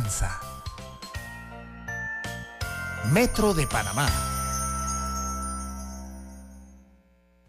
esperanza. 0.00 0.40
Metro 3.12 3.54
de 3.54 3.66
Panamá. 3.66 4.08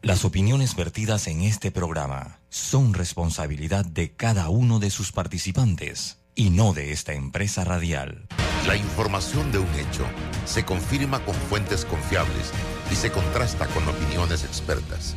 Las 0.02 0.26
opiniones 0.26 0.76
vertidas 0.76 1.28
en 1.28 1.42
este 1.42 1.72
programa 1.72 2.40
son 2.50 2.94
responsabilidad 2.94 3.86
de 3.86 4.14
cada 4.16 4.50
uno 4.50 4.80
de 4.80 4.90
sus 4.90 5.12
participantes 5.12 6.18
y 6.34 6.50
no 6.50 6.74
de 6.74 6.92
esta 6.92 7.14
empresa 7.14 7.64
radial. 7.64 8.28
La 8.68 8.76
información 8.76 9.52
de 9.52 9.60
un 9.60 9.74
hecho 9.76 10.06
se 10.46 10.66
confirma 10.66 11.24
con 11.24 11.36
fuentes 11.36 11.86
confiables 11.86 12.52
y 12.92 12.96
se 12.96 13.12
contrasta 13.12 13.68
con 13.68 13.88
opiniones 13.88 14.44
expertas. 14.44 15.16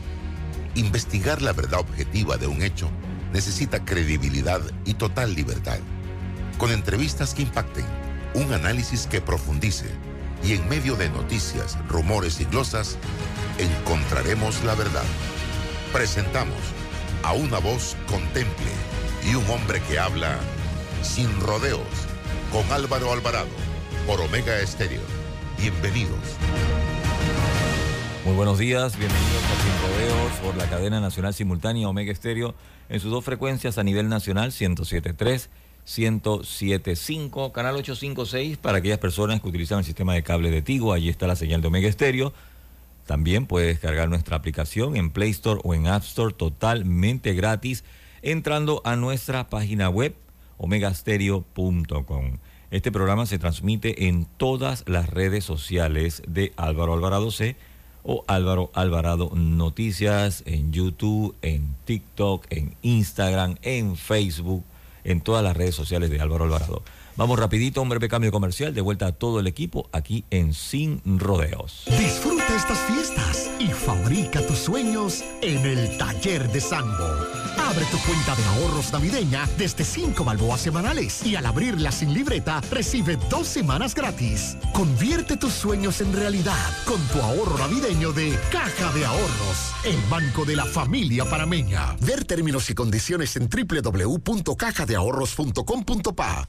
Investigar 0.74 1.40
la 1.40 1.52
verdad 1.52 1.80
objetiva 1.80 2.36
de 2.36 2.46
un 2.46 2.62
hecho 2.62 2.90
necesita 3.32 3.84
credibilidad 3.84 4.60
y 4.84 4.94
total 4.94 5.34
libertad. 5.34 5.78
Con 6.58 6.70
entrevistas 6.70 7.34
que 7.34 7.42
impacten, 7.42 7.84
un 8.34 8.52
análisis 8.52 9.06
que 9.06 9.20
profundice 9.20 9.86
y 10.42 10.52
en 10.52 10.68
medio 10.68 10.94
de 10.94 11.08
noticias, 11.08 11.76
rumores 11.88 12.40
y 12.40 12.44
glosas, 12.44 12.96
encontraremos 13.58 14.62
la 14.64 14.74
verdad. 14.74 15.04
Presentamos 15.92 16.58
a 17.24 17.32
una 17.32 17.58
voz 17.58 17.96
contemple 18.08 18.70
y 19.28 19.34
un 19.34 19.44
hombre 19.50 19.80
que 19.88 19.98
habla 19.98 20.38
sin 21.02 21.28
rodeos 21.40 21.80
con 22.52 22.70
Álvaro 22.72 23.12
Alvarado 23.12 23.48
por 24.06 24.20
Omega 24.20 24.58
Estéreo. 24.60 25.02
Bienvenidos. 25.58 26.18
Muy 28.24 28.34
buenos 28.34 28.58
días, 28.58 28.96
bienvenidos 28.96 29.42
a 29.44 29.62
Sin 29.62 29.82
Rodeos 29.82 30.32
por 30.42 30.56
la 30.56 30.66
cadena 30.70 30.98
nacional 30.98 31.34
simultánea 31.34 31.88
Omega 31.88 32.10
Estéreo 32.10 32.54
en 32.88 33.00
sus 33.00 33.10
dos 33.10 33.22
frecuencias 33.22 33.76
a 33.76 33.82
nivel 33.82 34.08
nacional 34.08 34.52
1073 34.58 35.50
1075, 35.84 37.52
canal 37.52 37.76
856 37.76 38.56
para 38.58 38.78
aquellas 38.78 38.98
personas 38.98 39.40
que 39.40 39.48
utilizan 39.48 39.78
el 39.78 39.84
sistema 39.84 40.14
de 40.14 40.22
cable 40.22 40.50
de 40.50 40.62
Tigo, 40.62 40.92
allí 40.92 41.08
está 41.08 41.26
la 41.26 41.36
señal 41.36 41.60
de 41.60 41.68
Omega 41.68 41.88
Estéreo. 41.88 42.32
También 43.06 43.46
puede 43.46 43.66
descargar 43.66 44.08
nuestra 44.08 44.36
aplicación 44.36 44.96
en 44.96 45.10
Play 45.10 45.30
Store 45.30 45.60
o 45.62 45.74
en 45.74 45.86
App 45.86 46.02
Store 46.04 46.32
totalmente 46.32 47.34
gratis 47.34 47.84
entrando 48.22 48.80
a 48.84 48.96
nuestra 48.96 49.50
página 49.50 49.90
web 49.90 50.14
omegastereo.com. 50.56 52.38
Este 52.70 52.90
programa 52.90 53.26
se 53.26 53.38
transmite 53.38 54.08
en 54.08 54.24
todas 54.24 54.84
las 54.86 55.10
redes 55.10 55.44
sociales 55.44 56.22
de 56.26 56.52
Álvaro 56.56 56.94
Alvarado 56.94 57.30
C 57.30 57.56
o 58.02 58.24
Álvaro 58.26 58.70
Alvarado 58.74 59.30
Noticias 59.34 60.42
en 60.46 60.72
YouTube, 60.72 61.34
en 61.42 61.76
TikTok, 61.84 62.46
en 62.50 62.74
Instagram, 62.82 63.56
en 63.62 63.96
Facebook, 63.96 64.64
en 65.04 65.20
todas 65.20 65.44
las 65.44 65.56
redes 65.56 65.74
sociales 65.74 66.10
de 66.10 66.20
Álvaro 66.20 66.44
Alvarado. 66.44 66.82
Vamos 67.16 67.38
rapidito, 67.38 67.80
un 67.80 67.88
breve 67.88 68.08
cambio 68.08 68.32
comercial, 68.32 68.74
de 68.74 68.80
vuelta 68.80 69.06
a 69.06 69.12
todo 69.12 69.38
el 69.38 69.46
equipo 69.46 69.88
aquí 69.92 70.24
en 70.30 70.52
Sin 70.52 71.00
Rodeos. 71.04 71.84
Estas 72.50 72.78
fiestas 72.80 73.50
y 73.58 73.68
fabrica 73.68 74.44
tus 74.46 74.58
sueños 74.58 75.24
en 75.40 75.64
el 75.64 75.96
taller 75.98 76.50
de 76.50 76.60
Sambo. 76.60 77.04
Abre 77.58 77.84
tu 77.86 77.98
cuenta 77.98 78.34
de 78.34 78.44
ahorros 78.44 78.92
navideña 78.92 79.48
desde 79.56 79.84
5 79.84 80.24
balboas 80.24 80.60
semanales 80.60 81.24
y 81.24 81.36
al 81.36 81.46
abrirla 81.46 81.92
sin 81.92 82.12
libreta 82.12 82.60
recibe 82.70 83.16
dos 83.30 83.46
semanas 83.46 83.94
gratis. 83.94 84.56
Convierte 84.72 85.36
tus 85.36 85.52
sueños 85.52 86.00
en 86.00 86.12
realidad 86.12 86.56
con 86.84 87.00
tu 87.08 87.20
ahorro 87.20 87.56
navideño 87.58 88.12
de 88.12 88.36
Caja 88.50 88.92
de 88.92 89.04
Ahorros, 89.04 89.72
el 89.84 90.00
banco 90.10 90.44
de 90.44 90.56
la 90.56 90.64
familia 90.64 91.24
parameña. 91.24 91.94
Ver 92.00 92.24
términos 92.24 92.68
y 92.70 92.74
condiciones 92.74 93.36
en 93.36 93.48
www.cajadeahorros.com.pa. 93.48 96.48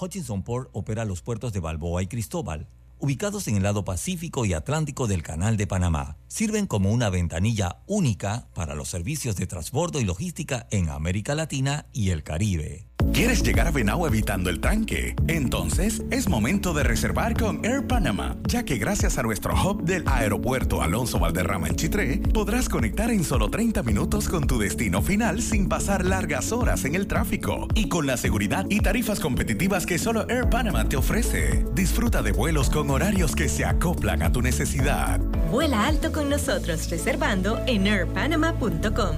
Hutchinson 0.00 0.42
Port 0.42 0.70
opera 0.72 1.04
los 1.04 1.22
puertos 1.22 1.52
de 1.52 1.60
Balboa 1.60 2.02
y 2.02 2.08
Cristóbal, 2.08 2.66
ubicados 2.98 3.48
en 3.48 3.56
el 3.56 3.62
lado 3.62 3.84
Pacífico 3.84 4.44
y 4.44 4.52
Atlántico 4.52 5.06
del 5.06 5.22
Canal 5.22 5.56
de 5.56 5.66
Panamá. 5.66 6.16
Sirven 6.28 6.66
como 6.66 6.90
una 6.90 7.10
ventanilla 7.10 7.82
única 7.86 8.48
para 8.54 8.74
los 8.74 8.88
servicios 8.88 9.36
de 9.36 9.46
transbordo 9.46 10.00
y 10.00 10.04
logística 10.04 10.66
en 10.70 10.88
América 10.88 11.34
Latina 11.34 11.86
y 11.92 12.10
el 12.10 12.22
Caribe. 12.22 12.93
¿Quieres 13.14 13.44
llegar 13.44 13.68
a 13.68 13.70
Venao 13.70 14.08
evitando 14.08 14.50
el 14.50 14.60
tranque? 14.60 15.14
Entonces 15.28 16.02
es 16.10 16.28
momento 16.28 16.74
de 16.74 16.82
reservar 16.82 17.34
con 17.38 17.64
Air 17.64 17.86
Panama, 17.86 18.36
ya 18.48 18.64
que 18.64 18.76
gracias 18.76 19.18
a 19.18 19.22
nuestro 19.22 19.54
hub 19.54 19.84
del 19.84 20.02
aeropuerto 20.08 20.82
Alonso 20.82 21.20
Valderrama 21.20 21.68
en 21.68 21.76
Chitré, 21.76 22.18
podrás 22.18 22.68
conectar 22.68 23.10
en 23.10 23.22
solo 23.22 23.50
30 23.50 23.84
minutos 23.84 24.28
con 24.28 24.48
tu 24.48 24.58
destino 24.58 25.00
final 25.00 25.42
sin 25.42 25.68
pasar 25.68 26.04
largas 26.04 26.50
horas 26.50 26.84
en 26.84 26.96
el 26.96 27.06
tráfico 27.06 27.68
y 27.76 27.88
con 27.88 28.06
la 28.06 28.16
seguridad 28.16 28.66
y 28.68 28.80
tarifas 28.80 29.20
competitivas 29.20 29.86
que 29.86 29.98
solo 29.98 30.28
Air 30.28 30.50
Panama 30.50 30.88
te 30.88 30.96
ofrece. 30.96 31.64
Disfruta 31.72 32.20
de 32.20 32.32
vuelos 32.32 32.68
con 32.68 32.90
horarios 32.90 33.36
que 33.36 33.48
se 33.48 33.64
acoplan 33.64 34.22
a 34.22 34.32
tu 34.32 34.42
necesidad. 34.42 35.20
Vuela 35.52 35.86
alto 35.86 36.10
con 36.10 36.28
nosotros 36.28 36.90
reservando 36.90 37.60
en 37.68 37.86
airpanama.com. 37.86 39.16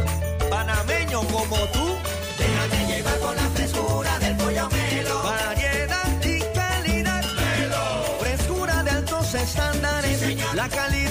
panameño 0.49 1.21
como 1.27 1.57
tú. 1.67 1.95
Déjate 2.39 2.87
llevar 2.87 3.19
por 3.19 3.35
la 3.35 3.49
frescura 3.49 4.17
del 4.17 4.35
pollo 4.35 4.67
melo. 4.71 5.21
Variedad 5.21 6.25
y 6.25 6.39
calidad. 6.55 7.23
Melo. 7.35 8.03
Frescura 8.19 8.81
de 8.81 8.89
altos 8.89 9.35
estándares. 9.35 10.17
Sí, 10.17 10.25
señor. 10.25 10.55
la 10.55 10.67
calidad 10.69 11.02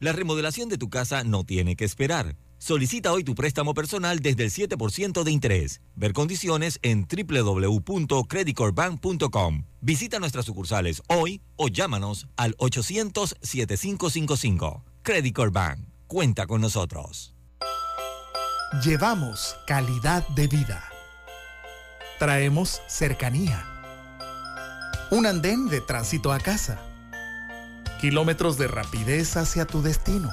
La 0.00 0.12
remodelación 0.12 0.68
de 0.70 0.78
tu 0.78 0.88
casa 0.88 1.24
no 1.24 1.44
tiene 1.44 1.76
que 1.76 1.84
esperar. 1.84 2.34
Solicita 2.56 3.12
hoy 3.12 3.22
tu 3.22 3.34
préstamo 3.34 3.74
personal 3.74 4.20
desde 4.20 4.44
el 4.44 4.50
7% 4.50 5.22
de 5.22 5.30
interés. 5.30 5.82
Ver 5.94 6.14
condiciones 6.14 6.78
en 6.80 7.06
www.creditcorbank.com. 7.06 9.64
Visita 9.82 10.18
nuestras 10.18 10.46
sucursales 10.46 11.02
hoy 11.06 11.42
o 11.56 11.68
llámanos 11.68 12.28
al 12.36 12.56
800-7555. 12.56 14.84
Credit. 15.02 15.36
Cuenta 16.06 16.46
con 16.46 16.62
nosotros. 16.62 17.34
Llevamos 18.82 19.54
calidad 19.66 20.26
de 20.28 20.48
vida. 20.48 20.82
Traemos 22.18 22.80
cercanía. 22.88 23.66
Un 25.10 25.26
andén 25.26 25.68
de 25.68 25.82
tránsito 25.82 26.32
a 26.32 26.38
casa. 26.38 26.89
Kilómetros 28.00 28.56
de 28.56 28.66
rapidez 28.66 29.36
hacia 29.36 29.66
tu 29.66 29.82
destino. 29.82 30.32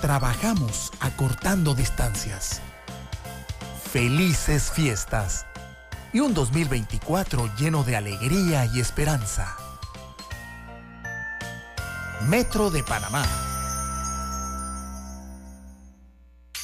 Trabajamos 0.00 0.90
acortando 1.00 1.74
distancias. 1.74 2.62
Felices 3.92 4.72
fiestas. 4.72 5.44
Y 6.14 6.20
un 6.20 6.32
2024 6.32 7.54
lleno 7.58 7.84
de 7.84 7.96
alegría 7.96 8.64
y 8.72 8.80
esperanza. 8.80 9.58
Metro 12.28 12.70
de 12.70 12.82
Panamá. 12.82 13.26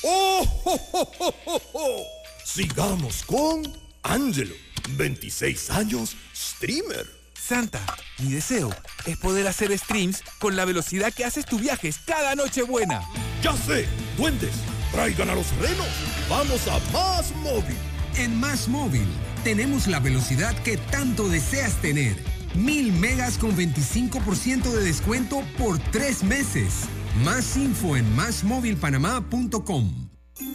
¡Oh, 0.03 0.47
oh, 0.65 1.63
oh! 1.75 2.03
Sigamos 2.43 3.23
con 3.23 3.71
Angelo, 4.03 4.55
26 4.97 5.71
años, 5.73 6.17
streamer. 6.35 7.16
Santa, 7.47 7.81
mi 8.19 8.33
deseo 8.33 8.75
es 9.07 9.17
poder 9.19 9.47
hacer 9.47 9.77
streams 9.79 10.25
con 10.41 10.57
la 10.57 10.65
velocidad 10.65 11.13
que 11.15 11.25
haces 11.25 11.47
tus 11.47 11.61
viajes 11.61 11.99
cada 12.05 12.35
noche 12.35 12.63
buena. 12.63 13.03
Ya 13.41 13.53
sé, 13.53 13.87
duendes, 14.17 14.51
traigan 14.91 15.31
a 15.31 15.37
los 15.37 15.55
renos. 15.59 15.87
Vamos 16.29 16.67
a 16.67 16.81
Más 16.93 17.33
Móvil. 17.37 17.77
En 18.17 18.41
Más 18.41 18.67
Móvil 18.67 19.07
tenemos 19.45 19.87
la 19.87 20.01
velocidad 20.01 20.61
que 20.65 20.77
tanto 20.77 21.29
deseas 21.29 21.81
tener. 21.81 22.17
Mil 22.57 22.93
megas 22.93 23.39
con 23.39 23.57
25% 23.57 24.73
de 24.73 24.83
descuento 24.83 25.45
por 25.57 25.79
tres 25.93 26.25
meses. 26.25 26.89
Más 27.23 27.57
info 27.57 27.97
en 27.97 28.13
másmóvilpanamá.com. 28.17 30.06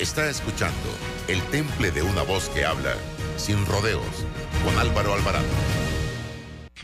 Está 0.00 0.30
escuchando 0.30 0.88
El 1.28 1.42
Temple 1.50 1.90
de 1.90 2.00
una 2.00 2.22
voz 2.22 2.48
que 2.48 2.64
habla 2.64 2.94
sin 3.36 3.66
rodeos 3.66 4.02
con 4.64 4.78
Álvaro 4.78 5.12
Alvarado. 5.12 5.44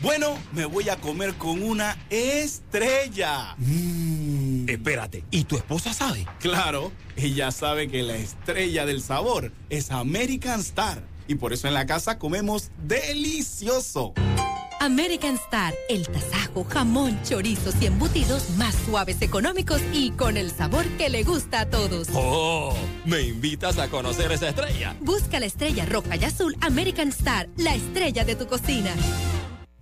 Bueno, 0.01 0.37
me 0.53 0.65
voy 0.65 0.89
a 0.89 0.97
comer 0.97 1.33
con 1.33 1.63
una 1.63 1.97
estrella. 2.11 3.55
Mm. 3.57 4.69
Espérate, 4.69 5.23
¿y 5.31 5.45
tu 5.45 5.57
esposa 5.57 5.95
sabe? 5.95 6.27
Claro, 6.39 6.91
ella 7.15 7.49
sabe 7.49 7.87
que 7.87 8.03
la 8.03 8.17
estrella 8.17 8.85
del 8.85 9.01
sabor 9.01 9.51
es 9.71 9.89
American 9.89 10.59
Star. 10.59 11.01
Y 11.27 11.35
por 11.35 11.53
eso 11.53 11.67
en 11.67 11.73
la 11.73 11.87
casa 11.87 12.19
comemos 12.19 12.69
delicioso. 12.85 14.13
American 14.79 15.35
Star, 15.35 15.73
el 15.89 16.07
tasajo, 16.07 16.63
jamón, 16.63 17.19
chorizos 17.23 17.75
y 17.81 17.87
embutidos 17.87 18.51
más 18.57 18.75
suaves, 18.75 19.21
económicos 19.21 19.81
y 19.91 20.11
con 20.11 20.37
el 20.37 20.51
sabor 20.51 20.85
que 20.97 21.09
le 21.09 21.23
gusta 21.23 21.61
a 21.61 21.69
todos. 21.69 22.07
¡Oh! 22.13 22.75
¿Me 23.05 23.21
invitas 23.21 23.79
a 23.79 23.89
conocer 23.89 24.31
esa 24.31 24.49
estrella? 24.49 24.95
Busca 25.01 25.39
la 25.39 25.47
estrella 25.47 25.85
roja 25.85 26.15
y 26.15 26.23
azul 26.23 26.55
American 26.61 27.09
Star, 27.09 27.49
la 27.57 27.75
estrella 27.75 28.23
de 28.23 28.35
tu 28.35 28.47
cocina. 28.47 28.93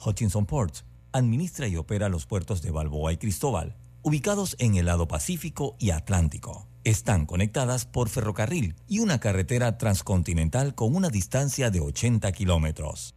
Hutchinson 0.03 0.45
Ports 0.45 0.85
administra 1.11 1.67
y 1.67 1.77
opera 1.77 2.09
los 2.09 2.25
puertos 2.25 2.61
de 2.61 2.71
Balboa 2.71 3.13
y 3.13 3.17
Cristóbal, 3.17 3.75
ubicados 4.01 4.55
en 4.59 4.75
el 4.75 4.85
lado 4.85 5.07
Pacífico 5.07 5.75
y 5.79 5.91
Atlántico. 5.91 6.67
Están 6.83 7.25
conectadas 7.25 7.85
por 7.85 8.09
ferrocarril 8.09 8.75
y 8.87 8.99
una 8.99 9.19
carretera 9.19 9.77
transcontinental 9.77 10.75
con 10.75 10.95
una 10.95 11.09
distancia 11.09 11.71
de 11.71 11.79
80 11.79 12.31
kilómetros. 12.33 13.15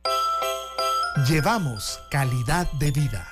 Llevamos 1.27 2.01
calidad 2.11 2.71
de 2.73 2.93
vida. 2.93 3.27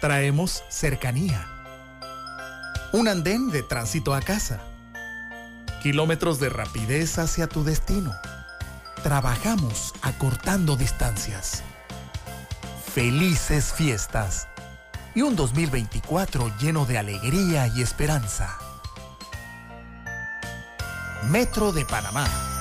Traemos 0.00 0.64
cercanía. 0.70 1.46
Un 2.92 3.08
andén 3.08 3.50
de 3.50 3.62
tránsito 3.62 4.14
a 4.14 4.22
casa. 4.22 4.60
Kilómetros 5.82 6.40
de 6.40 6.48
rapidez 6.48 7.18
hacia 7.18 7.46
tu 7.46 7.62
destino. 7.62 8.14
Trabajamos 9.02 9.92
acortando 10.00 10.76
distancias. 10.76 11.62
Felices 12.94 13.74
fiestas. 13.74 14.48
Y 15.14 15.20
un 15.20 15.36
2024 15.36 16.56
lleno 16.58 16.86
de 16.86 16.96
alegría 16.96 17.66
y 17.66 17.82
esperanza. 17.82 18.56
Metro 21.24 21.72
de 21.72 21.84
Panamá. 21.84 22.55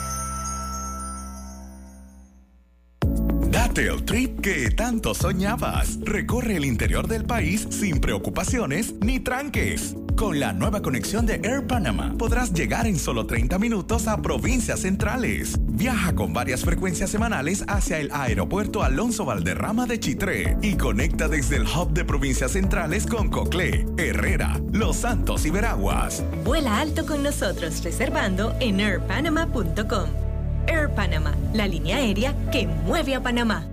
Date 3.55 3.87
el 3.87 4.03
trip 4.03 4.41
que 4.41 4.69
tanto 4.69 5.13
soñabas. 5.13 5.97
Recorre 6.01 6.57
el 6.57 6.65
interior 6.65 7.07
del 7.07 7.23
país 7.23 7.65
sin 7.69 8.01
preocupaciones 8.01 8.95
ni 8.99 9.21
tranques. 9.21 9.95
Con 10.17 10.41
la 10.41 10.51
nueva 10.51 10.81
conexión 10.81 11.25
de 11.25 11.35
Air 11.35 11.65
Panama 11.65 12.13
podrás 12.17 12.51
llegar 12.51 12.85
en 12.85 12.99
solo 12.99 13.25
30 13.25 13.57
minutos 13.57 14.09
a 14.09 14.21
provincias 14.21 14.81
centrales. 14.81 15.57
Viaja 15.61 16.13
con 16.15 16.33
varias 16.33 16.65
frecuencias 16.65 17.09
semanales 17.11 17.63
hacia 17.69 17.99
el 17.99 18.09
aeropuerto 18.11 18.83
Alonso 18.83 19.23
Valderrama 19.23 19.85
de 19.85 20.01
Chitré 20.01 20.57
y 20.61 20.75
conecta 20.75 21.29
desde 21.29 21.55
el 21.55 21.63
hub 21.63 21.93
de 21.93 22.03
provincias 22.03 22.51
centrales 22.51 23.07
con 23.07 23.29
Coclé, 23.29 23.85
Herrera, 23.97 24.59
Los 24.73 24.97
Santos 24.97 25.45
y 25.45 25.49
Veraguas. 25.49 26.25
Vuela 26.43 26.81
alto 26.81 27.05
con 27.05 27.23
nosotros 27.23 27.81
reservando 27.85 28.53
en 28.59 28.81
airpanama.com. 28.81 30.24
Air 30.67 30.93
Panama, 30.93 31.33
la 31.53 31.67
línea 31.67 31.97
aérea 31.97 32.35
que 32.51 32.67
mueve 32.67 33.15
a 33.15 33.23
Panamá. 33.23 33.67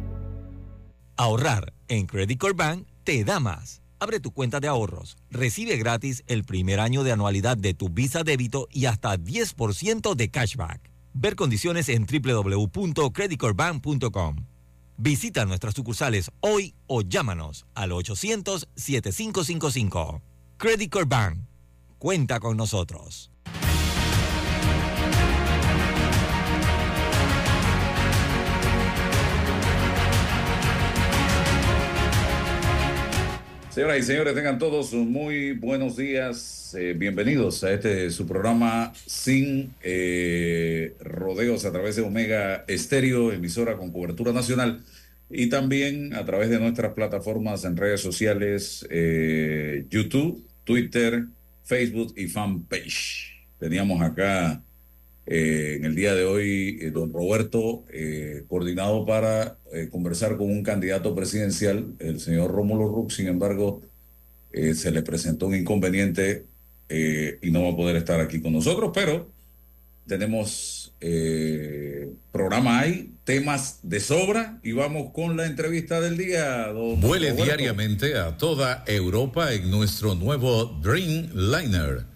Ahorrar 1.17 1.73
en 1.89 2.07
Credit 2.07 2.39
Core 2.39 2.55
Bank 2.55 2.87
te 3.05 3.25
da 3.25 3.41
más. 3.41 3.83
Abre 3.99 4.19
tu 4.19 4.33
cuenta 4.33 4.61
de 4.61 4.69
ahorros. 4.69 5.17
Recibe 5.31 5.77
gratis 5.77 6.25
el 6.27 6.45
primer 6.45 6.81
año 6.81 7.05
de 7.05 7.13
anualidad 7.13 7.57
de 7.57 7.75
tu 7.75 7.89
Visa 7.89 8.25
débito 8.25 8.67
y 8.73 8.87
hasta 8.87 9.17
10% 9.17 10.15
de 10.15 10.31
cashback. 10.31 10.91
Ver 11.15 11.37
condiciones 11.37 11.89
en 11.89 12.07
www.creditcorebank.com. 12.07 14.37
Visita 14.97 15.45
nuestras 15.45 15.75
sucursales 15.75 16.31
hoy 16.41 16.75
o 16.87 17.03
llámanos 17.03 17.67
al 17.75 17.91
800-7555. 17.93 20.23
Credit 20.57 20.91
Core 20.91 21.05
Bank. 21.07 21.39
Cuenta 21.99 22.41
con 22.41 22.57
nosotros. 22.57 23.31
Señoras 33.73 34.01
y 34.01 34.03
señores, 34.03 34.35
tengan 34.35 34.59
todos 34.59 34.93
muy 34.93 35.53
buenos 35.53 35.97
días. 35.97 36.77
Eh, 36.79 36.93
bienvenidos 36.95 37.65
a 37.65 37.73
este 37.73 38.11
su 38.11 38.27
programa 38.27 38.93
sin 39.07 39.73
eh, 39.83 40.95
rodeos 41.01 41.65
a 41.65 41.73
través 41.73 41.97
de 41.97 42.03
Omega 42.03 42.67
Estéreo, 42.69 43.33
emisora 43.33 43.79
con 43.79 43.91
cobertura 43.91 44.35
nacional, 44.35 44.85
y 45.31 45.49
también 45.49 46.13
a 46.13 46.23
través 46.27 46.51
de 46.51 46.61
nuestras 46.61 46.93
plataformas 46.93 47.65
en 47.65 47.79
redes 47.79 48.03
sociales, 48.03 48.87
eh, 48.91 49.87
YouTube, 49.89 50.47
Twitter, 50.65 51.25
Facebook 51.65 52.13
y 52.15 52.27
fanpage. 52.27 53.47
Teníamos 53.59 54.03
acá 54.03 54.63
eh, 55.25 55.77
en 55.77 55.85
el 55.85 55.95
día 55.95 56.15
de 56.15 56.25
hoy, 56.25 56.79
eh, 56.81 56.91
don 56.91 57.13
Roberto, 57.13 57.85
eh, 57.93 58.45
coordinado 58.49 59.07
para 59.07 59.59
conversar 59.91 60.37
con 60.37 60.51
un 60.51 60.63
candidato 60.63 61.15
presidencial, 61.15 61.95
el 61.99 62.21
señor 62.21 62.51
Rómulo 62.51 62.89
Rux, 62.89 63.15
sin 63.15 63.27
embargo, 63.27 63.81
se 64.53 64.91
le 64.91 65.01
presentó 65.01 65.47
un 65.47 65.55
inconveniente 65.55 66.45
y 66.91 67.51
no 67.51 67.63
va 67.63 67.71
a 67.71 67.77
poder 67.77 67.97
estar 67.97 68.21
aquí 68.21 68.43
con 68.43 68.53
nosotros, 68.53 68.91
pero 68.95 69.31
tenemos 70.07 70.93
programa 72.31 72.81
ahí, 72.81 73.15
temas 73.25 73.79
de 73.83 73.99
sobra 73.99 74.61
y 74.63 74.73
vamos 74.73 75.11
con 75.15 75.39
la 75.39 75.47
entrevista 75.47 76.03
del 76.03 76.19
día. 76.19 76.67
Don 76.67 77.01
Vuele 77.01 77.31
Roberto. 77.31 77.45
diariamente 77.45 78.19
a 78.19 78.37
toda 78.37 78.85
Europa 78.87 79.55
en 79.55 79.71
nuestro 79.71 80.15
nuevo 80.15 80.67
Dreamliner, 80.83 82.12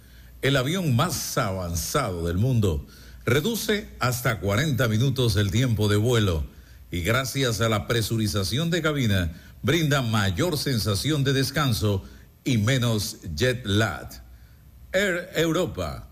el 0.47 0.57
avión 0.57 0.95
más 0.95 1.37
avanzado 1.39 2.29
del 2.29 2.39
mundo. 2.39 2.87
Reduce 3.25 3.89
hasta 3.99 4.39
40 4.39 4.87
minutos 4.87 5.35
el 5.35 5.51
tiempo 5.51 5.89
de 5.89 5.97
vuelo 5.97 6.47
y 6.89 7.01
gracias 7.01 7.61
a 7.61 7.69
la 7.69 7.89
presurización 7.89 8.71
de 8.71 8.81
cabina 8.81 9.33
brinda 9.63 10.03
mayor 10.03 10.57
sensación 10.57 11.25
de 11.25 11.33
descanso 11.33 12.05
y 12.45 12.59
menos 12.59 13.17
jet 13.35 13.67
lag. 13.67 14.09
Air 14.93 15.31
Europa, 15.35 16.09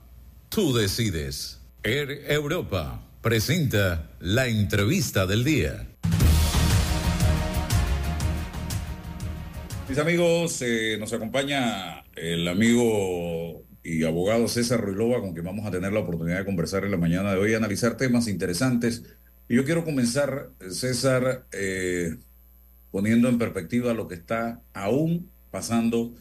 tú 0.48 0.74
decides. 0.74 1.60
Air 1.84 2.24
Europa 2.26 3.06
presenta 3.22 4.10
la 4.18 4.48
entrevista 4.48 5.26
del 5.26 5.44
día. 5.44 5.86
Mis 9.88 9.98
amigos, 9.98 10.60
eh, 10.62 10.96
nos 10.98 11.12
acompaña 11.12 12.02
el 12.16 12.48
amigo 12.48 13.63
y 13.84 14.02
abogado 14.04 14.48
César 14.48 14.80
Ruilova, 14.80 15.20
con 15.20 15.34
quien 15.34 15.44
vamos 15.44 15.66
a 15.66 15.70
tener 15.70 15.92
la 15.92 16.00
oportunidad 16.00 16.38
de 16.38 16.44
conversar 16.46 16.84
en 16.84 16.90
la 16.90 16.96
mañana 16.96 17.32
de 17.32 17.38
hoy, 17.38 17.54
analizar 17.54 17.96
temas 17.96 18.28
interesantes. 18.28 19.04
Yo 19.48 19.64
quiero 19.64 19.84
comenzar, 19.84 20.50
César, 20.70 21.46
eh, 21.52 22.16
poniendo 22.90 23.28
en 23.28 23.38
perspectiva 23.38 23.92
lo 23.92 24.08
que 24.08 24.14
está 24.14 24.62
aún 24.72 25.30
pasando, 25.50 26.14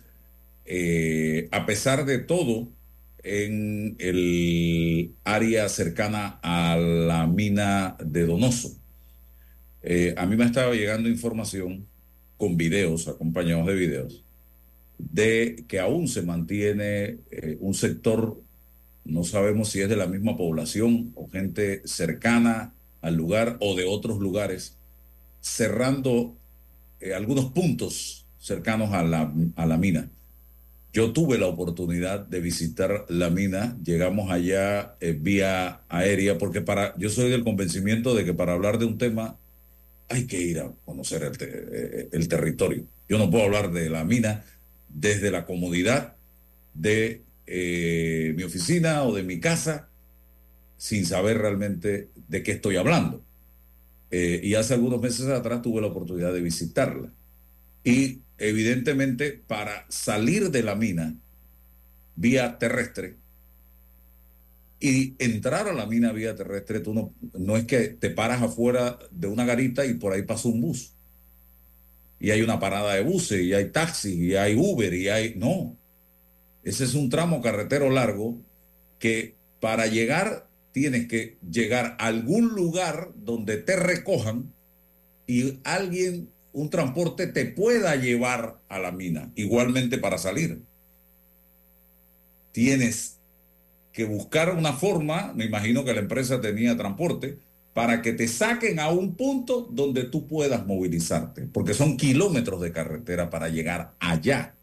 eh, 0.66 1.48
a 1.52 1.66
pesar 1.66 2.06
de 2.06 2.20
todo, 2.20 2.70
en 3.24 3.96
el 4.00 5.16
área 5.24 5.70
cercana 5.70 6.40
a 6.44 6.76
la 6.78 7.28
mina 7.28 7.96
de 8.04 8.26
Donoso. 8.26 8.78
Eh, 9.82 10.14
a 10.18 10.26
mí 10.26 10.36
me 10.36 10.46
estaba 10.46 10.74
llegando 10.74 11.10
información 11.10 11.88
con 12.38 12.58
videos, 12.58 13.08
acompañados 13.08 13.68
de 13.68 13.76
videos, 13.76 14.23
de 15.12 15.66
que 15.68 15.80
aún 15.80 16.08
se 16.08 16.22
mantiene 16.22 17.18
eh, 17.32 17.58
un 17.60 17.74
sector, 17.74 18.40
no 19.06 19.24
sabemos 19.24 19.70
si 19.70 19.82
es 19.82 19.90
de 19.90 19.98
la 19.98 20.08
misma 20.08 20.38
población 20.38 21.12
o 21.16 21.30
gente 21.30 21.82
cercana 21.86 22.74
al 23.02 23.16
lugar 23.16 23.58
o 23.60 23.76
de 23.76 23.86
otros 23.86 24.20
lugares, 24.20 24.78
cerrando 25.42 26.36
eh, 27.02 27.14
algunos 27.14 27.46
puntos 27.52 28.26
cercanos 28.40 28.94
a 28.94 29.04
la, 29.04 29.34
a 29.56 29.66
la 29.66 29.78
mina. 29.78 30.10
Yo 30.94 31.12
tuve 31.12 31.38
la 31.40 31.48
oportunidad 31.48 32.20
de 32.20 32.40
visitar 32.40 33.06
la 33.10 33.30
mina, 33.30 33.78
llegamos 33.84 34.32
allá 34.32 34.96
eh, 35.02 35.18
vía 35.20 35.82
aérea, 35.90 36.38
porque 36.38 36.62
para, 36.62 36.96
yo 36.98 37.10
soy 37.10 37.32
del 37.32 37.44
convencimiento 37.44 38.14
de 38.14 38.26
que 38.26 38.34
para 38.34 38.54
hablar 38.54 38.78
de 38.78 38.86
un 38.86 38.98
tema 38.98 39.38
hay 40.08 40.28
que 40.28 40.40
ir 40.40 40.60
a 40.60 40.72
conocer 40.86 41.24
el, 41.24 42.10
el 42.12 42.28
territorio. 42.28 42.86
Yo 43.10 43.18
no 43.18 43.32
puedo 43.32 43.46
hablar 43.46 43.72
de 43.72 43.90
la 43.90 44.04
mina 44.04 44.44
desde 44.94 45.32
la 45.32 45.46
comodidad 45.46 46.16
de 46.74 47.22
eh, 47.46 48.34
mi 48.36 48.44
oficina 48.44 49.04
o 49.04 49.14
de 49.14 49.24
mi 49.24 49.40
casa 49.40 49.90
sin 50.78 51.06
saber 51.06 51.38
realmente 51.38 52.10
de 52.28 52.44
qué 52.44 52.54
estoy 52.54 52.76
hablando. 52.76 53.24
Eh, 54.12 54.42
y 54.44 54.56
hace 54.56 54.74
algunos 54.74 55.02
meses 55.02 55.28
atrás 55.28 55.62
tuve 55.62 55.82
la 55.82 55.88
oportunidad 55.88 56.34
de 56.34 56.42
visitarla. 56.42 57.12
Y 57.84 58.20
evidentemente 58.38 59.42
para 59.48 59.86
salir 59.90 60.52
de 60.52 60.64
la 60.64 60.76
mina 60.76 61.16
vía 62.16 62.58
terrestre 62.60 63.16
y 64.80 65.16
entrar 65.18 65.68
a 65.70 65.74
la 65.74 65.86
mina 65.86 66.12
vía 66.12 66.36
terrestre, 66.36 66.82
tú 66.82 66.94
no, 66.94 67.14
no 67.34 67.56
es 67.56 67.64
que 67.64 67.88
te 67.88 68.10
paras 68.10 68.42
afuera 68.42 69.00
de 69.12 69.28
una 69.28 69.46
garita 69.46 69.86
y 69.86 69.94
por 69.94 70.12
ahí 70.12 70.24
pasa 70.24 70.50
un 70.50 70.60
bus. 70.60 70.93
Y 72.24 72.32
hay 72.32 72.42
una 72.42 72.58
parada 72.58 72.94
de 72.94 73.04
buses, 73.04 73.42
y 73.42 73.54
hay 73.54 73.66
taxis, 73.66 74.16
y 74.16 74.38
hay 74.38 74.56
Uber, 74.56 74.94
y 74.94 75.10
hay... 75.10 75.34
No. 75.36 75.76
Ese 76.64 76.86
es 76.86 76.94
un 76.94 77.10
tramo 77.10 77.42
carretero 77.42 77.90
largo 77.90 78.38
que 78.98 79.36
para 79.60 79.88
llegar 79.88 80.48
tienes 80.72 81.10
que 81.10 81.38
llegar 81.52 81.98
a 82.00 82.06
algún 82.06 82.56
lugar 82.56 83.12
donde 83.14 83.58
te 83.58 83.76
recojan 83.76 84.54
y 85.28 85.60
alguien, 85.66 86.30
un 86.54 86.70
transporte 86.70 87.28
te 87.28 87.44
pueda 87.44 87.94
llevar 87.98 88.58
a 88.70 88.80
la 88.80 88.94
mina, 88.94 89.30
igualmente 89.36 89.98
para 89.98 90.18
salir. 90.18 90.62
Tienes 92.54 93.18
que 93.92 94.06
buscar 94.06 94.56
una 94.56 94.72
forma, 94.72 95.34
me 95.36 95.44
imagino 95.44 95.84
que 95.84 95.94
la 95.94 96.00
empresa 96.00 96.40
tenía 96.40 96.78
transporte, 96.78 97.38
para 97.74 98.02
que 98.02 98.14
te 98.14 98.28
saquen 98.28 98.80
a 98.80 98.90
un 98.90 99.16
punto 99.16 99.68
donde 99.72 100.04
tú 100.04 100.28
puedas 100.28 100.66
movilizarte, 100.66 101.48
porque 101.52 101.74
son 101.74 101.98
kilómetros 101.98 102.62
de 102.62 102.72
carretera 102.72 103.30
para 103.30 103.50
llegar 103.50 103.94
allá. 104.00 104.56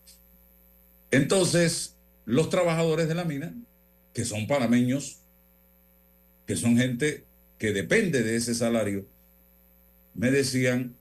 Entonces, 1.11 1.97
los 2.25 2.51
trabajadores 2.51 3.09
de 3.09 3.17
la 3.17 3.25
mina, 3.25 3.53
que 4.15 4.25
son 4.25 4.47
panameños, 4.47 5.19
que 6.47 6.55
son 6.55 6.77
gente 6.77 7.25
que 7.59 7.73
depende 7.73 8.23
de 8.23 8.37
ese 8.37 8.55
salario, 8.55 9.05
me 10.15 10.31
decían, 10.31 10.95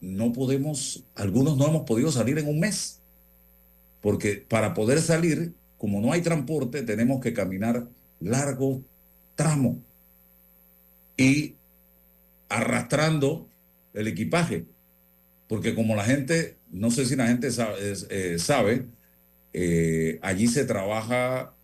no 0.00 0.32
podemos, 0.32 1.04
algunos 1.16 1.56
no 1.56 1.66
hemos 1.66 1.82
podido 1.82 2.12
salir 2.12 2.38
en 2.38 2.46
un 2.46 2.60
mes, 2.60 3.00
porque 4.00 4.36
para 4.48 4.72
poder 4.72 5.00
salir, 5.00 5.52
como 5.78 6.00
no 6.00 6.12
hay 6.12 6.22
transporte, 6.22 6.82
tenemos 6.82 7.20
que 7.20 7.32
caminar 7.32 7.88
largo 8.20 8.82
tramo 9.34 9.82
y 11.16 11.56
arrastrando 12.48 13.48
el 13.94 14.08
equipaje, 14.08 14.66
porque 15.48 15.74
como 15.74 15.96
la 15.96 16.04
gente, 16.04 16.58
no 16.70 16.90
sé 16.90 17.06
si 17.06 17.16
la 17.16 17.28
gente 17.28 17.48
eh, 18.10 18.38
sabe, 18.38 18.86
eh, 19.52 20.18
allí 20.22 20.48
se 20.48 20.64
trabaja 20.64 21.54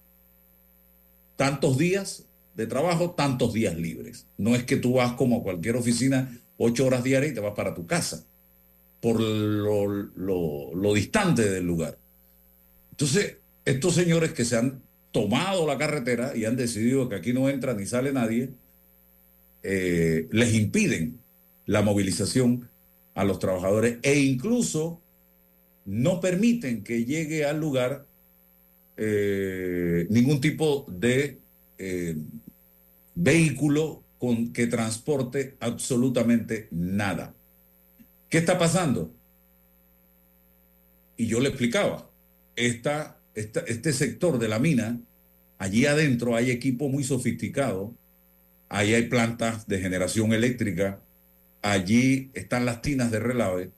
tantos 1.37 1.78
días 1.78 2.26
de 2.54 2.66
trabajo, 2.66 3.12
tantos 3.12 3.52
días 3.52 3.76
libres. 3.76 4.26
No 4.37 4.54
es 4.54 4.64
que 4.64 4.76
tú 4.76 4.95
vas 4.95 5.12
como 5.12 5.38
a 5.38 5.42
cualquier 5.42 5.76
oficina 5.76 6.37
ocho 6.57 6.87
horas 6.87 7.02
diarias 7.04 7.33
y 7.33 7.35
te 7.35 7.40
vas 7.40 7.54
para 7.54 7.75
tu 7.75 7.87
casa, 7.87 8.26
por 9.00 9.21
lo, 9.21 9.87
lo- 9.88 10.75
lo 10.75 10.95
distante 10.95 11.49
del 11.50 11.66
lugar. 11.66 11.99
Entonces, 12.92 13.38
estos 13.64 13.95
señores 13.95 14.33
que 14.33 14.45
se 14.45 14.57
han 14.57 14.83
tomado 15.12 15.66
la 15.66 15.78
carretera 15.78 16.37
y 16.37 16.45
han 16.45 16.57
decidido 16.57 17.09
que 17.09 17.16
aquí 17.16 17.33
no 17.33 17.49
entra 17.49 17.75
ni 17.75 17.87
sale 17.87 18.12
nadie, 18.12 18.50
eh, 19.62 20.28
les 20.30 20.54
impiden 20.54 21.20
la 21.66 21.82
movilización 21.82 22.68
a 23.14 23.24
los 23.24 23.38
trabajadores 23.38 23.98
e 24.02 24.18
incluso 24.20 25.00
no 25.84 26.20
permiten 26.20 26.82
que 26.82 27.04
llegue 27.04 27.44
al 27.44 27.60
lugar 27.60 28.06
eh, 28.96 30.06
ningún 30.10 30.40
tipo 30.40 30.86
de 30.88 31.38
eh, 31.78 32.16
vehículo 33.14 34.02
con 34.18 34.52
que 34.52 34.66
transporte 34.66 35.56
absolutamente 35.60 36.68
nada. 36.70 37.34
¿Qué 38.28 38.38
está 38.38 38.58
pasando? 38.58 39.12
Y 41.16 41.26
yo 41.26 41.40
le 41.40 41.48
explicaba, 41.48 42.10
este 42.56 43.92
sector 43.92 44.38
de 44.38 44.48
la 44.48 44.58
mina, 44.58 45.00
allí 45.58 45.86
adentro 45.86 46.36
hay 46.36 46.50
equipo 46.50 46.88
muy 46.88 47.04
sofisticado, 47.04 47.94
ahí 48.70 48.94
hay 48.94 49.08
plantas 49.08 49.66
de 49.66 49.80
generación 49.80 50.32
eléctrica, 50.32 51.00
allí 51.60 52.30
están 52.32 52.64
las 52.64 52.80
tinas 52.80 53.10
de 53.10 53.18
relave, 53.18 53.70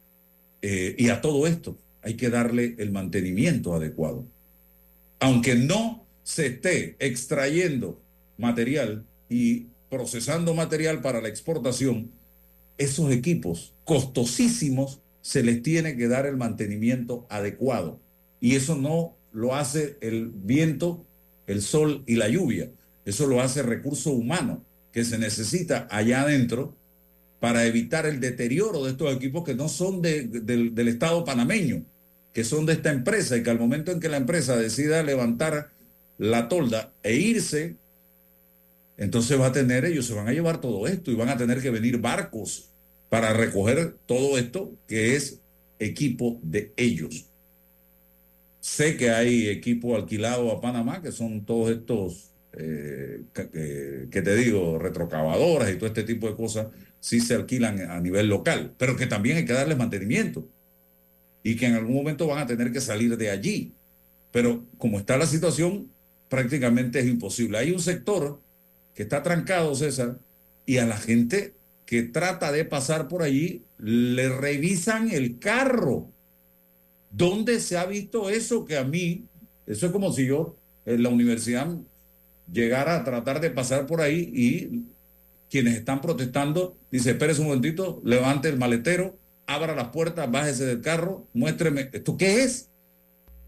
eh, 0.60 0.94
y 0.96 1.08
a 1.08 1.20
todo 1.20 1.48
esto 1.48 1.76
hay 2.02 2.14
que 2.14 2.30
darle 2.30 2.76
el 2.78 2.92
mantenimiento 2.92 3.74
adecuado. 3.74 4.24
Aunque 5.18 5.56
no 5.56 6.06
se 6.22 6.46
esté 6.46 6.94
extrayendo 7.00 8.00
material 8.38 9.04
y 9.28 9.66
procesando 9.90 10.54
material 10.54 11.00
para 11.00 11.20
la 11.20 11.28
exportación, 11.28 12.10
esos 12.78 13.10
equipos 13.10 13.74
costosísimos 13.84 15.00
se 15.22 15.42
les 15.42 15.62
tiene 15.62 15.96
que 15.96 16.08
dar 16.08 16.26
el 16.26 16.36
mantenimiento 16.36 17.26
adecuado. 17.30 17.98
Y 18.40 18.56
eso 18.56 18.76
no 18.76 19.16
lo 19.32 19.54
hace 19.54 19.96
el 20.00 20.28
viento, 20.28 21.06
el 21.46 21.62
sol 21.62 22.02
y 22.06 22.16
la 22.16 22.28
lluvia. 22.28 22.70
Eso 23.04 23.26
lo 23.26 23.40
hace 23.40 23.62
recurso 23.62 24.10
humano 24.10 24.64
que 24.92 25.04
se 25.04 25.18
necesita 25.18 25.86
allá 25.90 26.22
adentro 26.22 26.76
para 27.40 27.66
evitar 27.66 28.06
el 28.06 28.20
deterioro 28.20 28.84
de 28.84 28.92
estos 28.92 29.14
equipos 29.14 29.44
que 29.44 29.54
no 29.54 29.68
son 29.68 30.02
de- 30.02 30.24
del, 30.24 30.74
del 30.74 30.88
Estado 30.88 31.24
panameño, 31.24 31.84
que 32.32 32.44
son 32.44 32.66
de 32.66 32.74
esta 32.74 32.92
empresa 32.92 33.36
y 33.36 33.42
que 33.42 33.50
al 33.50 33.58
momento 33.58 33.92
en 33.92 34.00
que 34.00 34.08
la 34.08 34.16
empresa 34.18 34.56
decida 34.56 35.02
levantar 35.02 35.70
la 36.18 36.48
tolda 36.48 36.92
e 37.02 37.16
irse, 37.16 37.76
entonces 38.96 39.40
va 39.40 39.46
a 39.46 39.52
tener, 39.52 39.84
ellos 39.84 40.06
se 40.06 40.14
van 40.14 40.28
a 40.28 40.32
llevar 40.32 40.60
todo 40.60 40.86
esto 40.86 41.10
y 41.10 41.14
van 41.16 41.28
a 41.30 41.36
tener 41.36 41.60
que 41.60 41.70
venir 41.70 41.98
barcos 41.98 42.70
para 43.08 43.32
recoger 43.32 43.96
todo 44.06 44.38
esto 44.38 44.72
que 44.86 45.16
es 45.16 45.40
equipo 45.78 46.38
de 46.42 46.72
ellos. 46.76 47.26
Sé 48.60 48.96
que 48.96 49.10
hay 49.10 49.48
equipo 49.48 49.96
alquilado 49.96 50.50
a 50.52 50.60
Panamá, 50.60 51.02
que 51.02 51.10
son 51.12 51.44
todos 51.44 51.70
estos, 51.70 52.31
eh, 52.54 53.22
que, 53.32 54.08
que 54.10 54.22
te 54.22 54.36
digo, 54.36 54.78
retrocavadoras 54.78 55.70
y 55.70 55.76
todo 55.76 55.86
este 55.86 56.02
tipo 56.02 56.28
de 56.28 56.36
cosas, 56.36 56.66
sí 57.00 57.20
se 57.20 57.34
alquilan 57.34 57.80
a 57.90 58.00
nivel 58.00 58.28
local, 58.28 58.74
pero 58.78 58.96
que 58.96 59.06
también 59.06 59.36
hay 59.38 59.44
que 59.44 59.52
darles 59.52 59.76
mantenimiento 59.76 60.48
y 61.42 61.56
que 61.56 61.66
en 61.66 61.74
algún 61.74 61.94
momento 61.94 62.26
van 62.26 62.38
a 62.38 62.46
tener 62.46 62.72
que 62.72 62.80
salir 62.80 63.16
de 63.16 63.30
allí. 63.30 63.74
Pero 64.30 64.64
como 64.78 64.98
está 64.98 65.16
la 65.16 65.26
situación, 65.26 65.90
prácticamente 66.28 67.00
es 67.00 67.06
imposible. 67.06 67.58
Hay 67.58 67.72
un 67.72 67.80
sector 67.80 68.40
que 68.94 69.02
está 69.02 69.22
trancado, 69.22 69.74
César, 69.74 70.18
y 70.64 70.78
a 70.78 70.86
la 70.86 70.96
gente 70.96 71.54
que 71.86 72.02
trata 72.02 72.52
de 72.52 72.64
pasar 72.64 73.08
por 73.08 73.22
allí 73.22 73.64
le 73.78 74.28
revisan 74.28 75.10
el 75.10 75.38
carro. 75.38 76.10
¿Dónde 77.10 77.60
se 77.60 77.76
ha 77.76 77.84
visto 77.84 78.30
eso 78.30 78.64
que 78.64 78.78
a 78.78 78.84
mí, 78.84 79.26
eso 79.66 79.86
es 79.86 79.92
como 79.92 80.12
si 80.12 80.26
yo 80.26 80.56
en 80.86 81.02
la 81.02 81.08
universidad 81.08 81.68
llegara 82.52 82.96
a 82.96 83.04
tratar 83.04 83.40
de 83.40 83.50
pasar 83.50 83.86
por 83.86 84.00
ahí 84.00 84.30
y 84.32 84.84
quienes 85.50 85.74
están 85.74 86.00
protestando, 86.00 86.76
dice, 86.90 87.10
espérese 87.10 87.40
un 87.40 87.48
momentito, 87.48 88.00
levante 88.04 88.48
el 88.48 88.58
maletero, 88.58 89.18
abra 89.46 89.74
las 89.74 89.88
puertas, 89.88 90.30
bájese 90.30 90.64
del 90.64 90.80
carro, 90.80 91.28
muéstreme, 91.34 91.90
¿esto 91.92 92.16
qué 92.16 92.42
es? 92.44 92.70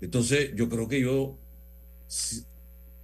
Entonces 0.01 0.51
yo 0.55 0.69
creo 0.69 0.89
que 0.89 1.01
yo 1.01 1.39
si- 2.07 2.45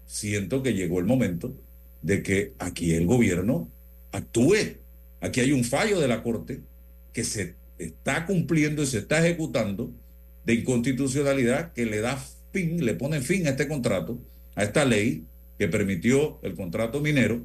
siento 0.07 0.63
que 0.63 0.75
llegó 0.75 0.99
el 0.99 1.07
momento 1.07 1.55
de 2.03 2.23
que 2.23 2.55
aquí 2.59 2.93
el 2.95 3.07
gobierno 3.07 3.71
actúe. 4.13 4.79
Aquí 5.21 5.41
hay 5.41 5.53
un 5.53 5.65
fallo 5.65 6.01
de 6.01 6.09
la 6.09 6.23
Corte 6.23 6.63
que 7.13 7.25
se 7.25 7.55
está 7.79 8.27
cumpliendo 8.27 8.83
y 8.83 8.87
se 8.87 8.99
está 8.99 9.25
ejecutando 9.25 9.93
de 10.45 10.55
inconstitucionalidad 10.55 11.73
que 11.73 11.87
le 11.87 12.01
da 12.01 12.17
fin, 12.53 12.85
le 12.85 12.95
pone 12.95 13.21
fin 13.21 13.47
a 13.47 13.51
este 13.51 13.69
contrato, 13.69 14.19
a 14.55 14.65
esta 14.65 14.85
ley 14.85 15.25
que 15.61 15.69
permitió 15.69 16.41
el 16.43 16.55
contrato 16.55 17.03
minero. 17.03 17.43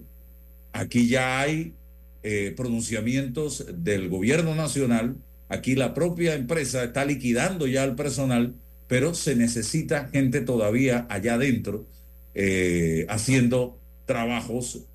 Aquí 0.72 1.10
ya 1.10 1.42
hay 1.42 1.74
eh, 2.24 2.54
pronunciamientos 2.56 3.66
del 3.84 4.08
gobierno 4.08 4.56
nacional, 4.56 5.18
aquí 5.50 5.76
la 5.76 5.94
propia 5.94 6.34
empresa 6.36 6.86
está 6.86 7.04
liquidando 7.04 7.68
ya 7.68 7.84
al 7.84 7.96
personal, 7.98 8.56
pero 8.88 9.14
se 9.16 9.36
necesita 9.36 10.08
gente 10.08 10.40
todavía 10.40 11.06
allá 11.10 11.34
adentro 11.34 11.88
eh, 12.36 13.06
haciendo 13.10 13.82
trabajos 14.06 14.86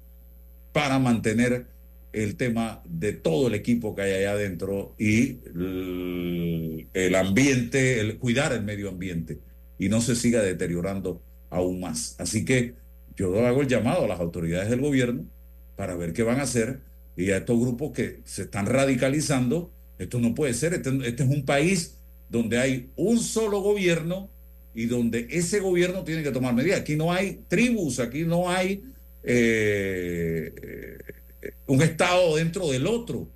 para 0.73 0.99
mantener 0.99 1.67
el 2.15 2.37
tema 2.37 2.83
de 2.87 3.13
todo 3.13 3.49
el 3.49 3.55
equipo 3.55 3.95
que 3.95 4.01
hay 4.01 4.13
allá 4.13 4.33
adentro 4.33 4.95
y 4.99 5.41
el, 5.45 6.89
el 6.95 7.15
ambiente, 7.15 8.01
el 8.01 8.17
cuidar 8.19 8.55
el 8.55 8.63
medio 8.63 8.89
ambiente. 8.89 9.41
y 9.79 9.91
no 9.91 10.01
se 10.01 10.17
siga 10.17 10.41
deteriorando 10.41 11.23
aún 11.51 11.81
más. 11.81 12.17
Así 12.19 12.47
que 12.47 12.80
yo 13.21 13.47
hago 13.47 13.61
el 13.61 13.69
llamado 13.69 14.05
a 14.07 14.09
las 14.09 14.19
autoridades 14.19 14.71
del 14.71 14.81
gobierno 14.81 15.27
para 15.77 15.95
ver 15.95 16.15
qué 16.15 16.23
van 16.23 16.41
a 16.41 16.45
hacer 16.45 16.81
y 17.17 17.31
a 17.33 17.37
estos 17.37 17.61
grupos 17.61 17.93
que 17.93 18.21
se 18.25 18.43
están 18.43 18.65
radicalizando. 18.65 19.71
Esto 19.99 20.19
no 20.19 20.35
puede 20.35 20.55
ser, 20.55 20.73
este, 20.73 20.89
este 21.07 21.25
es 21.25 21.29
un 21.29 21.45
país 21.45 21.99
donde 22.31 22.59
hay 22.59 22.91
un 22.97 23.19
solo 23.19 23.61
gobierno 23.61 24.31
y 24.75 24.87
donde 24.87 25.27
ese 25.31 25.61
gobierno 25.61 26.03
tiene 26.03 26.23
que 26.23 26.31
tomar 26.31 26.55
medidas. 26.55 26.81
Aquí 26.81 26.97
no 26.97 27.13
hay 27.13 27.43
tribus, 27.47 28.01
aquí 28.01 28.25
no 28.25 28.49
hay 28.49 28.83
eh, 29.23 30.99
un 31.67 31.83
Estado 31.83 32.37
dentro 32.37 32.71
del 32.71 32.87
otro, 32.87 33.29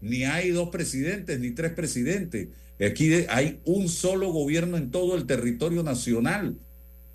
ni 0.00 0.24
hay 0.24 0.52
dos 0.52 0.70
presidentes, 0.70 1.38
ni 1.38 1.50
tres 1.50 1.72
presidentes. 1.72 2.48
Aquí 2.80 3.12
hay 3.28 3.60
un 3.66 3.90
solo 3.90 4.32
gobierno 4.32 4.78
en 4.78 4.90
todo 4.90 5.16
el 5.16 5.26
territorio 5.26 5.82
nacional. 5.82 6.56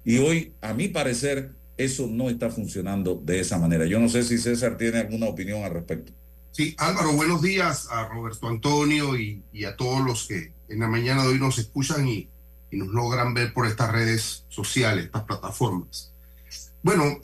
Y 0.06 0.18
hoy, 0.20 0.54
a 0.62 0.76
mi 0.76 0.90
parecer, 0.90 1.52
eso 1.78 2.08
no 2.08 2.30
está 2.30 2.50
funcionando 2.50 3.20
de 3.24 3.40
esa 3.40 3.58
manera. 3.58 3.86
Yo 3.86 4.00
no 4.00 4.10
sé 4.10 4.24
si 4.24 4.38
César 4.38 4.78
tiene 4.78 5.00
alguna 5.00 5.28
opinión 5.28 5.64
al 5.64 5.72
respecto. 5.72 6.12
Sí, 6.52 6.76
Álvaro, 6.78 7.14
buenos 7.14 7.42
días 7.42 7.88
a 7.90 8.08
Roberto 8.08 8.48
Antonio 8.48 9.18
y, 9.18 9.42
a 9.66 9.76
todos 9.76 10.06
los 10.06 10.28
que 10.28 10.52
en 10.70 10.80
la 10.80 10.88
mañana 10.88 11.24
de 11.24 11.30
hoy 11.30 11.40
nos 11.40 11.58
escuchan 11.58 12.08
y, 12.08 12.30
nos 12.72 12.90
logran 12.90 13.36
ver 13.36 13.54
por 13.54 13.68
estas 13.68 13.92
redes 13.92 14.46
sociales, 14.50 15.06
estas 15.06 15.24
plataformas. 15.24 16.12
Bueno, 16.82 17.20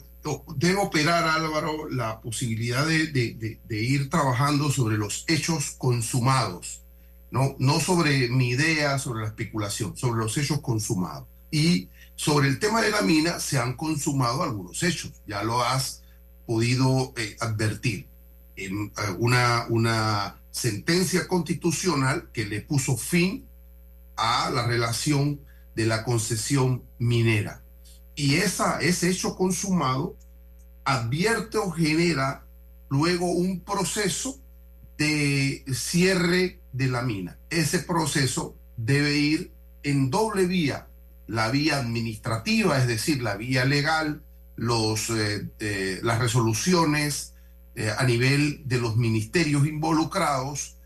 debe 0.56 0.76
operar, 0.76 1.28
Álvaro, 1.28 1.88
la 1.88 2.20
posibilidad 2.20 2.86
de, 2.86 3.58
ir 3.68 4.10
trabajando 4.10 4.70
sobre 4.70 4.96
los 4.96 5.24
hechos 5.28 5.72
consumados, 5.76 6.82
¿no? 7.30 7.56
no 7.58 7.80
sobre 7.80 8.28
mi 8.28 8.50
idea, 8.50 8.98
sobre 8.98 9.22
la 9.22 9.28
especulación, 9.28 9.96
sobre 9.96 10.20
los 10.20 10.36
hechos 10.38 10.60
consumados. 10.60 11.26
Y 11.50 11.88
sobre 12.20 12.48
el 12.48 12.58
tema 12.58 12.82
de 12.82 12.90
la 12.90 13.00
mina 13.00 13.40
se 13.40 13.58
han 13.58 13.72
consumado 13.72 14.42
algunos 14.42 14.82
hechos, 14.82 15.10
ya 15.26 15.42
lo 15.42 15.62
has 15.62 16.02
podido 16.44 17.14
eh, 17.16 17.34
advertir. 17.40 18.08
En, 18.56 18.88
eh, 18.88 19.16
una, 19.18 19.64
una 19.70 20.38
sentencia 20.50 21.26
constitucional 21.26 22.28
que 22.34 22.44
le 22.44 22.60
puso 22.60 22.98
fin 22.98 23.46
a 24.16 24.50
la 24.50 24.66
relación 24.66 25.40
de 25.74 25.86
la 25.86 26.04
concesión 26.04 26.82
minera 26.98 27.62
y 28.14 28.34
esa, 28.34 28.82
ese 28.82 29.08
hecho 29.08 29.34
consumado 29.34 30.14
advierte 30.84 31.56
o 31.56 31.70
genera 31.70 32.44
luego 32.90 33.32
un 33.32 33.60
proceso 33.60 34.38
de 34.98 35.64
cierre 35.72 36.60
de 36.74 36.86
la 36.88 37.00
mina. 37.00 37.38
Ese 37.48 37.78
proceso 37.78 38.56
debe 38.76 39.16
ir 39.16 39.54
en 39.82 40.10
doble 40.10 40.44
vía, 40.44 40.89
la 41.30 41.48
vía 41.48 41.78
administrativa, 41.78 42.76
es 42.76 42.88
decir, 42.88 43.22
la 43.22 43.36
vía 43.36 43.64
legal, 43.64 44.24
los, 44.56 45.10
eh, 45.10 45.48
eh, 45.60 46.00
las 46.02 46.18
resoluciones 46.18 47.34
eh, 47.76 47.92
a 47.96 48.04
nivel 48.04 48.62
de 48.66 48.78
los 48.78 48.96
ministerios 48.96 49.66
involucrados, 49.66 50.76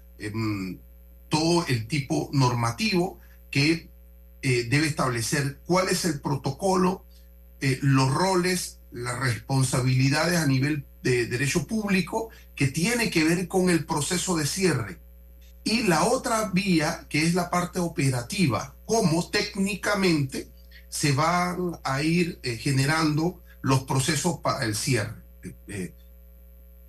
todo 1.28 1.66
el 1.66 1.88
tipo 1.88 2.30
normativo 2.32 3.18
que 3.50 3.90
debe 4.40 4.86
establecer 4.86 5.60
cuál 5.66 5.88
es 5.88 6.04
el 6.04 6.20
protocolo 6.20 7.04
los 7.82 8.14
roles, 8.14 8.78
las 8.92 9.18
responsabilidades 9.18 10.38
a 10.38 10.46
nivel 10.46 10.86
de 11.02 11.26
derecho 11.26 11.66
público 11.66 12.30
que 12.54 12.68
tiene 12.68 13.10
que 13.10 13.24
ver 13.24 13.48
con 13.48 13.68
el 13.68 13.84
proceso 13.84 14.36
de 14.36 14.46
cierre. 14.46 14.98
Y 15.64 15.84
la 15.84 16.04
otra 16.04 16.50
vía, 16.52 17.06
que 17.08 17.24
es 17.24 17.34
la 17.34 17.50
parte 17.50 17.80
operativa, 17.80 18.76
cómo 18.84 19.28
técnicamente 19.30 20.48
se 20.88 21.12
van 21.12 21.80
a 21.82 22.02
ir 22.02 22.38
eh, 22.42 22.56
generando 22.56 23.42
los 23.62 23.84
procesos 23.84 24.40
para 24.40 24.64
el 24.64 24.76
cierre. 24.76 25.22
Eh, 25.66 25.94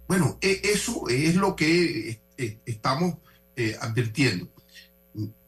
bueno, 0.08 0.38
e, 0.42 0.62
eso 0.64 1.08
es 1.10 1.36
lo 1.36 1.56
que 1.56 2.22
estamos 2.66 3.16
advirtiendo. 3.80 4.50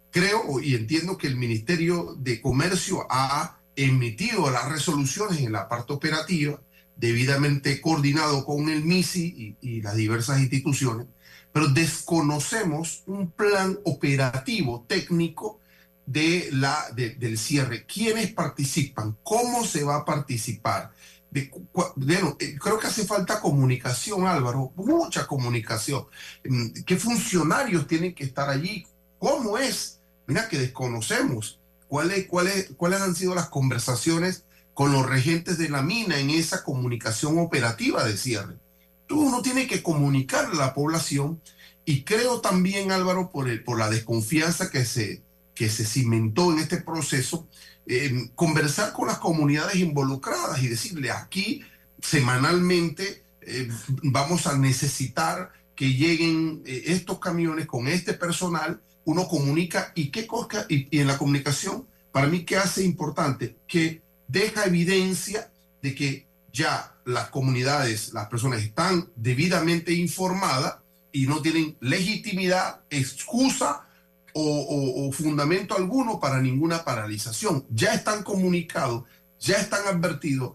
Creo 0.10 0.62
y 0.62 0.74
entiendo 0.76 1.18
que 1.18 1.28
el 1.28 1.36
Ministerio 1.36 2.16
de 2.18 2.42
Comercio 2.42 3.06
ha 3.10 3.60
emitido 3.76 4.50
las 4.50 4.70
resoluciones 4.70 5.40
en 5.40 5.52
la 5.52 5.68
parte 5.68 5.94
operativa, 5.94 6.60
debidamente 6.98 7.80
coordinado 7.82 8.46
con 8.46 8.70
el 8.70 8.84
MISI 8.84 9.56
y, 9.62 9.82
las 9.82 9.96
diversas 9.96 10.40
instituciones, 10.40 11.08
pero 11.52 11.68
desconocemos 11.68 13.04
un 13.06 13.32
plan 13.32 13.80
operativo 13.84 14.86
técnico 14.88 15.60
de 16.06 16.50
la, 16.52 16.78
del 16.96 17.38
cierre. 17.38 17.86
¿Quiénes 17.86 18.32
participan? 18.32 19.18
¿Cómo 19.24 19.66
se 19.66 19.84
va 19.84 19.98
a 19.98 20.06
participar? 20.06 20.92
bueno, 21.96 22.36
eh, 22.40 22.58
creo 22.58 22.80
que 22.80 22.88
hace 22.88 23.06
falta 23.06 23.42
comunicación, 23.42 24.26
Álvaro, 24.26 24.72
mucha 24.76 25.28
comunicación. 25.28 26.06
Mm, 26.48 26.84
¿Qué 26.86 26.96
funcionarios 26.96 27.86
tienen 27.86 28.16
que 28.16 28.24
estar 28.24 28.50
allí? 28.50 28.88
¿Cómo 29.20 29.58
es? 29.58 30.00
Mira 30.26 30.48
que 30.50 30.58
desconocemos 30.58 31.60
¿Cuáles, 31.88 32.28
cuáles, 32.28 32.72
¿Cuáles 32.76 33.02
han 33.02 33.16
sido 33.16 33.34
las 33.34 33.50
conversaciones 33.50 34.44
con 34.78 34.92
los 34.92 35.08
regentes 35.08 35.58
de 35.58 35.70
la 35.70 35.82
mina 35.82 36.20
en 36.20 36.30
esa 36.30 36.64
comunicación 36.64 37.40
operativa 37.40 38.04
de 38.04 38.16
cierre? 38.16 38.58
Uno 39.10 39.42
tiene 39.42 39.66
que 39.66 39.82
comunicar 39.82 40.46
a 40.46 40.54
la 40.54 40.76
población 40.76 41.42
y 41.84 42.04
creo 42.04 42.42
también, 42.42 42.92
Álvaro, 42.92 43.32
por, 43.32 43.50
el, 43.50 43.64
por 43.64 43.80
la 43.80 43.90
desconfianza 43.90 44.70
que 44.70 44.86
se, 44.86 45.24
que 45.56 45.68
se 45.68 45.84
cimentó 45.84 46.54
en 46.54 46.60
este 46.60 46.78
proceso, 46.78 47.48
conversar 48.36 48.94
con 48.94 49.08
las 49.08 49.18
comunidades 49.18 49.78
involucradas 49.78 50.62
y 50.62 50.68
decirle 50.68 51.10
aquí 51.10 51.64
semanalmente 52.00 53.24
eh, 53.42 53.70
vamos 54.04 54.46
a 54.46 54.58
necesitar 54.58 55.54
que 55.74 55.94
lleguen 55.94 56.62
eh, 56.66 56.84
estos 56.88 57.18
camiones 57.18 57.66
con 57.66 57.88
este 57.88 58.14
personal 58.14 58.80
uno 59.06 59.28
comunica 59.28 59.94
y 59.96 60.12
qué 60.12 60.28
cosa, 60.28 60.68
y, 60.70 61.00
en 61.00 61.08
la 61.08 61.18
comunicación, 61.18 61.88
para 62.12 62.28
mí, 62.28 62.44
¿qué 62.44 62.58
hace 62.58 62.84
importante? 62.84 63.56
Que 63.66 64.02
deja 64.28 64.66
evidencia 64.66 65.52
de 65.82 65.96
que 65.96 66.28
ya 66.52 66.96
las 67.06 67.30
comunidades, 67.30 68.14
las 68.14 68.28
personas 68.28 68.62
están 68.62 69.10
debidamente 69.16 69.94
informadas 69.94 70.78
y 71.12 71.28
no 71.28 71.42
tienen 71.42 71.78
legitimidad, 71.80 72.82
excusa 72.90 73.84
o, 74.34 75.12
fundamento 75.12 75.76
alguno 75.76 76.20
para 76.20 76.40
ninguna 76.40 76.84
paralización. 76.84 77.66
Ya 77.72 77.94
están 77.94 78.24
comunicados, 78.24 79.04
ya 79.40 79.56
están 79.56 79.88
advertidos 79.88 80.54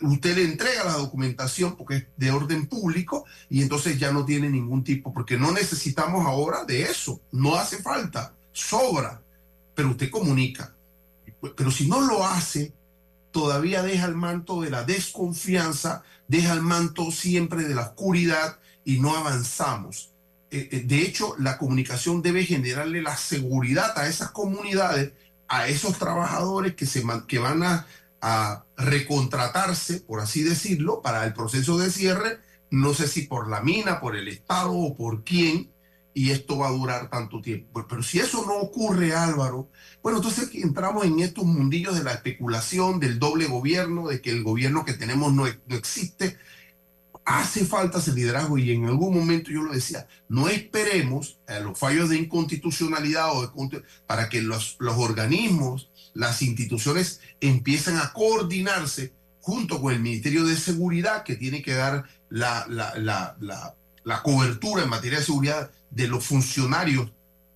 usted 0.00 0.36
le 0.36 0.44
entrega 0.44 0.84
la 0.84 0.92
documentación 0.92 1.76
porque 1.76 1.96
es 1.96 2.06
de 2.16 2.30
orden 2.30 2.66
público 2.66 3.24
y 3.48 3.62
entonces 3.62 3.98
ya 3.98 4.12
no 4.12 4.24
tiene 4.24 4.50
ningún 4.50 4.84
tipo, 4.84 5.12
porque 5.12 5.38
no 5.38 5.52
necesitamos 5.52 6.26
ahora 6.26 6.64
de 6.64 6.82
eso, 6.82 7.20
no 7.32 7.56
hace 7.56 7.78
falta, 7.78 8.34
sobra, 8.52 9.22
pero 9.74 9.90
usted 9.90 10.10
comunica. 10.10 10.74
Pero 11.56 11.70
si 11.70 11.88
no 11.88 12.00
lo 12.00 12.24
hace, 12.24 12.72
todavía 13.36 13.82
deja 13.82 14.06
el 14.06 14.14
manto 14.14 14.62
de 14.62 14.70
la 14.70 14.84
desconfianza, 14.84 16.02
deja 16.26 16.54
el 16.54 16.62
manto 16.62 17.10
siempre 17.10 17.64
de 17.64 17.74
la 17.74 17.82
oscuridad 17.82 18.58
y 18.82 18.98
no 18.98 19.14
avanzamos. 19.14 20.14
Eh, 20.50 20.70
eh, 20.72 20.82
de 20.86 21.02
hecho, 21.02 21.34
la 21.38 21.58
comunicación 21.58 22.22
debe 22.22 22.46
generarle 22.46 23.02
la 23.02 23.16
seguridad 23.16 23.98
a 23.98 24.08
esas 24.08 24.30
comunidades, 24.30 25.12
a 25.48 25.68
esos 25.68 25.98
trabajadores 25.98 26.74
que, 26.74 26.86
se, 26.86 27.04
que 27.28 27.38
van 27.38 27.62
a 27.62 27.86
a 28.20 28.64
recontratarse, 28.76 30.00
por 30.00 30.20
así 30.20 30.42
decirlo, 30.42 31.02
para 31.02 31.24
el 31.24 31.32
proceso 31.32 31.78
de 31.78 31.90
cierre, 31.90 32.40
no 32.70 32.94
sé 32.94 33.06
si 33.06 33.22
por 33.22 33.48
la 33.48 33.60
mina, 33.60 34.00
por 34.00 34.16
el 34.16 34.28
Estado 34.28 34.72
o 34.72 34.96
por 34.96 35.22
quién, 35.22 35.70
y 36.16 36.30
esto 36.30 36.56
va 36.56 36.68
a 36.68 36.72
durar 36.72 37.10
tanto 37.10 37.42
tiempo. 37.42 37.68
Pues, 37.74 37.84
pero 37.90 38.02
si 38.02 38.18
eso 38.18 38.42
no 38.46 38.54
ocurre, 38.54 39.14
Álvaro, 39.14 39.68
bueno, 40.02 40.16
entonces 40.16 40.48
entramos 40.54 41.04
en 41.04 41.20
estos 41.20 41.44
mundillos 41.44 41.94
de 41.94 42.04
la 42.04 42.14
especulación, 42.14 42.98
del 42.98 43.18
doble 43.18 43.44
gobierno, 43.44 44.08
de 44.08 44.22
que 44.22 44.30
el 44.30 44.42
gobierno 44.42 44.86
que 44.86 44.94
tenemos 44.94 45.34
no, 45.34 45.44
no 45.44 45.76
existe. 45.76 46.38
Hace 47.26 47.66
falta 47.66 47.98
ese 47.98 48.14
liderazgo 48.14 48.56
y 48.56 48.70
en 48.72 48.86
algún 48.86 49.14
momento 49.14 49.50
yo 49.50 49.62
lo 49.62 49.74
decía, 49.74 50.08
no 50.30 50.48
esperemos 50.48 51.38
a 51.48 51.58
los 51.58 51.78
fallos 51.78 52.08
de 52.08 52.16
inconstitucionalidad 52.16 53.36
o 53.36 53.46
de, 53.68 53.82
para 54.06 54.30
que 54.30 54.40
los, 54.40 54.76
los 54.78 54.96
organismos 54.96 55.90
las 56.14 56.40
instituciones 56.40 57.20
empiezan 57.42 57.98
a 57.98 58.14
coordinarse 58.14 59.12
junto 59.40 59.82
con 59.82 59.92
el 59.92 60.00
Ministerio 60.00 60.46
de 60.46 60.56
Seguridad, 60.56 61.24
que 61.24 61.36
tiene 61.36 61.60
que 61.60 61.74
dar 61.74 62.04
la, 62.30 62.64
la, 62.68 63.76
cobertura 64.22 64.84
en 64.84 64.90
materia 64.90 65.18
de 65.18 65.24
seguridad 65.24 65.70
de 65.90 66.08
los 66.08 66.24
funcionarios 66.24 67.10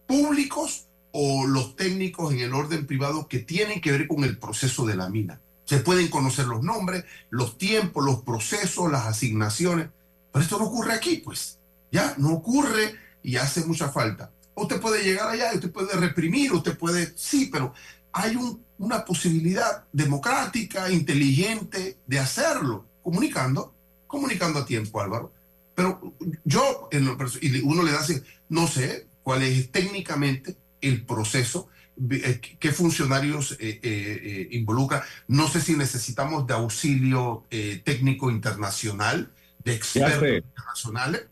públicos 0.07 0.87
o 1.13 1.47
los 1.47 1.77
técnicos 1.77 2.33
en 2.33 2.41
el 2.41 2.55
orden 2.55 2.87
privado 2.87 3.29
que 3.29 3.39
tienen 3.39 3.81
que 3.81 3.93
ver 3.93 4.09
con 4.09 4.25
el 4.25 4.39
proceso 4.39 4.85
de 4.87 4.97
la 4.97 5.09
mina. 5.09 5.41
Se 5.65 5.79
pueden 5.79 6.09
conocer 6.09 6.47
los 6.47 6.63
nombres, 6.63 7.05
los 7.31 7.57
tiempos, 7.57 8.05
los 8.05 8.23
procesos, 8.23 8.91
las 8.91 9.07
asignaciones, 9.07 9.89
pero 10.33 10.43
esto 10.43 10.59
no 10.59 10.67
ocurre 10.67 10.93
aquí, 10.93 11.19
pues. 11.19 11.59
Ya, 11.93 12.15
no 12.19 12.33
ocurre 12.33 12.97
y 13.23 13.37
hace 13.37 13.65
mucha 13.65 13.89
falta. 13.89 14.31
Usted 14.55 14.81
puede 14.81 15.05
llegar 15.05 15.29
allá, 15.29 15.53
usted 15.55 15.71
puede 15.71 15.95
reprimir, 15.95 16.53
usted 16.53 16.77
puede, 16.77 17.13
sí, 17.17 17.49
pero 17.53 17.73
hay 18.13 18.37
una 18.79 19.05
posibilidad 19.05 19.85
democrática, 19.93 20.91
inteligente 20.91 21.99
de 22.07 22.19
hacerlo, 22.19 22.85
comunicando, 23.03 23.73
comunicando 24.07 24.59
a 24.59 24.67
tiempo, 24.67 25.01
Álvaro. 25.01 25.33
Pero 25.75 26.15
yo, 26.45 26.89
en 26.93 27.07
lo 27.07 27.17
y 27.41 27.61
uno 27.61 27.83
le 27.83 27.93
da 27.93 28.01
así, 28.01 28.21
no 28.49 28.67
sé 28.67 29.07
cuál 29.23 29.43
es 29.43 29.71
técnicamente 29.71 30.57
el 30.81 31.05
proceso, 31.05 31.69
eh, 32.11 32.41
qué 32.59 32.73
funcionarios 32.73 33.53
eh, 33.61 33.81
eh, 33.83 34.49
involucra. 34.53 35.05
No 35.29 35.49
sé 35.49 35.61
si 35.61 35.77
necesitamos 35.77 36.47
de 36.47 36.55
auxilio 36.55 37.45
técnico 37.85 38.31
internacional, 38.31 39.33
de 39.65 39.75
expertos 39.75 40.45
internacionales. 40.45 41.27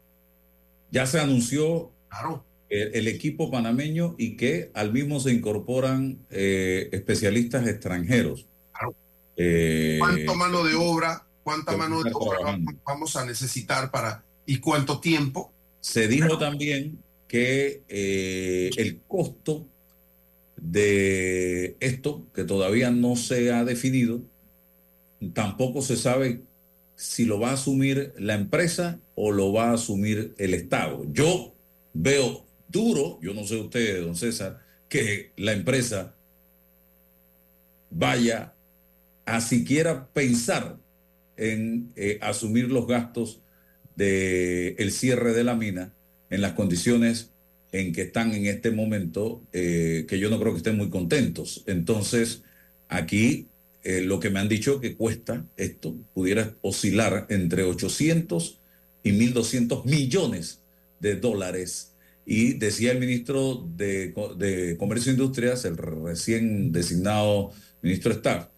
Ya 0.90 1.07
se 1.07 1.20
anunció 1.20 1.90
el, 2.68 3.09
equipo 3.09 3.51
panameño 3.51 4.14
y 4.18 4.37
que 4.37 4.70
al 4.74 4.92
mismo 4.92 5.20
se 5.20 5.33
incorporan 5.33 6.18
especialistas 6.31 7.66
extranjeros. 7.66 8.46
Claro. 8.72 8.94
¿Cuánto 9.98 10.35
mano 10.35 10.64
de 10.64 10.74
obra, 10.74 11.27
cuánta 11.42 11.77
mano 11.77 12.03
de 12.03 12.11
obra 12.12 12.59
vamos 12.85 13.16
a 13.16 13.24
necesitar 13.24 13.90
para 13.90 14.24
y 14.49 14.61
cuánto 14.61 14.99
tiempo? 14.99 15.53
Se 15.81 16.09
dijo 16.09 16.39
también 16.39 16.99
que 17.29 17.83
el 17.87 19.01
costo 19.07 19.67
de 20.57 21.77
esto, 21.81 22.27
que 22.35 22.45
todavía 22.45 22.91
no 22.91 23.15
se 23.15 23.53
ha 23.53 23.67
definido, 23.67 24.23
tampoco 25.35 25.83
se 25.83 25.97
sabe 25.99 26.41
si 26.97 27.27
lo 27.27 27.39
va 27.39 27.51
a 27.51 27.55
asumir 27.55 28.15
la 28.17 28.35
empresa 28.35 28.99
o 29.15 29.33
lo 29.33 29.53
va 29.53 29.71
a 29.71 29.75
asumir 29.75 30.35
el 30.39 30.55
Estado. 30.55 31.05
Yo 31.13 31.55
veo 31.93 32.47
duro, 32.69 33.19
yo 33.21 33.35
no 33.35 33.45
sé 33.45 33.57
usted, 33.57 34.03
don 34.03 34.17
César, 34.17 34.61
que 34.89 35.33
la 35.37 35.53
empresa 35.53 36.15
vaya 37.91 38.55
a 39.27 39.43
siquiera 39.43 40.09
pensar 40.09 40.79
en 41.37 41.93
eh, 41.97 42.19
asumir 42.23 42.73
los 42.73 42.87
gastos 42.87 43.43
del 43.99 44.77
el 44.79 44.93
cierre 44.93 45.35
de 45.35 45.45
la 45.45 45.57
mina 45.57 45.93
en 46.31 46.41
las 46.41 46.53
condiciones 46.53 47.33
en 47.73 47.93
que 47.93 48.03
están 48.03 48.33
en 48.33 48.47
este 48.47 48.71
momento, 48.71 49.43
eh, 49.53 50.07
que 50.09 50.19
yo 50.19 50.31
no 50.31 50.41
creo 50.41 50.53
que 50.53 50.59
estén 50.59 50.79
muy 50.79 50.89
contentos. 50.89 51.65
Entonces, 51.67 52.43
aquí 52.89 53.49
eh, 53.83 54.01
lo 54.01 54.21
que 54.21 54.31
me 54.31 54.41
han 54.41 54.49
dicho 54.49 54.81
que 54.81 54.97
cuesta 54.97 55.45
esto 55.57 55.95
pudiera 56.15 56.55
oscilar 56.63 57.27
entre 57.29 57.65
800 57.65 58.61
y 59.03 59.13
1.200 59.13 59.85
millones 59.85 60.63
de 61.01 61.17
dólares. 61.17 61.95
Y 62.25 62.55
decía 62.55 62.93
el 62.93 63.01
ministro 63.01 63.67
de, 63.77 64.77
Comercio 64.79 65.11
e 65.11 65.15
Industrias, 65.15 65.65
el 65.65 65.77
recién 65.77 66.73
designado 66.73 67.53
ministro 67.83 68.13
Staff, 68.13 68.49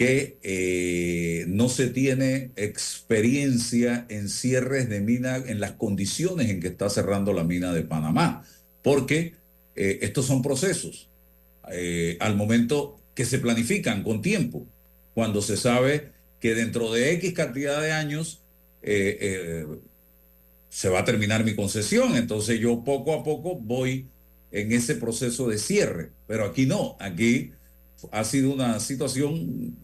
que 0.00 0.38
eh, 0.42 1.44
no 1.48 1.68
se 1.68 1.88
tiene 1.88 2.52
experiencia 2.56 4.06
en 4.08 4.30
cierres 4.30 4.88
de 4.88 5.02
mina 5.02 5.36
en 5.36 5.60
las 5.60 5.72
condiciones 5.72 6.48
en 6.48 6.62
que 6.62 6.68
está 6.68 6.88
cerrando 6.88 7.34
la 7.34 7.44
mina 7.44 7.74
de 7.74 7.82
Panamá 7.82 8.42
porque 8.80 9.34
eh, 9.76 9.98
estos 10.00 10.24
son 10.24 10.40
procesos 10.40 11.10
eh, 11.70 12.16
al 12.20 12.34
momento 12.34 12.98
que 13.14 13.26
se 13.26 13.40
planifican 13.40 14.02
con 14.02 14.22
tiempo, 14.22 14.66
cuando 15.12 15.42
se 15.42 15.58
sabe 15.58 16.12
que 16.40 16.54
dentro 16.54 16.90
de 16.90 17.12
X 17.12 17.34
cantidad 17.34 17.82
de 17.82 17.92
años 17.92 18.40
se 18.80 20.88
va 20.88 21.00
a 21.00 21.04
terminar 21.04 21.44
mi 21.44 21.54
concesión, 21.54 22.16
entonces 22.16 22.58
yo 22.58 22.84
poco 22.84 23.12
a 23.12 23.22
poco 23.22 23.56
voy 23.56 24.06
en 24.50 24.72
ese 24.72 24.94
proceso 24.94 25.48
de 25.48 25.58
cierre, 25.58 26.12
pero 26.26 26.46
aquí 26.46 26.64
no, 26.64 26.96
aquí 27.00 27.52
ha 28.12 28.24
sido 28.24 28.52
una 28.52 28.80
situación 28.80 29.76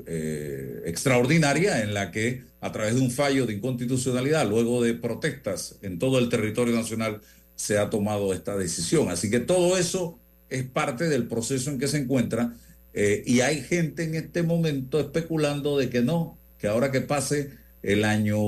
extraordinaria 0.85 1.83
en 1.83 1.95
la 1.95 2.11
que 2.11 2.45
a 2.61 2.73
través 2.73 2.95
de 2.95 3.01
un 3.01 3.11
fallo 3.11 3.47
de 3.47 3.55
inconstitucionalidad, 3.55 4.49
luego 4.49 4.83
de 4.83 4.95
protestas 4.95 5.77
en 5.83 5.99
todo 5.99 6.19
el 6.19 6.29
territorio 6.29 6.75
nacional, 6.75 7.21
se 7.55 7.79
ha 7.79 7.91
tomado 7.91 8.33
esta 8.33 8.57
decisión. 8.57 9.09
Así 9.09 9.31
que 9.31 9.41
todo 9.41 9.77
eso 9.77 10.19
es 10.49 10.65
parte 10.65 11.09
del 11.09 11.27
proceso 11.27 11.71
en 11.71 11.79
que 11.79 11.89
se 11.89 11.99
encuentra 11.99 12.55
eh, 12.99 13.23
y 13.27 13.41
hay 13.41 13.61
gente 13.63 14.05
en 14.05 14.15
este 14.15 14.43
momento 14.43 14.99
especulando 14.99 15.77
de 15.77 15.91
que 15.91 16.01
no, 16.01 16.39
que 16.59 16.67
ahora 16.67 16.91
que 16.91 17.03
pase 17.03 17.51
el 17.83 18.05
año 18.05 18.39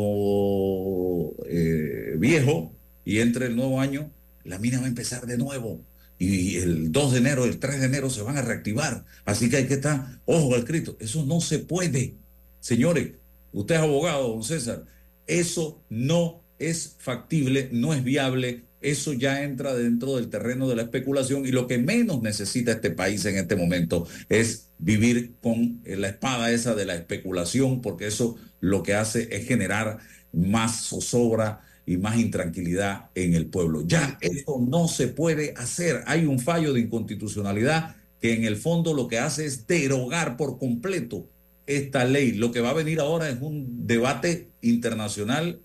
eh, 1.46 2.14
viejo 2.16 2.72
y 3.04 3.18
entre 3.18 3.46
el 3.46 3.56
nuevo 3.56 3.80
año, 3.80 4.10
la 4.44 4.58
mina 4.58 4.78
va 4.78 4.86
a 4.86 4.88
empezar 4.88 5.26
de 5.26 5.36
nuevo. 5.36 5.82
Y 6.18 6.56
el 6.56 6.90
2 6.90 7.12
de 7.12 7.18
enero, 7.18 7.44
el 7.44 7.58
3 7.58 7.80
de 7.80 7.86
enero 7.86 8.10
se 8.10 8.22
van 8.22 8.36
a 8.36 8.42
reactivar. 8.42 9.04
Así 9.24 9.48
que 9.48 9.58
hay 9.58 9.66
que 9.66 9.74
estar, 9.74 10.20
ojo 10.24 10.54
al 10.54 10.60
escrito, 10.60 10.96
eso 11.00 11.24
no 11.24 11.40
se 11.40 11.60
puede. 11.60 12.14
Señores, 12.60 13.12
usted 13.52 13.76
es 13.76 13.80
abogado, 13.80 14.28
don 14.28 14.42
César, 14.42 14.84
eso 15.26 15.80
no 15.88 16.42
es 16.58 16.96
factible, 16.98 17.68
no 17.72 17.94
es 17.94 18.02
viable, 18.02 18.64
eso 18.80 19.12
ya 19.12 19.42
entra 19.42 19.74
dentro 19.74 20.16
del 20.16 20.28
terreno 20.28 20.68
de 20.68 20.76
la 20.76 20.82
especulación 20.82 21.46
y 21.46 21.50
lo 21.50 21.66
que 21.66 21.78
menos 21.78 22.22
necesita 22.22 22.72
este 22.72 22.90
país 22.90 23.24
en 23.24 23.36
este 23.36 23.56
momento 23.56 24.06
es 24.28 24.70
vivir 24.78 25.34
con 25.40 25.80
la 25.84 26.08
espada 26.08 26.52
esa 26.52 26.74
de 26.74 26.86
la 26.86 26.94
especulación, 26.94 27.80
porque 27.80 28.06
eso 28.06 28.36
lo 28.60 28.82
que 28.82 28.94
hace 28.94 29.28
es 29.34 29.46
generar 29.46 29.98
más 30.32 30.88
zozobra 30.88 31.60
y 31.88 31.96
más 31.96 32.18
intranquilidad 32.18 33.08
en 33.14 33.32
el 33.32 33.46
pueblo. 33.46 33.82
Ya 33.86 34.18
esto 34.20 34.58
no 34.60 34.88
se 34.88 35.08
puede 35.08 35.54
hacer. 35.56 36.04
Hay 36.06 36.26
un 36.26 36.38
fallo 36.38 36.74
de 36.74 36.80
inconstitucionalidad 36.80 37.96
que 38.20 38.34
en 38.34 38.44
el 38.44 38.56
fondo 38.56 38.92
lo 38.92 39.08
que 39.08 39.18
hace 39.18 39.46
es 39.46 39.66
derogar 39.66 40.36
por 40.36 40.58
completo 40.58 41.26
esta 41.66 42.04
ley. 42.04 42.32
Lo 42.32 42.52
que 42.52 42.60
va 42.60 42.70
a 42.70 42.74
venir 42.74 43.00
ahora 43.00 43.30
es 43.30 43.38
un 43.40 43.86
debate 43.86 44.50
internacional 44.60 45.60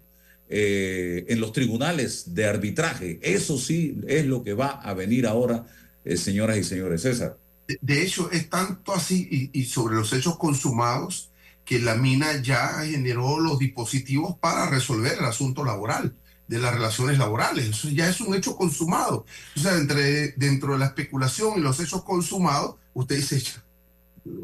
eh, 0.48 1.26
en 1.28 1.42
los 1.42 1.52
tribunales 1.52 2.34
de 2.34 2.46
arbitraje. 2.46 3.20
Eso 3.22 3.58
sí 3.58 4.00
es 4.08 4.26
lo 4.26 4.44
que 4.44 4.54
va 4.54 4.68
a 4.68 4.94
venir 4.94 5.28
ahora, 5.28 5.66
eh, 6.06 6.16
señoras 6.16 6.58
y 6.58 6.64
señores. 6.64 7.02
César. 7.02 7.38
De, 7.82 8.02
hecho, 8.02 8.32
es 8.32 8.50
tanto 8.50 8.94
así 8.94 9.50
y, 9.52 9.66
sobre 9.66 9.96
los 9.96 10.14
hechos 10.14 10.38
consumados 10.38 11.32
que 11.66 11.80
la 11.80 11.96
mina 11.96 12.42
ya 12.42 12.84
generó 12.84 13.40
los 13.40 13.60
dispositivos 13.60 14.38
para 14.38 14.70
resolver 14.70 15.18
el 15.20 15.26
asunto 15.26 15.64
laboral 15.64 16.16
de 16.48 16.60
las 16.60 16.74
relaciones 16.74 17.18
laborales. 17.18 17.68
Eso 17.68 17.90
ya 17.90 18.10
es 18.10 18.20
un 18.22 18.36
hecho 18.36 18.56
consumado. 18.56 19.26
O 19.56 19.60
sea, 19.60 19.76
entre, 19.78 20.34
dentro 20.34 20.74
de 20.74 20.80
la 20.80 20.88
especulación 20.88 21.58
y 21.58 21.62
los 21.62 21.80
hechos 21.80 22.04
consumados, 22.04 22.76
usted 22.94 23.16
dice, 23.16 23.42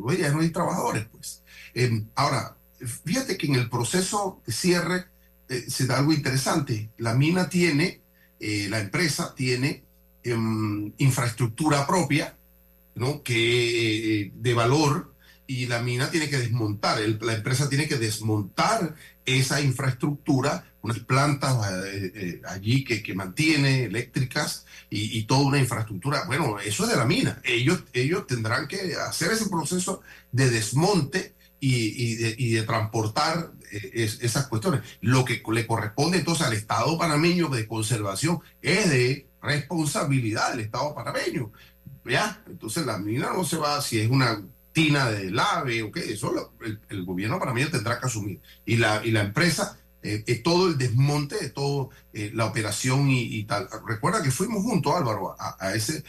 oye, 0.04 0.20
ya 0.22 0.32
no 0.32 0.40
hay 0.40 0.50
trabajadores, 0.50 1.08
pues. 1.12 1.44
Em, 1.74 2.08
ahora, 2.16 2.58
fíjate 3.06 3.38
que 3.38 3.48
en 3.48 3.56
el 3.56 3.70
proceso 3.70 4.42
de 4.46 4.54
cierre 4.54 5.06
eh, 5.50 5.66
se 5.68 5.86
da 5.86 6.00
algo 6.00 6.14
interesante. 6.14 6.90
La 6.98 7.14
mina 7.14 7.50
tiene, 7.50 8.02
eh, 8.40 8.68
la 8.70 8.80
empresa 8.80 9.36
tiene 9.36 9.84
em, 10.24 10.94
infraestructura 10.98 11.86
propia, 11.86 12.38
¿no? 12.96 13.24
Que 13.24 14.22
eh, 14.22 14.32
de 14.36 14.54
valor 14.54 15.14
y 15.50 15.66
la 15.66 15.82
mina 15.82 16.12
tiene 16.12 16.30
que 16.30 16.38
desmontar, 16.38 17.00
la 17.22 17.34
empresa 17.34 17.68
tiene 17.68 17.88
que 17.88 17.98
desmontar 17.98 18.94
esa 19.26 19.60
infraestructura, 19.60 20.64
unas 20.84 21.00
plantas 21.00 21.58
allí 22.48 22.84
que, 22.84 23.02
que, 23.02 23.16
mantiene 23.16 23.86
eléctricas 23.86 24.68
y, 24.92 25.18
y, 25.18 25.24
toda 25.24 25.42
una 25.42 25.58
infraestructura. 25.58 26.26
Bueno, 26.28 26.60
eso 26.60 26.84
es 26.84 26.92
de 26.92 26.96
la 26.98 27.06
mina. 27.06 27.42
Ellos, 27.44 27.84
ellos 27.94 28.28
tendrán 28.28 28.68
que 28.68 28.94
hacer 28.94 29.32
ese 29.32 29.50
proceso 29.50 30.04
de 30.32 30.52
desmonte 30.52 31.34
y, 31.60 32.16
de, 32.18 32.36
y 32.38 32.52
de, 32.52 32.62
transportar 32.62 33.52
eh, 33.72 34.08
esas 34.22 34.46
cuestiones. 34.46 34.82
Lo 35.02 35.26
que 35.26 35.42
le 35.52 35.66
corresponde 35.66 36.20
entonces 36.20 36.46
al 36.46 36.54
Estado 36.54 36.96
panameño 36.96 37.50
de 37.50 37.68
conservación 37.68 38.40
es 38.62 38.88
de 38.88 39.28
responsabilidad 39.42 40.52
del 40.52 40.60
Estado 40.60 40.94
panameño. 40.94 41.52
¿Ya? 42.06 42.44
Entonces 42.46 42.86
la 42.86 43.00
mina 43.00 43.34
no 43.34 43.44
se 43.44 43.58
va, 43.58 43.82
si 43.82 44.00
es 44.00 44.12
una 44.12 44.44
tina 44.80 45.10
de 45.10 45.32
lave 45.32 45.84
o 45.84 45.92
qué, 45.92 46.00
eso 46.14 46.54
el, 46.62 46.80
el, 46.90 47.04
gobierno 47.04 47.40
panameño 47.40 47.70
tendrá 47.70 48.00
que 48.00 48.06
asumir. 48.06 48.40
Y 48.66 48.78
la, 48.78 49.02
y 49.04 49.12
la 49.12 49.22
empresa 49.22 49.78
eh, 50.02 50.24
eh, 50.28 50.36
todo 50.36 50.70
el 50.70 50.78
desmonte 50.78 51.36
de 51.38 51.50
toda 51.50 51.90
eh, 52.14 52.32
la 52.34 52.46
operación 52.46 53.10
y, 53.10 53.44
tal. 53.44 53.68
Recuerda 53.86 54.24
que 54.24 54.32
fuimos 54.32 54.64
juntos, 54.64 54.96
Álvaro, 54.96 55.36
a, 55.38 55.74
ese 55.76 56.06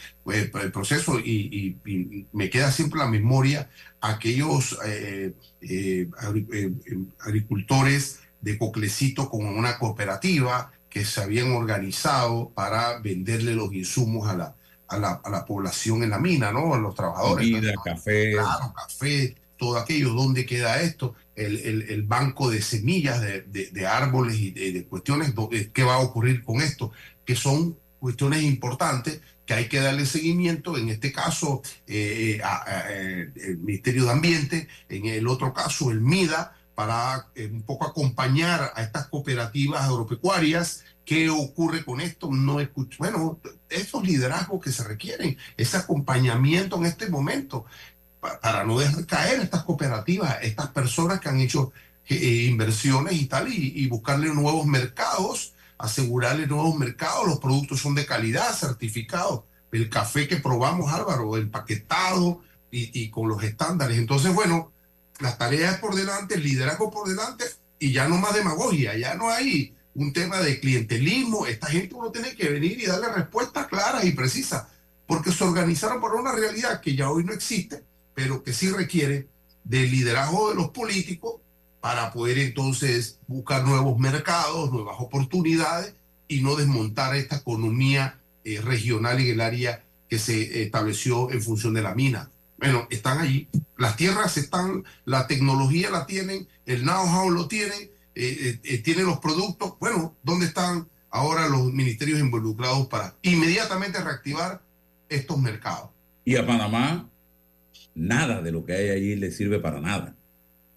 proceso 0.71 1.19
y, 1.19 1.77
me 2.31 2.49
queda 2.49 2.71
siempre 2.71 2.99
la 2.99 3.07
memoria 3.07 3.69
aquellos 3.99 4.77
agricultores 7.19 8.19
de 8.39 8.57
Coclecito 8.57 9.29
con 9.29 9.45
una 9.45 9.77
cooperativa 9.77 10.71
que 10.89 11.03
se 11.03 11.21
habían 11.21 11.51
organizado 11.51 12.49
para 12.55 12.99
venderle 12.99 13.53
los 13.53 13.73
insumos 13.73 14.29
a 14.29 14.37
la, 14.37 14.55
a 14.91 14.97
la, 14.97 15.21
a 15.23 15.29
la 15.29 15.45
población 15.45 16.03
en 16.03 16.09
la 16.11 16.19
mina, 16.19 16.51
¿no? 16.51 16.73
A 16.73 16.77
los 16.77 16.93
trabajadores. 16.95 17.47
café. 17.83 18.33
Claro, 18.33 18.73
café, 18.75 19.35
todo 19.57 19.77
aquello. 19.77 20.13
¿Dónde 20.13 20.45
queda 20.45 20.81
esto? 20.81 21.15
el, 21.35 22.03
banco 22.03 22.49
de 22.49 22.61
semillas 22.61 23.21
de, 23.21 23.87
árboles 23.87 24.37
y 24.37 24.51
de, 24.51 24.85
cuestiones, 24.85 25.33
¿qué 25.73 25.83
va 25.83 25.95
a 25.95 25.99
ocurrir 25.99 26.43
con 26.43 26.61
esto? 26.61 26.91
Que 27.25 27.35
son 27.35 27.77
cuestiones 27.99 28.43
importantes 28.43 29.21
que 29.45 29.53
hay 29.53 29.67
que 29.67 29.79
darle 29.79 30.05
seguimiento, 30.05 30.77
en 30.77 30.89
este 30.89 31.11
caso 31.11 31.61
eh, 31.87 32.39
a- 32.43 32.63
a- 32.63 32.83
eh, 32.91 33.31
el 33.35 33.57
Ministerio 33.57 34.05
de 34.05 34.11
Ambiente, 34.11 34.67
en 34.89 35.05
el 35.07 35.27
otro 35.27 35.53
caso 35.53 35.91
el 35.91 36.01
MIDA, 36.01 36.55
para 36.75 37.27
eh, 37.35 37.49
un 37.51 37.63
poco 37.63 37.85
acompañar 37.85 38.71
a 38.75 38.81
estas 38.81 39.07
cooperativas 39.07 39.83
agropecuarias. 39.83 40.83
¿Qué 41.05 41.29
ocurre 41.29 41.83
con 41.83 41.99
esto? 41.99 42.29
No 42.31 42.59
escucho. 42.59 42.97
Bueno, 42.99 43.39
esos 43.69 44.03
liderazgos 44.03 44.61
que 44.63 44.71
se 44.71 44.83
requieren, 44.83 45.37
ese 45.57 45.77
acompañamiento 45.77 46.77
en 46.77 46.85
este 46.85 47.09
momento, 47.09 47.65
pa- 48.19 48.39
para 48.39 48.63
no 48.63 48.79
dejar 48.79 49.05
caer 49.05 49.39
estas 49.41 49.63
cooperativas, 49.63 50.37
estas 50.41 50.69
personas 50.69 51.19
que 51.19 51.29
han 51.29 51.39
hecho 51.39 51.71
eh, 52.07 52.45
inversiones 52.49 53.13
y 53.13 53.25
tal, 53.25 53.51
y, 53.51 53.73
y 53.75 53.87
buscarle 53.87 54.33
nuevos 54.33 54.65
mercados, 54.65 55.53
asegurarle 55.77 56.45
nuevos 56.47 56.77
mercados, 56.77 57.27
los 57.27 57.39
productos 57.39 57.79
son 57.79 57.95
de 57.95 58.05
calidad, 58.05 58.53
certificados. 58.53 59.41
El 59.71 59.89
café 59.89 60.27
que 60.27 60.37
probamos, 60.37 60.91
Álvaro, 60.93 61.35
empaquetado 61.37 62.41
y, 62.69 63.01
y 63.01 63.09
con 63.09 63.27
los 63.27 63.41
estándares. 63.43 63.97
Entonces, 63.97 64.33
bueno, 64.33 64.71
las 65.19 65.37
tareas 65.37 65.79
por 65.79 65.95
delante, 65.95 66.35
el 66.35 66.43
liderazgo 66.43 66.91
por 66.91 67.07
delante, 67.07 67.45
y 67.79 67.91
ya 67.91 68.07
no 68.07 68.17
más 68.17 68.33
demagogia, 68.33 68.95
ya 68.97 69.15
no 69.15 69.29
hay 69.29 69.75
un 69.95 70.13
tema 70.13 70.39
de 70.39 70.59
clientelismo. 70.59 71.45
Esta 71.45 71.67
gente 71.67 71.95
uno 71.95 72.11
tiene 72.11 72.35
que 72.35 72.49
venir 72.49 72.79
y 72.79 72.85
darle 72.85 73.11
respuestas 73.13 73.67
claras 73.67 74.05
y 74.05 74.11
precisas, 74.11 74.67
porque 75.07 75.31
se 75.31 75.43
organizaron 75.43 76.01
para 76.01 76.15
una 76.15 76.31
realidad 76.31 76.81
que 76.81 76.95
ya 76.95 77.09
hoy 77.09 77.23
no 77.23 77.33
existe, 77.33 77.83
pero 78.13 78.43
que 78.43 78.53
sí 78.53 78.69
requiere 78.69 79.27
del 79.63 79.91
liderazgo 79.91 80.49
de 80.49 80.55
los 80.55 80.69
políticos 80.69 81.35
para 81.81 82.11
poder 82.11 82.37
entonces 82.37 83.19
buscar 83.27 83.63
nuevos 83.63 83.97
mercados, 83.99 84.71
nuevas 84.71 84.95
oportunidades 84.99 85.95
y 86.27 86.41
no 86.41 86.55
desmontar 86.55 87.15
esta 87.15 87.37
economía 87.37 88.19
eh, 88.43 88.61
regional 88.61 89.19
en 89.19 89.27
el 89.27 89.41
área 89.41 89.83
que 90.09 90.19
se 90.19 90.63
estableció 90.63 91.31
en 91.31 91.41
función 91.41 91.73
de 91.73 91.81
la 91.81 91.95
mina. 91.95 92.29
Bueno, 92.57 92.87
están 92.89 93.19
allí, 93.19 93.49
las 93.77 93.97
tierras 93.97 94.37
están, 94.37 94.83
la 95.05 95.25
tecnología 95.27 95.89
la 95.89 96.05
tienen, 96.05 96.47
el 96.65 96.83
know-how 96.83 97.29
lo 97.29 97.47
tienen, 97.47 97.90
eh, 98.13 98.37
eh, 98.39 98.59
eh, 98.63 98.77
tienen 98.79 99.05
los 99.05 99.19
productos. 99.19 99.73
Bueno, 99.79 100.15
¿dónde 100.23 100.45
están 100.45 100.87
ahora 101.09 101.47
los 101.47 101.71
ministerios 101.71 102.19
involucrados 102.19 102.87
para 102.87 103.15
inmediatamente 103.21 104.01
reactivar 104.01 104.61
estos 105.09 105.37
mercados? 105.37 105.89
Y 106.25 106.35
a 106.35 106.45
Panamá, 106.45 107.09
nada 107.95 108.41
de 108.41 108.51
lo 108.51 108.65
que 108.65 108.73
hay 108.73 108.89
allí 108.89 109.15
le 109.15 109.31
sirve 109.31 109.59
para 109.59 109.79
nada. 109.79 110.15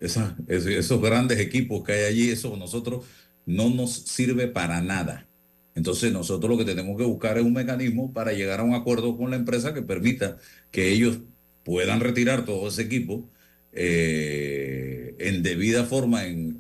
Esos 0.00 1.00
grandes 1.00 1.38
equipos 1.38 1.82
que 1.84 1.92
hay 1.92 2.04
allí, 2.04 2.30
eso 2.30 2.56
nosotros 2.56 3.04
no 3.46 3.70
nos 3.70 3.92
sirve 3.92 4.48
para 4.48 4.80
nada. 4.80 5.26
Entonces 5.74 6.12
nosotros 6.12 6.50
lo 6.50 6.58
que 6.58 6.64
tenemos 6.64 6.96
que 6.96 7.04
buscar 7.04 7.38
es 7.38 7.44
un 7.44 7.52
mecanismo 7.52 8.12
para 8.12 8.32
llegar 8.32 8.60
a 8.60 8.64
un 8.64 8.74
acuerdo 8.74 9.16
con 9.16 9.30
la 9.30 9.36
empresa 9.36 9.74
que 9.74 9.82
permita 9.82 10.36
que 10.70 10.92
ellos 10.92 11.18
puedan 11.64 12.00
retirar 12.00 12.44
todo 12.44 12.68
ese 12.68 12.82
equipo 12.82 13.28
eh, 13.74 15.14
en 15.18 15.42
debida 15.42 15.84
forma, 15.84 16.26
en, 16.26 16.56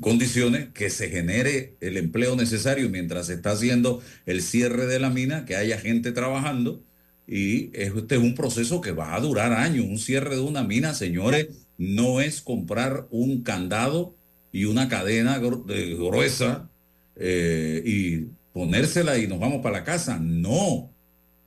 condiciones 0.00 0.68
que 0.74 0.90
se 0.90 1.08
genere 1.10 1.76
el 1.80 1.96
empleo 1.96 2.36
necesario 2.36 2.88
mientras 2.90 3.26
se 3.26 3.34
está 3.34 3.52
haciendo 3.52 4.00
el 4.26 4.42
cierre 4.42 4.86
de 4.86 5.00
la 5.00 5.10
mina, 5.10 5.44
que 5.44 5.56
haya 5.56 5.78
gente 5.78 6.12
trabajando. 6.12 6.82
Y 7.26 7.70
este 7.74 8.14
es 8.14 8.20
un 8.22 8.34
proceso 8.34 8.80
que 8.80 8.92
va 8.92 9.14
a 9.14 9.20
durar 9.20 9.52
años. 9.52 9.84
Un 9.84 9.98
cierre 9.98 10.36
de 10.36 10.40
una 10.40 10.62
mina, 10.62 10.94
señores, 10.94 11.48
no 11.76 12.20
es 12.20 12.40
comprar 12.40 13.06
un 13.10 13.42
candado 13.42 14.16
y 14.50 14.64
una 14.64 14.88
cadena 14.88 15.38
gru- 15.38 15.64
de- 15.66 15.94
gruesa 15.94 16.70
eh, 17.16 17.82
y 17.84 18.26
ponérsela 18.52 19.18
y 19.18 19.26
nos 19.26 19.38
vamos 19.40 19.60
para 19.62 19.78
la 19.80 19.84
casa. 19.84 20.18
No, 20.18 20.90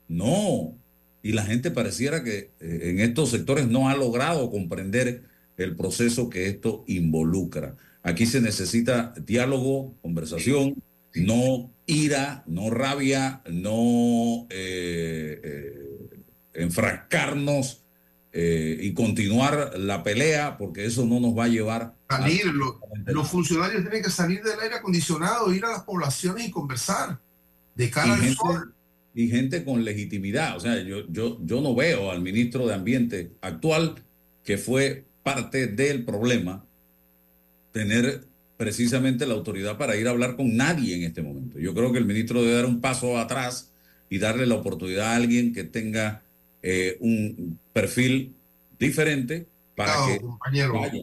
no. 0.08 0.78
Y 1.22 1.32
la 1.32 1.44
gente 1.44 1.70
pareciera 1.70 2.24
que 2.24 2.50
eh, 2.60 2.80
en 2.90 3.00
estos 3.00 3.30
sectores 3.30 3.68
no 3.68 3.88
ha 3.88 3.96
logrado 3.96 4.50
comprender 4.50 5.24
el 5.56 5.76
proceso 5.76 6.28
que 6.28 6.48
esto 6.48 6.84
involucra. 6.88 7.76
Aquí 8.02 8.26
se 8.26 8.40
necesita 8.40 9.14
diálogo, 9.24 9.94
conversación, 10.02 10.82
no 11.14 11.70
ira, 11.86 12.42
no 12.46 12.70
rabia, 12.70 13.42
no 13.50 14.46
eh, 14.50 15.40
eh, 15.44 16.22
enfrascarnos 16.54 17.84
eh, 18.32 18.78
y 18.80 18.94
continuar 18.94 19.78
la 19.78 20.02
pelea, 20.02 20.56
porque 20.56 20.86
eso 20.86 21.04
no 21.04 21.20
nos 21.20 21.36
va 21.38 21.44
a 21.44 21.48
llevar 21.48 21.94
a- 22.08 22.16
Salir, 22.18 22.46
lo- 22.46 22.80
los 23.06 23.28
funcionarios 23.28 23.82
tienen 23.82 24.02
que 24.02 24.10
salir 24.10 24.42
del 24.42 24.58
aire 24.58 24.76
acondicionado, 24.76 25.52
ir 25.54 25.64
a 25.66 25.70
las 25.72 25.82
poblaciones 25.82 26.48
y 26.48 26.50
conversar 26.50 27.20
de 27.74 27.90
cara 27.90 28.08
y 28.08 28.10
al 28.12 28.20
gente, 28.20 28.34
sol. 28.36 28.71
Y 29.14 29.28
gente 29.28 29.64
con 29.64 29.84
legitimidad. 29.84 30.56
O 30.56 30.60
sea, 30.60 30.80
yo, 30.82 31.06
yo, 31.10 31.38
yo 31.44 31.60
no 31.60 31.74
veo 31.74 32.10
al 32.10 32.20
ministro 32.22 32.66
de 32.66 32.74
Ambiente 32.74 33.32
actual, 33.40 33.96
que 34.44 34.58
fue 34.58 35.04
parte 35.22 35.66
del 35.66 36.04
problema, 36.04 36.64
tener 37.72 38.24
precisamente 38.56 39.26
la 39.26 39.34
autoridad 39.34 39.76
para 39.78 39.96
ir 39.96 40.06
a 40.06 40.10
hablar 40.10 40.36
con 40.36 40.56
nadie 40.56 40.94
en 40.96 41.02
este 41.04 41.22
momento. 41.22 41.58
Yo 41.58 41.74
creo 41.74 41.92
que 41.92 41.98
el 41.98 42.04
ministro 42.04 42.42
debe 42.42 42.54
dar 42.54 42.66
un 42.66 42.80
paso 42.80 43.18
atrás 43.18 43.72
y 44.08 44.18
darle 44.18 44.46
la 44.46 44.54
oportunidad 44.56 45.08
a 45.12 45.16
alguien 45.16 45.52
que 45.52 45.64
tenga 45.64 46.22
eh, 46.62 46.96
un 47.00 47.58
perfil 47.72 48.34
diferente 48.78 49.46
para 49.74 49.94
que 50.06 50.20
compañero. 50.20 50.74
vaya. 50.80 51.02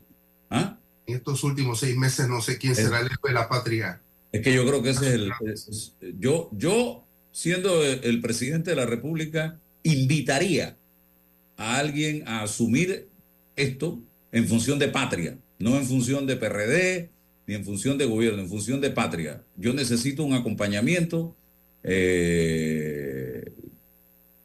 ¿Ah? 0.49 0.77
En 1.07 1.15
estos 1.15 1.43
últimos 1.43 1.79
seis 1.79 1.97
meses 1.97 2.27
no 2.29 2.41
sé 2.41 2.57
quién 2.57 2.73
Es- 2.73 2.79
será 2.79 2.99
el 2.99 3.07
héroe 3.07 3.17
de 3.29 3.33
la 3.33 3.49
patria. 3.49 4.01
Es 4.31 4.41
que 4.41 4.53
yo 4.53 4.65
creo 4.65 4.83
que 4.83 4.91
ese 4.91 5.07
es 5.07 5.13
el... 5.15 5.31
es- 5.51 5.93
yo, 6.19 6.49
yo, 6.53 7.03
siendo 7.39 7.85
el, 7.85 8.01
el 8.03 8.19
presidente 8.19 8.71
de 8.71 8.75
la 8.75 8.85
República, 8.85 9.57
invitaría 9.83 10.75
a 11.55 11.77
alguien 11.77 12.27
a 12.27 12.41
asumir 12.41 13.07
esto 13.55 14.01
en 14.33 14.45
función 14.45 14.77
de 14.77 14.89
patria, 14.89 15.37
no 15.57 15.77
en 15.77 15.85
función 15.85 16.27
de 16.27 16.35
PRD, 16.35 17.09
ni 17.47 17.55
en 17.55 17.63
función 17.63 17.97
de 17.97 18.03
gobierno, 18.03 18.41
en 18.41 18.49
función 18.49 18.81
de 18.81 18.89
patria. 18.89 19.41
Yo 19.55 19.73
necesito 19.73 20.25
un 20.25 20.33
acompañamiento 20.33 21.33
eh, 21.81 23.53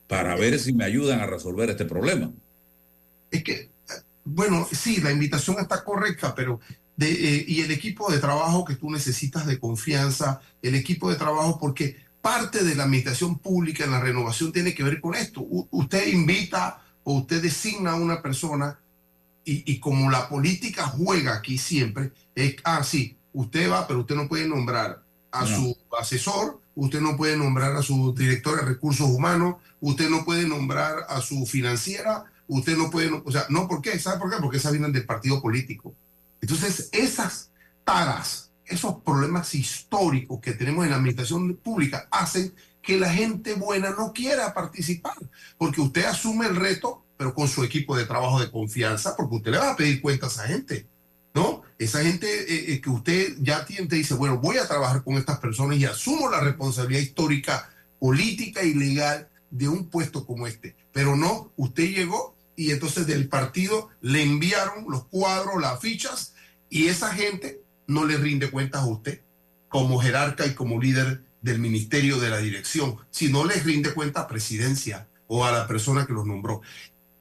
para 0.07 0.37
ver 0.37 0.61
si 0.61 0.73
me 0.73 0.85
ayudan 0.85 1.19
a 1.19 1.27
resolver 1.27 1.71
este 1.71 1.87
problema. 1.87 2.33
Es 3.33 3.43
que, 3.43 3.71
bueno, 4.25 4.69
sí, 4.71 5.01
la 5.01 5.11
invitación 5.11 5.57
está 5.59 5.83
correcta, 5.83 6.33
pero 6.33 6.61
de, 6.97 7.11
eh, 7.11 7.45
y 7.49 7.61
el 7.63 7.73
equipo 7.73 8.13
de 8.13 8.21
trabajo 8.21 8.65
que 8.65 8.77
tú 8.77 8.89
necesitas 8.89 9.47
de 9.47 9.59
confianza, 9.59 10.41
el 10.63 10.77
equipo 10.77 11.11
de 11.11 11.17
trabajo, 11.17 11.59
porque 11.59 12.04
parte 12.25 12.65
de 12.65 12.75
la 12.75 12.85
administración 12.85 13.39
pública 13.39 13.85
en 13.85 13.91
la 13.91 14.01
renovación 14.01 14.51
tiene 14.51 14.73
que 14.75 14.83
ver 14.83 14.99
con 14.99 15.15
esto. 15.15 15.43
U- 15.43 15.69
usted 15.71 16.07
invita 16.09 16.83
o 17.05 17.19
usted 17.19 17.43
designa 17.43 17.91
a 17.93 17.97
una 17.97 18.23
persona 18.23 18.79
y, 19.45 19.63
y 19.71 19.79
como 19.79 20.11
la 20.11 20.27
política 20.31 20.87
juega 20.87 21.35
aquí 21.35 21.59
siempre, 21.59 22.13
es, 22.35 22.57
ah, 22.65 22.83
sí, 22.83 23.19
usted 23.35 23.71
va, 23.71 23.87
pero 23.87 24.01
usted 24.01 24.15
no 24.17 24.27
puede 24.27 24.49
nombrar 24.49 25.03
a 25.31 25.45
No. 25.45 25.47
su 25.55 25.77
asesor, 26.01 26.63
usted 26.75 27.03
no 27.03 27.15
puede 27.19 27.37
nombrar 27.37 27.77
a 27.77 27.83
su 27.83 28.15
director 28.15 28.57
de 28.59 28.63
recursos 28.73 29.07
humanos, 29.11 29.57
usted 29.83 30.09
no 30.09 30.25
puede 30.25 30.49
nombrar 30.49 31.05
a 31.11 31.21
su 31.21 31.45
financiera, 31.45 32.25
usted 32.49 32.75
no 32.79 32.89
puede, 32.91 33.11
o 33.23 33.31
sea, 33.31 33.45
no, 33.51 33.69
¿por 33.69 33.83
qué? 33.83 33.99
¿Sabe 33.99 34.19
por 34.19 34.31
qué? 34.31 34.37
Porque 34.41 34.57
esas 34.57 34.73
vienen 34.73 34.93
del 34.93 35.05
partido 35.05 35.43
político. 35.43 35.95
Entonces, 36.41 36.89
esas 36.93 37.51
taras, 37.85 38.51
esos 38.67 38.97
problemas 39.03 39.55
históricos 39.55 40.41
que 40.41 40.53
tenemos 40.53 40.85
en 40.85 40.91
la 40.91 40.97
administración 40.97 41.55
pública 41.57 42.09
hacen 42.11 42.55
que 42.85 42.99
la 42.99 43.13
gente 43.13 43.55
buena 43.55 43.91
no 43.91 44.13
quiera 44.13 44.53
participar, 44.53 45.17
porque 45.57 45.81
usted 45.81 46.05
asume 46.05 46.47
el 46.47 46.57
reto, 46.57 47.05
pero 47.17 47.35
con 47.35 47.49
su 47.49 47.65
equipo 47.65 47.97
de 47.97 48.05
trabajo 48.05 48.41
de 48.41 48.51
confianza, 48.51 49.17
porque 49.17 49.37
usted 49.37 49.53
le 49.53 49.59
va 49.59 49.71
a 49.71 49.77
pedir 49.77 50.03
cuentas 50.03 50.39
a 50.39 50.45
esa 50.45 50.53
gente, 50.53 50.87
¿no? 51.35 51.63
Esa 51.79 52.03
gente 52.03 52.27
eh, 52.27 52.75
eh, 52.75 52.81
que 52.81 52.91
usted 52.91 53.37
ya 53.41 53.65
tiene, 53.65 53.87
te 53.87 53.97
dice, 53.97 54.15
bueno, 54.15 54.39
voy 54.39 54.59
a 54.59 54.69
trabajar 54.69 55.03
con 55.03 55.15
estas 55.15 55.39
personas 55.39 55.79
y 55.79 55.85
asumo 55.87 56.31
la 56.31 56.41
responsabilidad 56.41 57.03
histórica, 57.03 57.71
política 57.99 58.63
y 58.63 58.75
legal 58.75 59.29
de 59.51 59.69
un 59.69 59.89
puesto 59.89 60.27
como 60.27 60.47
este. 60.47 60.77
Pero 60.93 61.17
no, 61.17 61.53
usted 61.57 61.85
llegó 61.85 62.37
y 62.57 62.71
entonces 62.71 63.07
del 63.07 63.29
partido 63.29 63.89
le 64.01 64.23
enviaron 64.23 64.85
los 64.89 65.07
cuadros, 65.07 65.61
las 65.61 65.81
fichas, 65.81 66.35
y 66.69 66.89
esa 66.89 67.13
gente 67.15 67.64
no 67.87 68.05
le 68.05 68.17
rinde 68.17 68.51
cuentas 68.51 68.83
a 68.83 68.87
usted 68.87 69.21
como 69.69 69.99
jerarca 69.99 70.47
y 70.47 70.55
como 70.55 70.81
líder 70.81 71.23
del 71.43 71.59
ministerio 71.59 72.19
de 72.19 72.31
la 72.31 72.39
dirección, 72.39 72.97
si 73.11 73.31
no 73.31 73.45
le 73.45 73.55
rinde 73.55 73.93
cuenta 73.93 74.21
a 74.21 74.29
presidencia 74.29 75.09
o 75.27 75.45
a 75.45 75.53
la 75.53 75.67
persona 75.67 76.07
que 76.07 76.13
los 76.13 76.27
nombró. 76.27 76.63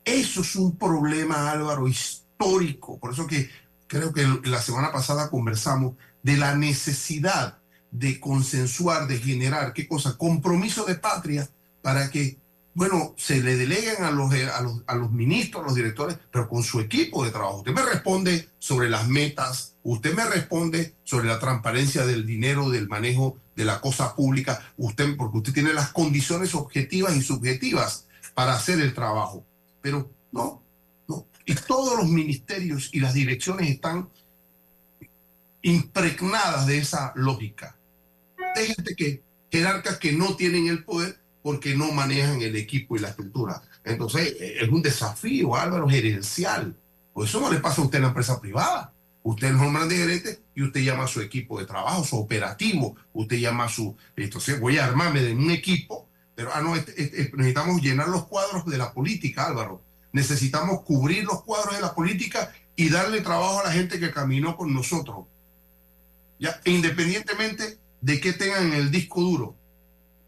Eso 0.06 0.42
es 0.42 0.56
un 0.56 0.78
problema, 0.78 1.52
Álvaro, 1.52 1.88
histórico. 1.88 3.00
Por 3.00 3.14
eso 3.14 3.28
que 3.28 3.50
creo 3.88 4.14
que 4.14 4.26
la 4.46 4.62
semana 4.62 4.92
pasada 4.92 5.30
conversamos 5.30 5.96
de 6.22 6.38
la 6.38 6.56
necesidad 6.56 7.58
de 7.92 8.20
consensuar, 8.20 9.08
de 9.08 9.20
generar, 9.20 9.74
¿qué 9.74 9.88
cosa? 9.88 10.18
Compromiso 10.18 10.86
de 10.86 10.96
patria 10.96 11.50
para 11.82 12.10
que 12.10 12.38
bueno, 12.76 13.14
se 13.18 13.42
le 13.42 13.56
delegan 13.56 14.04
a 14.04 14.12
los, 14.12 14.34
eh, 14.34 14.50
a, 14.50 14.62
los, 14.62 14.82
a 14.88 14.96
los 14.96 15.12
ministros, 15.12 15.64
a 15.64 15.68
los 15.68 15.76
directores, 15.76 16.18
pero 16.32 16.50
con 16.50 16.64
su 16.64 16.80
equipo 16.80 17.24
de 17.24 17.32
trabajo. 17.32 17.58
Usted 17.58 17.74
me 17.74 17.84
responde 17.84 18.50
sobre 18.58 18.90
las 18.90 19.08
metas, 19.08 19.76
usted 19.84 20.16
me 20.16 20.26
responde 20.26 20.96
sobre 21.04 21.28
la 21.28 21.40
transparencia 21.40 22.06
del 22.06 22.26
dinero, 22.26 22.70
del 22.70 22.88
manejo 22.88 23.38
de 23.56 23.66
la 23.66 23.80
cosa 23.80 24.16
pública, 24.16 24.74
usted, 24.78 25.16
porque 25.16 25.38
usted 25.38 25.54
tiene 25.54 25.74
las 25.74 25.92
condiciones 25.92 26.56
objetivas 26.56 27.16
y 27.16 27.22
subjetivas 27.22 28.08
para 28.34 28.54
hacer 28.54 28.80
el 28.80 28.94
trabajo. 28.94 29.46
Pero 29.82 30.10
no, 30.32 30.64
no. 31.08 31.28
Y 31.46 31.54
todos 31.54 31.98
los 31.98 32.08
ministerios 32.08 32.90
y 32.92 33.00
las 33.00 33.14
direcciones 33.14 33.70
están 33.70 34.10
impregnadas 35.62 36.66
de 36.66 36.80
esa 36.80 37.14
lógica. 37.16 37.78
Hay 38.56 38.68
gente 38.68 38.96
que, 38.96 39.22
jerarcas 39.52 39.98
que 39.98 40.12
no 40.12 40.36
tienen 40.36 40.68
el 40.68 40.84
poder 40.84 41.23
porque 41.44 41.76
no 41.76 41.92
manejan 41.92 42.42
el 42.42 42.56
equipo 42.56 42.96
y 42.96 43.00
la 43.00 43.10
estructura. 43.10 43.62
Entonces, 43.84 44.36
eh, 44.40 44.58
es 44.62 44.70
un 44.70 44.82
desafío, 44.82 45.56
Álvaro, 45.56 45.88
gerencial. 45.88 46.76
Por 47.14 47.28
eso 47.28 47.40
no 47.40 47.52
le 47.52 47.60
pasa 47.60 47.82
a 47.82 47.86
usted 47.86 47.98
en 47.98 48.04
la 48.04 48.08
empresa 48.08 48.42
privada. 48.42 48.94
Usted 49.22 49.48
es 49.48 49.54
un 49.54 49.88
de 49.88 49.96
gerente 49.96 50.44
y 50.56 50.64
usted 50.64 50.82
llama 50.82 51.04
a 51.04 51.08
su 51.08 51.22
equipo 51.22 51.60
de 51.60 51.66
trabajo, 51.66 52.04
su 52.04 52.18
operativo, 52.18 52.96
usted 53.14 53.38
llama 53.38 53.66
a 53.66 53.70
su... 53.70 53.96
Entonces 54.16 54.60
voy 54.60 54.78
a 54.78 54.86
armarme 54.86 55.22
de 55.22 55.34
un 55.34 55.52
equipo, 55.52 56.10
pero 56.36 56.50
ah, 56.54 56.62
no, 56.62 56.76
este, 56.76 57.02
este, 57.02 57.32
necesitamos 57.36 57.82
llenar 57.82 58.10
los 58.10 58.26
cuadros 58.26 58.66
de 58.66 58.78
la 58.78 58.92
política, 58.94 59.46
Álvaro. 59.46 59.82
Necesitamos 60.12 60.82
cubrir 60.82 61.24
los 61.24 61.44
cuadros 61.44 61.76
de 61.76 61.82
la 61.82 61.94
política 61.94 62.54
y 62.76 62.90
darle 62.90 63.22
trabajo 63.22 63.62
a 63.62 63.66
la 63.66 63.72
gente 63.72 64.00
que 64.00 64.12
caminó 64.12 64.58
con 64.58 64.74
nosotros. 64.74 65.26
Ya, 66.40 66.60
independientemente 66.66 67.80
de 68.02 68.20
que 68.20 68.34
tengan 68.34 68.74
el 68.74 68.92
disco 68.92 69.22
duro, 69.22 69.56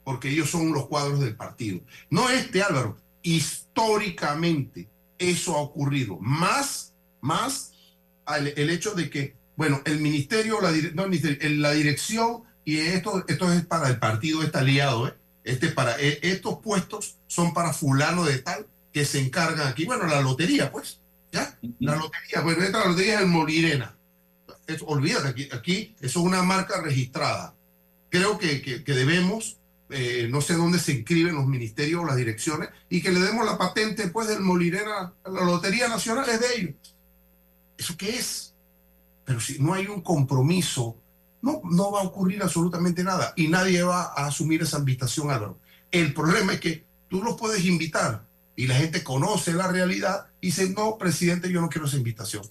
porque 0.05 0.29
ellos 0.29 0.49
son 0.49 0.71
los 0.71 0.87
cuadros 0.87 1.19
del 1.19 1.35
partido. 1.35 1.81
No 2.09 2.29
este, 2.29 2.63
Álvaro, 2.63 2.95
históricamente 3.23 4.87
eso 5.17 5.55
ha 5.55 5.59
ocurrido. 5.59 6.17
Más, 6.21 6.93
más 7.19 7.73
el, 8.37 8.69
hecho 8.69 8.93
de 8.93 9.09
que, 9.09 9.35
bueno, 9.57 9.81
el 9.85 9.99
ministerio, 9.99 10.61
la, 10.61 10.71
no, 10.93 11.07
la 11.07 11.71
dirección, 11.71 12.43
y 12.63 12.77
esto, 12.77 13.25
esto 13.27 13.51
es 13.51 13.65
para 13.65 13.89
el 13.89 13.99
partido, 13.99 14.43
está 14.43 14.59
aliado, 14.59 15.07
¿eh? 15.07 15.13
este 15.43 15.69
para, 15.69 15.99
e, 15.99 16.19
estos 16.21 16.59
puestos 16.59 17.17
son 17.27 17.53
para 17.53 17.73
fulano 17.73 18.23
de 18.23 18.39
tal 18.39 18.67
que 18.93 19.05
se 19.05 19.19
encargan 19.19 19.67
aquí. 19.67 19.85
Bueno, 19.85 20.05
la 20.05 20.21
lotería, 20.21 20.71
pues, 20.71 20.99
¿ya? 21.31 21.57
La 21.79 21.95
lotería, 21.95 22.41
bueno, 22.41 22.63
esta 22.63 22.87
lotería 22.87 23.15
es 23.15 23.21
el 23.21 23.27
Molirena. 23.27 23.97
olvídate, 24.85 25.27
aquí, 25.27 25.49
aquí 25.51 25.95
eso 25.99 26.19
es 26.19 26.25
una 26.25 26.43
marca 26.43 26.81
registrada. 26.81 27.55
Creo 28.09 28.37
que, 28.37 28.61
que, 28.61 28.83
que 28.83 28.93
debemos 28.93 29.57
eh, 29.97 30.27
no 30.29 30.41
sé 30.41 30.55
dónde 30.55 30.77
se 30.77 30.91
inscriben 30.91 31.35
los 31.35 31.47
ministerios 31.47 32.03
o 32.03 32.05
las 32.05 32.17
direcciones, 32.17 32.67
y 32.89 33.01
que 33.01 33.13
le 33.13 33.21
demos 33.21 33.45
la 33.45 33.57
patente 33.57 34.09
pues 34.09 34.27
del 34.27 34.41
Molinera, 34.41 35.13
la 35.23 35.45
Lotería 35.45 35.87
Nacional 35.87 36.27
es 36.29 36.41
de 36.41 36.55
ellos. 36.57 36.75
¿Eso 37.77 37.95
qué 37.95 38.09
es? 38.09 38.53
Pero 39.23 39.39
si 39.39 39.57
no 39.59 39.73
hay 39.73 39.87
un 39.87 40.01
compromiso, 40.01 40.97
no, 41.41 41.61
no 41.63 41.91
va 41.93 42.01
a 42.01 42.03
ocurrir 42.03 42.43
absolutamente 42.43 43.05
nada 43.05 43.31
y 43.37 43.47
nadie 43.47 43.83
va 43.83 44.11
a 44.13 44.27
asumir 44.27 44.63
esa 44.63 44.79
invitación. 44.79 45.55
El 45.91 46.13
problema 46.13 46.51
es 46.51 46.59
que 46.59 46.85
tú 47.07 47.23
los 47.23 47.37
puedes 47.37 47.63
invitar 47.63 48.27
y 48.57 48.67
la 48.67 48.75
gente 48.75 49.01
conoce 49.01 49.53
la 49.53 49.69
realidad 49.69 50.27
y 50.41 50.47
dice, 50.47 50.69
no, 50.71 50.97
presidente, 50.97 51.49
yo 51.49 51.61
no 51.61 51.69
quiero 51.69 51.87
esa 51.87 51.95
invitación. 51.95 52.43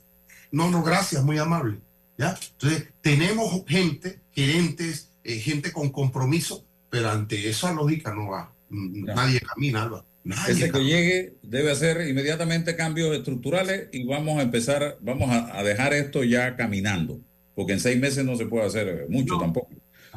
No, 0.50 0.70
no, 0.70 0.82
gracias, 0.82 1.22
muy 1.22 1.36
amable. 1.36 1.78
¿Ya? 2.16 2.38
Entonces, 2.52 2.88
tenemos 3.02 3.64
gente, 3.66 4.22
gerentes, 4.32 5.10
eh, 5.24 5.40
gente 5.40 5.72
con 5.72 5.90
compromiso 5.90 6.64
pero 6.94 7.10
ante 7.10 7.48
esa 7.48 7.72
lógica 7.72 8.14
no 8.14 8.28
va. 8.28 8.54
Nadie 8.70 9.40
camina, 9.40 9.82
Alba. 9.82 10.04
Ese 10.48 10.70
que 10.70 10.78
llegue 10.78 11.34
debe 11.42 11.72
hacer 11.72 12.08
inmediatamente 12.08 12.76
cambios 12.76 13.16
estructurales 13.16 13.88
y 13.90 14.04
vamos 14.04 14.38
a 14.38 14.42
empezar, 14.42 14.96
vamos 15.00 15.28
a, 15.28 15.60
dejar 15.64 15.92
esto 15.92 16.22
ya 16.22 16.54
caminando, 16.54 17.20
porque 17.56 17.72
en 17.72 17.80
seis 17.80 17.98
meses 17.98 18.24
no 18.24 18.36
se 18.36 18.46
puede 18.46 18.66
hacer 18.66 19.06
mucho 19.08 19.38
tampoco. 19.40 19.70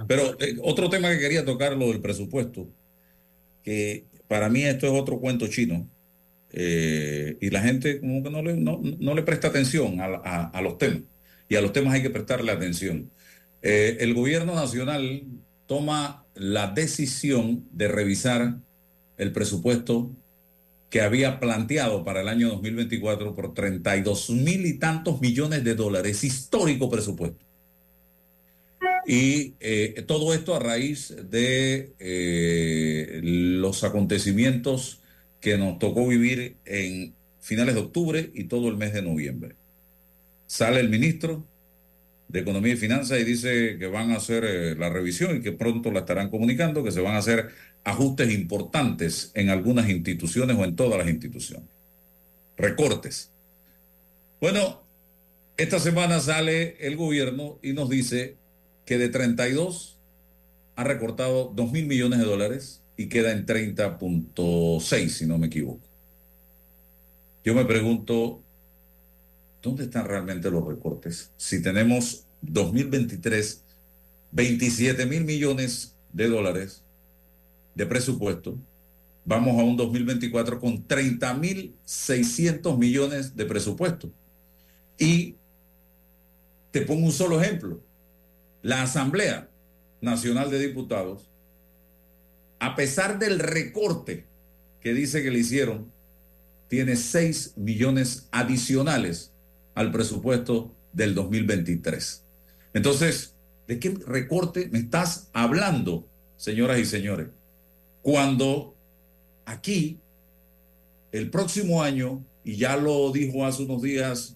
Pero 0.07 0.39
eh, 0.39 0.55
otro 0.61 0.87
tema 0.91 1.09
que 1.09 1.17
quería 1.17 1.43
tocar, 1.43 1.75
lo 1.75 1.87
del 1.87 1.99
presupuesto, 1.99 2.69
que 3.63 4.05
para 4.27 4.47
mí 4.47 4.61
esto 4.61 4.85
es 4.85 4.93
otro 4.93 5.19
cuento 5.19 5.47
chino, 5.47 5.89
eh, 6.51 7.37
y 7.41 7.49
la 7.49 7.61
gente 7.61 7.99
como 7.99 8.21
que 8.21 8.29
no 8.29 8.43
le, 8.43 8.55
no, 8.55 9.15
le 9.15 9.23
presta 9.23 9.47
atención 9.47 9.97
a, 9.99 10.61
los 10.61 10.77
temas, 10.77 11.01
y 11.49 11.55
a 11.55 11.61
los 11.61 11.73
temas 11.73 11.95
hay 11.95 12.03
que 12.03 12.11
prestarle 12.11 12.51
atención. 12.51 13.09
Eh, 13.63 13.97
el 14.01 14.13
gobierno 14.13 14.53
nacional 14.53 15.23
toma 15.65 16.26
la 16.39 16.67
decisión 16.67 17.65
de 17.71 17.87
revisar 17.87 18.57
el 19.17 19.31
presupuesto 19.31 20.11
que 20.89 21.01
había 21.01 21.39
planteado 21.39 22.03
para 22.03 22.21
el 22.21 22.29
año 22.29 22.49
2024 22.49 23.35
por 23.35 23.53
32 23.53 24.29
mil 24.29 24.65
y 24.65 24.79
tantos 24.79 25.19
millones 25.19 25.63
de 25.63 25.75
dólares, 25.75 26.23
histórico 26.23 26.89
presupuesto. 26.89 27.43
Y 29.05 29.55
eh, 29.59 30.03
todo 30.05 30.33
esto 30.33 30.53
a 30.55 30.59
raíz 30.59 31.15
de 31.29 31.93
eh, 31.99 33.21
los 33.23 33.83
acontecimientos 33.83 35.01
que 35.39 35.57
nos 35.57 35.79
tocó 35.79 36.07
vivir 36.07 36.57
en 36.65 37.13
finales 37.39 37.75
de 37.75 37.81
octubre 37.81 38.31
y 38.33 38.45
todo 38.45 38.67
el 38.67 38.75
mes 38.75 38.93
de 38.93 39.01
noviembre. 39.01 39.55
Sale 40.45 40.81
el 40.81 40.89
ministro, 40.89 41.45
de 42.27 42.39
Economía 42.39 42.73
y 42.73 42.77
Finanzas 42.77 43.19
y 43.19 43.23
dice 43.23 43.77
que 43.79 43.87
van 43.87 44.11
a 44.11 44.17
hacer 44.17 44.43
eh, 44.43 44.75
la 44.75 44.89
revisión 44.89 45.37
y 45.37 45.41
que 45.41 45.51
pronto 45.51 45.91
la 45.91 45.99
estarán 45.99 46.29
comunicando, 46.29 46.83
que 46.83 46.91
se 46.91 47.01
van 47.01 47.15
a 47.15 47.19
hacer 47.19 47.49
ajustes 47.83 48.33
importantes 48.33 49.31
en 49.33 49.49
algunas 49.49 49.89
instituciones 49.89 50.57
o 50.57 50.65
en 50.65 50.75
todas 50.75 50.99
las 50.99 51.07
instituciones. 51.07 51.69
Recortes. 52.57 53.31
Bueno, 54.41 54.83
esta 55.55 55.79
semana 55.79 56.19
sale 56.19 56.75
el 56.85 56.97
gobierno 56.97 57.59
y 57.61 57.73
nos 57.73 57.89
dice 57.89 58.35
que 58.85 58.97
de 58.97 59.09
32 59.09 59.97
ha 60.75 60.83
recortado 60.83 61.51
2 61.55 61.71
mil 61.71 61.87
millones 61.87 62.19
de 62.19 62.25
dólares 62.25 62.83
y 62.97 63.07
queda 63.07 63.31
en 63.31 63.45
30.6, 63.45 65.09
si 65.09 65.25
no 65.25 65.37
me 65.37 65.47
equivoco. 65.47 65.87
Yo 67.43 67.55
me 67.55 67.65
pregunto, 67.65 68.43
¿dónde 69.67 69.83
están 69.83 70.05
realmente 70.05 70.49
los 70.49 70.65
recortes? 70.65 71.31
Si 71.35 71.61
tenemos 71.61 72.25
2023 72.41 73.63
27 74.31 75.05
mil 75.05 75.25
millones 75.25 75.95
de 76.13 76.29
dólares 76.29 76.83
de 77.75 77.85
presupuesto, 77.85 78.57
vamos 79.25 79.59
a 79.59 79.63
un 79.63 79.75
2024 79.75 80.59
con 80.59 80.87
30 80.87 81.33
mil 81.33 81.75
600 81.83 82.77
millones 82.77 83.35
de 83.35 83.45
presupuesto. 83.45 84.09
Y 84.97 85.35
te 86.71 86.81
pongo 86.81 87.05
un 87.05 87.11
solo 87.11 87.41
ejemplo. 87.41 87.81
La 88.61 88.83
Asamblea 88.83 89.49
Nacional 89.99 90.49
de 90.49 90.59
Diputados, 90.59 91.29
a 92.59 92.75
pesar 92.75 93.19
del 93.19 93.39
recorte 93.39 94.25
que 94.79 94.93
dice 94.93 95.21
que 95.23 95.31
le 95.31 95.39
hicieron, 95.39 95.91
tiene 96.69 96.95
6 96.95 97.53
millones 97.57 98.27
adicionales 98.31 99.33
al 99.77 99.91
presupuesto 99.91 100.75
del 100.91 101.13
2023. 101.13 102.23
Entonces, 102.73 103.35
¿de 103.67 103.79
qué 103.79 103.93
recorte 104.07 104.69
me 104.71 104.79
estás 104.79 105.29
hablando, 105.33 106.07
señoras 106.35 106.79
y 106.79 106.85
señores? 106.85 107.27
Cuando 108.01 108.75
aquí, 109.45 109.99
el 111.11 111.29
próximo 111.29 111.83
año, 111.83 112.25
y 112.43 112.55
ya 112.55 112.75
lo 112.75 113.11
dijo 113.11 113.45
hace 113.45 113.63
unos 113.63 113.83
días 113.83 114.35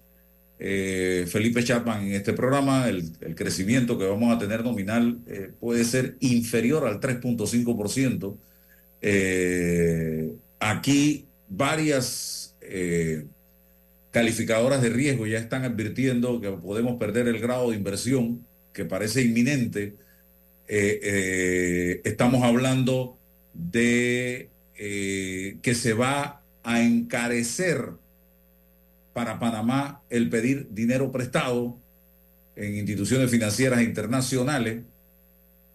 eh, 0.59 1.25
Felipe 1.27 1.63
Chapman 1.63 2.05
en 2.05 2.13
este 2.13 2.33
programa, 2.33 2.87
el, 2.87 3.11
crecimiento 3.35 3.97
que 3.97 4.05
vamos 4.05 4.35
a 4.35 4.37
tener 4.37 4.63
nominal 4.63 5.21
eh, 5.25 5.51
puede 5.59 5.83
ser 5.85 6.17
inferior 6.19 6.85
al 6.85 6.99
3.5%. 6.99 8.37
Eh, 9.01 10.35
aquí 10.59 11.25
varias 11.49 12.55
calificadoras 14.11 14.81
de 14.81 14.89
riesgo 14.89 15.25
ya 15.25 15.39
están 15.39 15.63
advirtiendo 15.63 16.41
que 16.41 16.51
podemos 16.51 16.97
perder 16.97 17.27
el 17.27 17.39
grado 17.39 17.71
de 17.71 17.77
inversión 17.77 18.45
que 18.73 18.85
parece 18.85 19.21
inminente. 19.21 19.95
Eh, 20.67 20.99
eh, 21.03 22.01
estamos 22.03 22.43
hablando 22.43 23.17
de 23.53 24.49
eh, 24.75 25.57
que 25.61 25.75
se 25.75 25.93
va 25.93 26.43
a 26.63 26.81
encarecer 26.81 27.91
para 29.13 29.39
Panamá 29.39 30.01
el 30.09 30.29
pedir 30.29 30.67
dinero 30.71 31.11
prestado 31.11 31.77
en 32.55 32.77
instituciones 32.77 33.29
financieras 33.31 33.81
internacionales. 33.81 34.83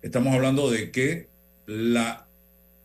Estamos 0.02 0.34
hablando 0.34 0.70
de 0.70 0.90
que 0.90 1.28
la 1.66 2.26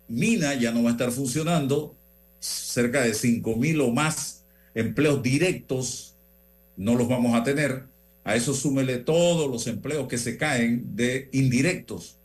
mina 0.07 0.55
ya 0.55 0.71
no 0.71 0.83
va 0.83 0.89
a 0.89 0.93
estar 0.93 1.11
funcionando, 1.11 1.95
cerca 2.39 3.01
de 3.01 3.13
5 3.13 3.55
mil 3.55 3.79
o 3.81 3.91
más 3.91 4.40
empleos 4.73 5.21
directos 5.21 6.15
no 6.77 6.95
los 6.95 7.07
vamos 7.07 7.35
a 7.35 7.43
tener. 7.43 7.83
A 8.23 8.35
eso 8.35 8.53
súmele 8.53 8.97
todos 8.97 9.49
los 9.49 9.67
empleos 9.67 10.07
que 10.07 10.17
se 10.17 10.37
caen 10.37 10.95
de 10.95 11.29
indirectos. 11.31 12.17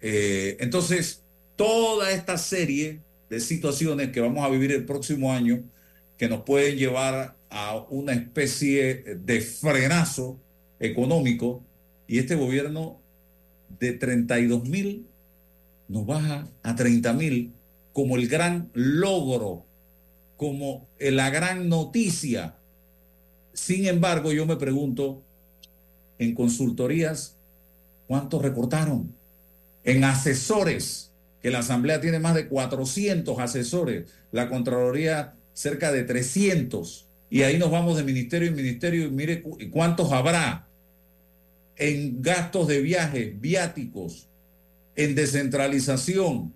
Eh, 0.00 0.56
entonces, 0.60 1.22
toda 1.56 2.10
esta 2.10 2.38
serie 2.38 3.00
de 3.28 3.40
situaciones 3.40 4.10
que 4.10 4.20
vamos 4.20 4.44
a 4.44 4.50
vivir 4.50 4.72
el 4.72 4.84
próximo 4.84 5.32
año 5.32 5.62
que 6.18 6.28
nos 6.28 6.42
pueden 6.42 6.76
llevar 6.76 7.36
a 7.48 7.76
una 7.88 8.12
especie 8.12 9.16
de 9.18 9.40
frenazo 9.40 10.38
económico 10.78 11.62
y 12.06 12.18
este 12.18 12.34
gobierno 12.34 13.00
de 13.78 13.92
32 13.92 14.68
mil 14.68 15.06
nos 15.88 16.06
baja 16.06 16.48
a 16.62 16.74
30 16.74 17.12
mil 17.14 17.52
como 17.92 18.16
el 18.16 18.28
gran 18.28 18.70
logro, 18.74 19.64
como 20.40 20.88
la 20.98 21.28
gran 21.28 21.68
noticia. 21.68 22.54
Sin 23.52 23.86
embargo, 23.86 24.32
yo 24.32 24.46
me 24.46 24.56
pregunto, 24.56 25.22
en 26.18 26.34
consultorías, 26.34 27.36
¿cuántos 28.06 28.40
recortaron? 28.40 29.14
En 29.84 30.02
asesores, 30.02 31.12
que 31.42 31.50
la 31.50 31.58
Asamblea 31.58 32.00
tiene 32.00 32.20
más 32.20 32.34
de 32.34 32.48
400 32.48 33.38
asesores, 33.38 34.10
la 34.32 34.48
Contraloría 34.48 35.34
cerca 35.52 35.92
de 35.92 36.04
300, 36.04 37.06
y 37.28 37.42
ahí 37.42 37.58
nos 37.58 37.70
vamos 37.70 37.98
de 37.98 38.04
ministerio 38.04 38.48
en 38.48 38.56
ministerio 38.56 39.04
y 39.04 39.10
mire 39.10 39.42
cuántos 39.70 40.10
habrá 40.10 40.66
en 41.76 42.22
gastos 42.22 42.66
de 42.66 42.80
viaje, 42.80 43.36
viáticos, 43.38 44.26
en 44.96 45.14
descentralización. 45.14 46.54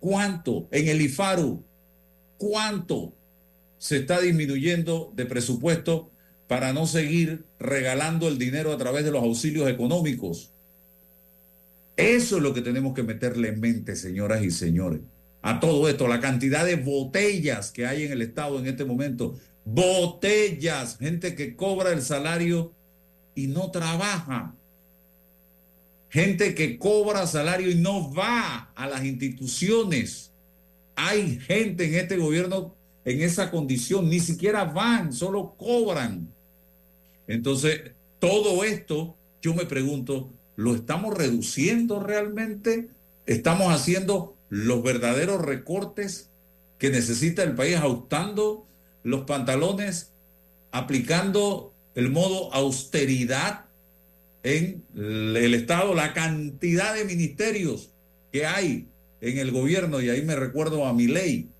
¿Cuánto? 0.00 0.68
En 0.70 0.86
el 0.88 1.00
IFARU. 1.00 1.69
¿Cuánto 2.40 3.12
se 3.76 3.98
está 3.98 4.18
disminuyendo 4.18 5.12
de 5.14 5.26
presupuesto 5.26 6.10
para 6.48 6.72
no 6.72 6.86
seguir 6.86 7.44
regalando 7.58 8.28
el 8.28 8.38
dinero 8.38 8.72
a 8.72 8.78
través 8.78 9.04
de 9.04 9.10
los 9.10 9.22
auxilios 9.22 9.68
económicos? 9.68 10.50
Eso 11.98 12.38
es 12.38 12.42
lo 12.42 12.54
que 12.54 12.62
tenemos 12.62 12.94
que 12.94 13.02
meterle 13.02 13.48
en 13.48 13.60
mente, 13.60 13.94
señoras 13.94 14.42
y 14.42 14.50
señores. 14.50 15.02
A 15.42 15.60
todo 15.60 15.86
esto, 15.86 16.08
la 16.08 16.20
cantidad 16.20 16.64
de 16.64 16.76
botellas 16.76 17.72
que 17.72 17.84
hay 17.84 18.04
en 18.04 18.12
el 18.12 18.22
Estado 18.22 18.58
en 18.58 18.68
este 18.68 18.86
momento. 18.86 19.38
Botellas, 19.66 20.96
gente 20.96 21.34
que 21.34 21.54
cobra 21.54 21.92
el 21.92 22.00
salario 22.00 22.72
y 23.34 23.48
no 23.48 23.70
trabaja. 23.70 24.54
Gente 26.08 26.54
que 26.54 26.78
cobra 26.78 27.26
salario 27.26 27.70
y 27.70 27.74
no 27.74 28.10
va 28.14 28.72
a 28.74 28.88
las 28.88 29.04
instituciones. 29.04 30.29
Hay 31.02 31.40
gente 31.40 31.86
en 31.86 31.94
este 31.94 32.18
gobierno 32.18 32.74
en 33.06 33.22
esa 33.22 33.50
condición, 33.50 34.10
ni 34.10 34.20
siquiera 34.20 34.64
van, 34.64 35.14
solo 35.14 35.54
cobran. 35.56 36.28
Entonces, 37.26 37.92
todo 38.18 38.64
esto, 38.64 39.16
yo 39.40 39.54
me 39.54 39.64
pregunto, 39.64 40.30
¿lo 40.56 40.74
estamos 40.74 41.16
reduciendo 41.16 42.00
realmente? 42.00 42.90
¿Estamos 43.24 43.72
haciendo 43.72 44.36
los 44.50 44.82
verdaderos 44.82 45.40
recortes 45.40 46.28
que 46.78 46.90
necesita 46.90 47.42
el 47.44 47.54
país, 47.54 47.76
ajustando 47.76 48.66
los 49.02 49.22
pantalones, 49.22 50.12
aplicando 50.70 51.72
el 51.94 52.10
modo 52.10 52.52
austeridad 52.52 53.64
en 54.42 54.84
el 54.94 55.54
Estado, 55.54 55.94
la 55.94 56.12
cantidad 56.12 56.94
de 56.94 57.06
ministerios 57.06 57.90
que 58.32 58.44
hay 58.44 58.89
en 59.20 59.38
el 59.38 59.50
gobierno, 59.50 60.00
y 60.00 60.08
ahí 60.08 60.22
me 60.22 60.36
recuerdo 60.36 60.86
a 60.86 60.92
mi 60.92 61.06
ley, 61.06 61.50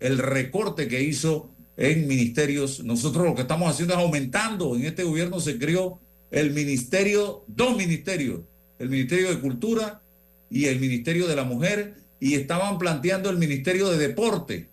el 0.00 0.18
recorte 0.18 0.88
que 0.88 1.02
hizo 1.02 1.50
en 1.76 2.06
ministerios. 2.06 2.82
Nosotros 2.84 3.24
lo 3.24 3.34
que 3.34 3.42
estamos 3.42 3.70
haciendo 3.70 3.94
es 3.94 4.00
aumentando. 4.00 4.76
En 4.76 4.84
este 4.84 5.04
gobierno 5.04 5.40
se 5.40 5.58
creó 5.58 6.00
el 6.30 6.52
ministerio, 6.52 7.44
dos 7.46 7.76
ministerios, 7.76 8.40
el 8.78 8.88
Ministerio 8.88 9.30
de 9.30 9.40
Cultura 9.40 10.02
y 10.50 10.66
el 10.66 10.80
Ministerio 10.80 11.26
de 11.26 11.36
la 11.36 11.44
Mujer, 11.44 11.94
y 12.20 12.34
estaban 12.34 12.78
planteando 12.78 13.30
el 13.30 13.38
Ministerio 13.38 13.90
de 13.90 13.98
Deporte. 13.98 14.68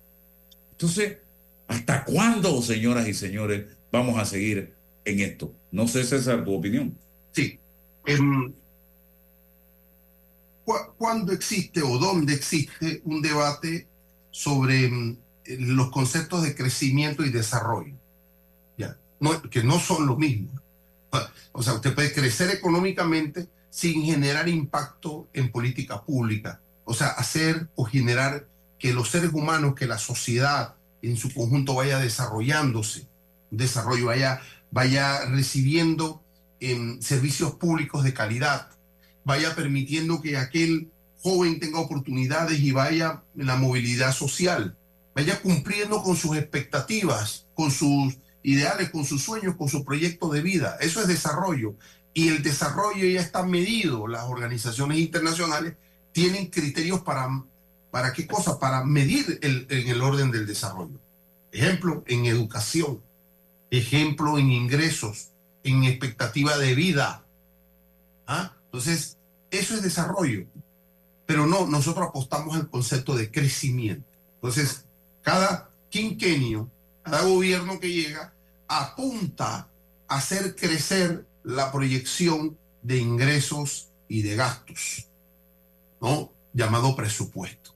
Entonces, 0.72 1.18
¿hasta 1.68 2.03
cuándo, 2.03 2.62
señoras 2.62 3.07
y 3.07 3.14
señores, 3.14 3.66
vamos 3.91 4.20
a 4.20 4.26
seguir 4.26 4.74
en 5.05 5.20
esto. 5.20 5.53
No 5.72 5.88
sé, 5.88 6.03
César, 6.03 6.43
tu 6.43 6.53
opinión. 6.53 6.97
Sí. 7.32 7.59
Em, 10.78 10.93
¿Cuándo 10.97 11.32
existe 11.32 11.82
o 11.82 11.97
dónde 11.97 12.34
existe 12.34 13.01
un 13.05 13.22
debate 13.22 13.88
sobre 14.32 14.86
em, 14.86 15.17
los 15.45 15.91
conceptos 15.91 16.43
de 16.43 16.55
crecimiento 16.55 17.24
y 17.24 17.30
desarrollo? 17.30 17.95
Que 19.51 19.63
no 19.63 19.80
son 19.80 20.07
lo 20.07 20.17
mismo. 20.17 20.49
O 21.51 21.61
sea, 21.61 21.74
usted 21.74 21.93
puede 21.93 22.11
crecer 22.11 22.49
económicamente 22.49 23.47
sin 23.69 24.03
generar 24.03 24.49
impacto 24.49 25.28
en 25.34 25.51
política 25.51 26.01
pública. 26.03 26.59
O 26.86 26.95
sea, 26.95 27.09
hacer 27.09 27.69
o 27.76 27.86
generar 27.86 28.47
que 28.80 28.93
los 28.93 29.09
seres 29.09 29.32
humanos, 29.32 29.76
que 29.76 29.86
la 29.86 29.99
sociedad 29.99 30.74
en 31.03 31.17
su 31.17 31.32
conjunto 31.32 31.76
vaya 31.76 31.99
desarrollándose 31.99 33.07
desarrollo, 33.51 34.07
vaya, 34.07 34.41
vaya 34.72 35.26
recibiendo 35.26 36.24
em, 36.59 36.99
servicios 37.01 37.55
públicos 37.55 38.03
de 38.03 38.13
calidad, 38.13 38.69
vaya 39.24 39.55
permitiendo 39.55 40.22
que 40.22 40.38
aquel 40.38 40.91
joven 41.22 41.59
tenga 41.59 41.80
oportunidades 41.80 42.59
y 42.59 42.72
vaya 42.72 43.24
en 43.38 43.45
la 43.45 43.55
movilidad 43.55 44.13
social, 44.13 44.78
vaya 45.15 45.41
cumpliendo 45.41 46.01
con 46.01 46.15
sus 46.15 46.38
expectativas, 46.38 47.47
con 47.53 47.72
sus 47.72 48.17
ideales, 48.43 48.89
con 48.89 49.05
sus 49.05 49.22
sueños, 49.22 49.55
con 49.55 49.69
su 49.69 49.86
proyecto 49.86 50.30
de 50.30 50.41
vida. 50.41 50.78
Eso 50.82 51.01
es 51.01 51.07
desarrollo. 51.07 51.76
Y 52.13 52.30
el 52.30 52.43
desarrollo 52.43 53.07
ya 53.07 53.22
está 53.22 53.43
medido. 53.43 54.07
Las 54.07 54.24
organizaciones 54.24 54.97
internacionales 54.97 55.76
tienen 56.11 56.47
criterios 56.47 57.01
para, 57.01 57.28
¿para 57.91 58.11
qué 58.13 58.28
cosa? 58.28 58.59
Para 58.59 58.84
medir 58.84 59.39
en 59.41 59.88
el 59.88 60.01
orden 60.01 60.32
del 60.32 60.47
desarrollo. 60.47 60.99
Ejemplo, 61.51 62.03
en 62.07 62.26
educación 62.26 63.01
ejemplo 63.72 64.38
en 64.38 64.51
ingresos, 64.51 65.30
en 65.63 65.86
expectativa 65.86 66.57
de 66.57 66.76
vida. 66.76 67.24
¿Ah? 68.28 68.53
Entonces, 68.72 69.17
eso 69.49 69.76
es 69.76 69.82
desarrollo. 69.82 70.45
Pero 71.26 71.45
no, 71.45 71.67
nosotros 71.67 72.07
apostamos 72.07 72.55
al 72.55 72.69
concepto 72.69 73.15
de 73.15 73.30
crecimiento. 73.30 74.07
Entonces, 74.36 74.86
cada 75.22 75.69
quinquenio, 75.89 76.69
cada 77.03 77.24
gobierno 77.24 77.80
que 77.80 77.91
llega, 77.91 78.34
apunta 78.67 79.67
a 80.07 80.15
hacer 80.15 80.55
crecer 80.55 81.26
la 81.43 81.72
proyección 81.72 82.57
de 82.82 82.97
ingresos 82.97 83.89
y 84.07 84.22
de 84.22 84.36
gastos, 84.36 85.07
¿no? 85.99 86.32
Llamado 86.53 86.95
presupuesto. 86.95 87.76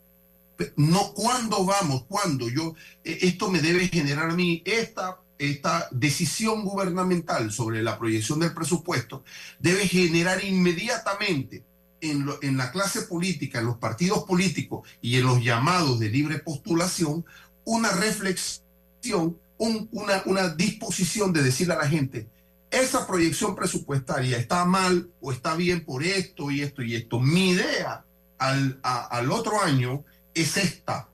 No 0.77 1.13
cuándo 1.13 1.65
vamos, 1.65 2.05
cuándo 2.07 2.49
yo, 2.49 2.75
e, 3.03 3.19
esto 3.27 3.51
me 3.51 3.61
debe 3.61 3.89
generar 3.89 4.29
a 4.29 4.35
mí 4.35 4.61
esta 4.65 5.19
esta 5.37 5.87
decisión 5.91 6.63
gubernamental 6.63 7.51
sobre 7.51 7.83
la 7.83 7.97
proyección 7.97 8.39
del 8.39 8.53
presupuesto 8.53 9.23
debe 9.59 9.87
generar 9.87 10.43
inmediatamente 10.43 11.63
en, 12.01 12.27
en, 12.41 12.57
la 12.57 12.71
clase 12.71 13.03
política, 13.03 13.59
en 13.59 13.65
los 13.65 13.77
partidos 13.77 14.23
políticos 14.23 14.87
y 15.01 15.17
en 15.17 15.25
los 15.25 15.43
llamados 15.43 15.99
de 15.99 16.09
libre 16.09 16.39
postulación, 16.39 17.25
una 17.65 17.91
reflexión, 17.91 19.37
una, 19.57 20.21
una 20.25 20.49
disposición 20.49 21.33
de 21.33 21.43
decirle 21.43 21.73
a 21.73 21.79
la 21.79 21.87
gente, 21.87 22.27
esa 22.69 23.07
proyección 23.07 23.55
presupuestaria 23.55 24.37
está 24.37 24.65
mal 24.65 25.09
o 25.21 25.31
está 25.31 25.55
bien 25.55 25.85
por 25.85 26.03
esto 26.03 26.51
y 26.51 26.61
esto 26.61 26.81
y 26.81 26.95
esto. 26.95 27.19
Mi 27.19 27.51
idea 27.51 28.03
al, 28.37 28.79
al 28.83 29.31
otro 29.31 29.61
año 29.61 30.03
es 30.33 30.57
esta 30.57 31.09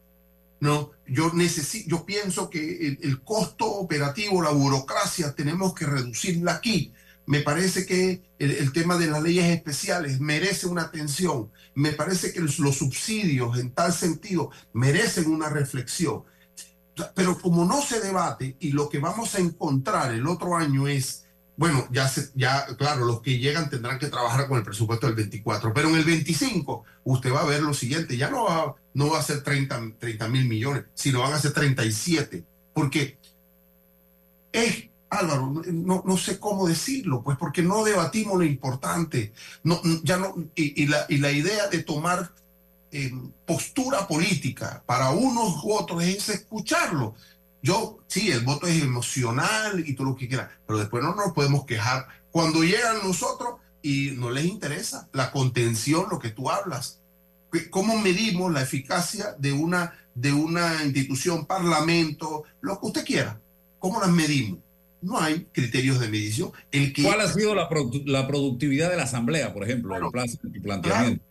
no, 0.62 0.92
yo 1.12 1.32
necesito, 1.34 1.90
yo 1.90 2.06
pienso 2.06 2.50
que 2.50 2.98
el, 3.02 3.22
costo 3.22 3.66
operativo, 3.66 4.42
la 4.42 4.52
burocracia, 4.52 5.34
tenemos 5.36 5.74
que 5.74 5.86
reducirla 5.86 6.54
aquí. 6.54 6.94
Me 7.28 7.42
parece 7.42 7.86
que 7.86 8.22
el, 8.40 8.72
tema 8.72 8.98
de 8.98 9.08
las 9.08 9.22
leyes 9.22 9.46
especiales 9.46 10.20
merece 10.20 10.68
una 10.68 10.84
atención. 10.84 11.52
Me 11.76 11.92
parece 11.92 12.32
que 12.32 12.40
los, 12.40 12.60
los 12.60 12.78
subsidios 12.78 13.60
en 13.60 13.72
tal 13.72 13.94
sentido 13.94 14.52
merecen 14.74 15.30
una 15.30 15.50
reflexión. 15.50 16.24
Pero 17.14 17.38
como 17.40 17.66
no 17.66 17.82
se 17.82 18.00
debate 18.00 18.56
y 18.60 18.72
lo 18.72 18.90
que 18.90 19.00
vamos 19.00 19.36
a 19.36 19.40
encontrar 19.40 20.14
el 20.14 20.28
otro 20.28 20.56
año 20.56 20.88
es 20.88 21.26
bueno, 21.62 21.88
ya, 21.92 22.12
ya, 22.34 22.66
claro, 22.76 23.06
los 23.06 23.22
que 23.22 23.38
llegan 23.38 23.70
tendrán 23.70 24.00
que 24.00 24.08
trabajar 24.08 24.48
con 24.48 24.58
el 24.58 24.64
presupuesto 24.64 25.06
del 25.06 25.16
24, 25.16 25.72
pero 25.76 25.90
en 25.90 25.98
el 25.98 26.04
25 26.04 26.84
usted 27.04 27.32
va 27.32 27.42
a 27.42 27.46
ver 27.46 27.62
lo 27.62 27.76
siguiente, 27.76 28.18
ya 28.18 28.32
no 28.32 28.46
va, 28.46 28.74
no 28.96 29.12
va 29.12 29.20
a 29.20 29.22
ser 29.22 29.44
30 29.44 29.80
mil 30.28 30.46
millones, 30.48 30.86
sino 30.96 31.20
van 31.20 31.34
a 31.34 31.40
ser 31.40 31.54
37, 31.54 32.44
porque 32.74 33.20
es, 34.52 34.90
Álvaro, 35.12 35.54
no, 35.72 36.02
no, 36.04 36.18
sé 36.18 36.40
cómo 36.40 36.68
decirlo, 36.68 37.22
pues 37.22 37.38
porque 37.38 37.62
no 37.62 37.84
debatimos 37.84 38.40
lo 38.40 38.44
importante, 38.44 39.32
no, 39.62 39.80
ya 40.02 40.18
no, 40.18 40.34
y, 40.56 40.88
la, 40.88 41.06
y 41.10 41.18
la 41.18 41.32
idea 41.32 41.68
de 41.68 41.84
tomar 41.84 42.32
eh, 42.92 43.12
postura 43.46 44.08
política 44.08 44.82
para 44.88 45.12
unos 45.12 45.64
u 45.64 45.74
otros 45.74 46.04
es 46.04 46.28
escucharlo. 46.28 47.14
Yo, 47.64 48.00
sí, 48.08 48.32
el 48.32 48.42
voto 48.42 48.68
es 48.68 48.82
emocional 48.82 49.84
y 49.86 49.94
todo 49.94 50.08
lo 50.08 50.16
que 50.16 50.28
quieras, 50.28 50.50
pero 50.66 50.80
después 50.80 51.04
no 51.04 51.14
nos 51.16 51.32
podemos 51.34 51.66
quejar 51.66 52.08
cuando 52.32 52.64
llegan 52.64 52.98
nosotros 53.04 53.56
y 53.84 54.12
no 54.18 54.32
les 54.32 54.46
interesa 54.46 55.10
la 55.14 55.32
contención, 55.32 56.06
lo 56.10 56.20
que 56.20 56.30
tú 56.30 56.50
hablas. 56.50 57.00
¿Cómo 57.70 57.98
medimos 58.00 58.52
la 58.52 58.62
eficacia 58.62 59.36
de 59.38 59.52
una, 59.52 59.94
de 60.16 60.32
una 60.32 60.84
institución, 60.86 61.46
parlamento, 61.46 62.44
lo 62.62 62.80
que 62.80 62.88
usted 62.88 63.06
quiera? 63.06 63.40
¿Cómo 63.80 64.00
las 64.00 64.10
medimos? 64.10 64.60
No 65.02 65.20
hay 65.20 65.48
criterios 65.52 66.00
de 66.00 66.08
medición. 66.08 66.52
El 66.72 66.94
que, 66.94 67.04
¿Cuál 67.04 67.22
ha 67.22 67.28
sido 67.34 67.54
la, 67.56 67.68
produ- 67.70 68.06
la 68.06 68.28
productividad 68.28 68.90
de 68.90 68.98
la 68.98 69.04
Asamblea, 69.04 69.54
por 69.54 69.64
ejemplo, 69.64 69.96
el 69.96 70.10
plan- 70.12 70.30
el 70.54 70.62
planteamiento? 70.62 71.26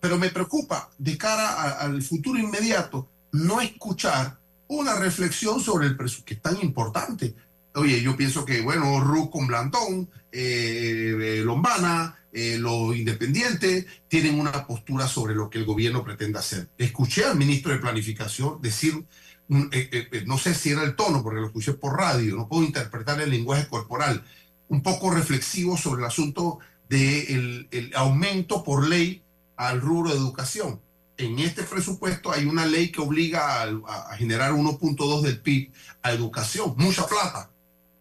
pero 0.00 0.18
me 0.18 0.30
preocupa 0.30 0.90
de 0.98 1.16
cara 1.18 1.48
a- 1.50 1.70
al 1.80 2.00
futuro 2.02 2.38
inmediato 2.38 3.08
no 3.32 3.60
escuchar 3.60 4.38
una 4.68 4.94
reflexión 4.94 5.60
sobre 5.60 5.86
el 5.86 5.96
presupuesto, 5.96 6.26
que 6.26 6.34
es 6.34 6.42
tan 6.42 6.60
importante. 6.60 7.34
Oye, 7.74 8.00
yo 8.02 8.16
pienso 8.16 8.44
que, 8.44 8.62
bueno, 8.62 9.00
Ruth 9.00 9.30
con 9.30 9.46
Blandón, 9.46 10.08
eh, 10.32 11.14
eh, 11.20 11.42
Lombana, 11.44 12.16
eh, 12.38 12.58
los 12.58 12.94
independientes 12.94 13.86
tienen 14.08 14.38
una 14.38 14.66
postura 14.66 15.08
sobre 15.08 15.34
lo 15.34 15.48
que 15.48 15.58
el 15.58 15.64
gobierno 15.64 16.04
pretende 16.04 16.38
hacer. 16.38 16.68
Escuché 16.76 17.24
al 17.24 17.38
ministro 17.38 17.72
de 17.72 17.78
Planificación 17.78 18.60
decir, 18.60 19.06
mm, 19.48 19.62
eh, 19.72 20.24
no 20.26 20.36
sé 20.36 20.54
si 20.54 20.70
era 20.70 20.82
el 20.82 20.96
tono, 20.96 21.22
porque 21.22 21.40
lo 21.40 21.46
escuché 21.46 21.72
por 21.72 21.96
radio, 21.96 22.36
no 22.36 22.46
puedo 22.46 22.64
interpretar 22.64 23.20
el 23.22 23.30
lenguaje 23.30 23.66
corporal, 23.68 24.22
un 24.68 24.82
poco 24.82 25.10
reflexivo 25.10 25.78
sobre 25.78 26.02
el 26.02 26.08
asunto 26.08 26.58
del 26.88 27.68
el 27.70 27.92
aumento 27.94 28.62
por 28.62 28.86
ley 28.86 29.22
al 29.56 29.80
rubro 29.80 30.10
de 30.10 30.18
educación. 30.18 30.80
En 31.18 31.38
este 31.38 31.62
presupuesto 31.62 32.30
hay 32.30 32.44
una 32.44 32.66
ley 32.66 32.92
que 32.92 33.00
obliga 33.00 33.62
a, 33.62 34.16
generar 34.16 34.52
1.2 34.52 35.22
del 35.22 35.40
PIB 35.40 35.72
a 36.02 36.12
educación, 36.12 36.74
mucha 36.76 37.06
plata, 37.06 37.50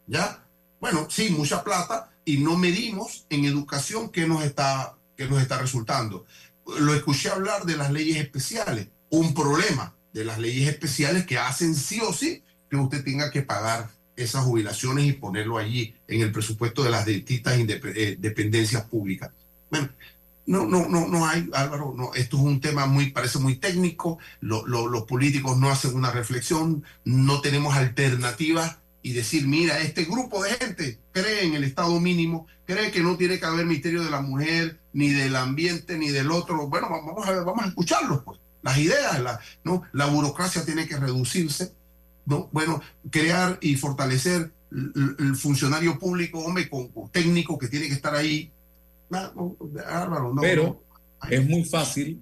¿ya? 0.06 0.46
Bueno, 0.82 1.08
sí, 1.10 1.30
mucha 1.30 1.64
plata 1.64 2.12
y 2.26 2.38
no 2.38 2.58
medimos 2.58 3.26
en 3.30 3.46
educación 3.46 4.10
qué 4.10 4.28
nos 4.28 4.44
está, 4.44 4.98
qué 5.16 5.28
nos 5.28 5.42
está 5.42 5.58
resultando. 5.60 6.26
Lo 6.80 6.94
escuché 6.94 7.30
hablar 7.30 7.66
de 7.66 7.78
las 7.78 7.92
leyes 7.92 8.18
especiales, 8.18 8.90
un 9.10 9.34
problema 9.34 9.96
de 10.12 10.26
las 10.26 10.40
leyes 10.40 10.68
especiales 10.68 11.26
que 11.26 11.38
hacen 11.38 11.76
sí 11.76 12.02
o 12.02 12.12
sí 12.12 12.44
que 12.70 12.76
usted 12.76 13.04
tenga 13.04 13.32
que 13.32 13.44
pagar 13.44 13.90
esas 14.16 14.44
jubilaciones 14.44 15.06
y 15.06 15.14
ponerlo 15.14 15.58
allí 15.58 15.96
en 16.08 16.22
el 16.22 16.32
presupuesto 16.32 16.84
de 16.84 16.90
las 16.90 17.06
distintas 17.06 17.58
eh, 17.58 18.18
dependencias 18.20 18.84
públicas. 18.86 19.32
Bueno, 19.70 19.90
no, 20.48 20.66
no, 20.66 20.88
no, 20.88 21.08
no 21.08 21.26
hay, 21.26 21.50
Álvaro, 21.54 21.94
no, 21.98 22.14
esto 22.14 22.38
es 22.38 22.44
un 22.44 22.62
tema 22.62 22.86
muy, 22.86 23.12
parece 23.12 23.40
muy 23.40 23.56
técnico, 23.56 24.20
lo- 24.42 24.66
lo- 24.68 24.88
los 24.88 25.04
políticos 25.04 25.58
no 25.58 25.70
hacen 25.70 25.96
una 25.96 26.12
reflexión, 26.12 26.84
no 27.04 27.42
tenemos 27.42 27.76
alternativas 27.76 28.78
y 29.02 29.14
decir, 29.14 29.48
mira, 29.48 29.80
este 29.80 30.06
grupo 30.06 30.44
de 30.44 30.52
gente 30.52 31.00
cree 31.12 31.46
en 31.46 31.54
el 31.54 31.64
Estado 31.64 32.00
mínimo, 32.00 32.48
cree 32.66 32.92
que 32.92 33.02
no 33.02 33.18
tiene 33.18 33.40
que 33.40 33.46
haber 33.46 33.66
misterio 33.66 34.04
de 34.04 34.10
la 34.10 34.22
mujer, 34.22 34.80
ni 34.94 35.10
del 35.10 35.36
ambiente, 35.36 35.98
ni 35.98 36.10
del 36.10 36.32
otro. 36.32 36.68
Bueno, 36.68 36.90
va- 36.90 37.02
vamos 37.06 37.28
a, 37.28 37.32
ver, 37.32 37.44
vamos 37.44 37.66
a 37.66 37.68
escucharlos, 37.68 38.22
pues. 38.24 38.40
Las 38.64 38.78
ideas, 38.80 39.20
la, 39.22 39.40
¿no? 39.64 39.84
la 39.94 40.08
burocracia 40.08 40.66
tiene 40.66 40.88
que 40.88 40.98
reducirse, 40.98 41.74
¿no? 42.26 42.50
Bueno, 42.52 42.82
crear 43.12 43.60
y 43.62 43.76
fortalecer 43.76 44.52
el- 44.72 45.16
el 45.20 45.36
funcionario 45.36 46.00
público, 46.00 46.40
hombre, 46.40 46.68
con, 46.68 46.88
con 46.88 47.10
técnico 47.12 47.60
que 47.60 47.68
tiene 47.68 47.88
que 47.88 47.94
estar 47.94 48.16
ahí. 48.16 48.52
No, 49.10 49.34
no, 49.36 49.58
Álvaro, 49.86 50.34
no, 50.34 50.42
Pero 50.42 50.82
es 51.30 51.48
muy 51.48 51.64
fácil, 51.64 52.22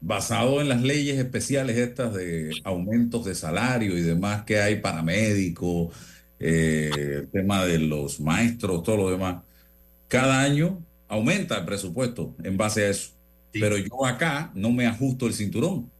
basado 0.00 0.60
en 0.60 0.68
las 0.68 0.82
leyes 0.82 1.18
especiales 1.18 1.76
estas 1.76 2.14
de 2.14 2.52
aumentos 2.64 3.24
de 3.24 3.34
salario 3.34 3.96
y 3.96 4.02
demás 4.02 4.44
que 4.44 4.60
hay 4.60 4.80
para 4.80 5.02
médicos, 5.02 5.94
eh, 6.38 6.90
el 6.94 7.28
tema 7.28 7.64
de 7.64 7.78
los 7.78 8.20
maestros, 8.20 8.82
todo 8.82 8.96
lo 8.96 9.10
demás, 9.10 9.42
cada 10.08 10.42
año 10.42 10.82
aumenta 11.08 11.58
el 11.58 11.64
presupuesto 11.64 12.34
en 12.42 12.56
base 12.56 12.84
a 12.84 12.90
eso. 12.90 13.10
Pero 13.52 13.78
yo 13.78 14.04
acá 14.04 14.50
no 14.54 14.72
me 14.72 14.86
ajusto 14.86 15.26
el 15.26 15.34
cinturón. 15.34 15.90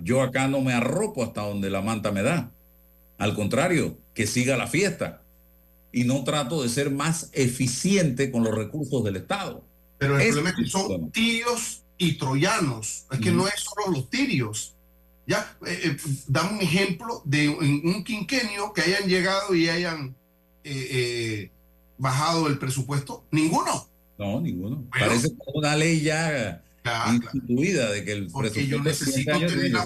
Yo 0.00 0.22
acá 0.22 0.48
no 0.48 0.60
me 0.60 0.72
arropo 0.72 1.22
hasta 1.22 1.42
donde 1.42 1.70
la 1.70 1.82
manta 1.82 2.10
me 2.10 2.22
da. 2.22 2.50
Al 3.18 3.34
contrario, 3.34 3.98
que 4.14 4.26
siga 4.26 4.56
la 4.56 4.66
fiesta. 4.66 5.21
Y 5.92 6.04
no 6.04 6.24
trato 6.24 6.62
de 6.62 6.68
ser 6.68 6.90
más 6.90 7.28
eficiente 7.32 8.30
con 8.30 8.44
los 8.44 8.54
recursos 8.54 9.04
del 9.04 9.16
Estado. 9.16 9.64
Pero 9.98 10.18
el 10.18 10.28
problema 10.28 10.50
es 10.50 10.56
que 10.56 10.66
son 10.66 11.10
tirios 11.10 11.82
y 11.98 12.14
troyanos. 12.14 13.04
Es 13.10 13.20
que 13.20 13.30
no 13.30 13.46
es 13.46 13.54
solo 13.56 13.96
los 13.96 14.08
tirios. 14.10 14.74
Ya, 15.26 15.56
eh, 15.66 15.80
eh, 15.84 15.96
da 16.26 16.50
un 16.50 16.60
ejemplo 16.60 17.22
de 17.24 17.48
un 17.48 18.02
quinquenio 18.02 18.72
que 18.72 18.82
hayan 18.82 19.08
llegado 19.08 19.54
y 19.54 19.68
hayan 19.68 20.16
eh, 20.64 20.88
eh, 20.90 21.50
bajado 21.98 22.46
el 22.46 22.58
presupuesto. 22.58 23.24
Ninguno. 23.30 23.88
No, 24.18 24.40
ninguno. 24.40 24.76
Bueno. 24.76 24.90
Parece 24.90 25.32
una 25.54 25.76
ley 25.76 26.00
ya 26.02 26.62
instituida 27.12 27.90
de 27.90 28.04
que 28.04 28.12
el 28.12 28.26
Porque 28.28 28.66
yo 28.66 28.82
presupuesto 28.82 29.24
30 29.24 29.38
necesito 29.38 29.56
tener 29.56 29.70
la, 29.72 29.84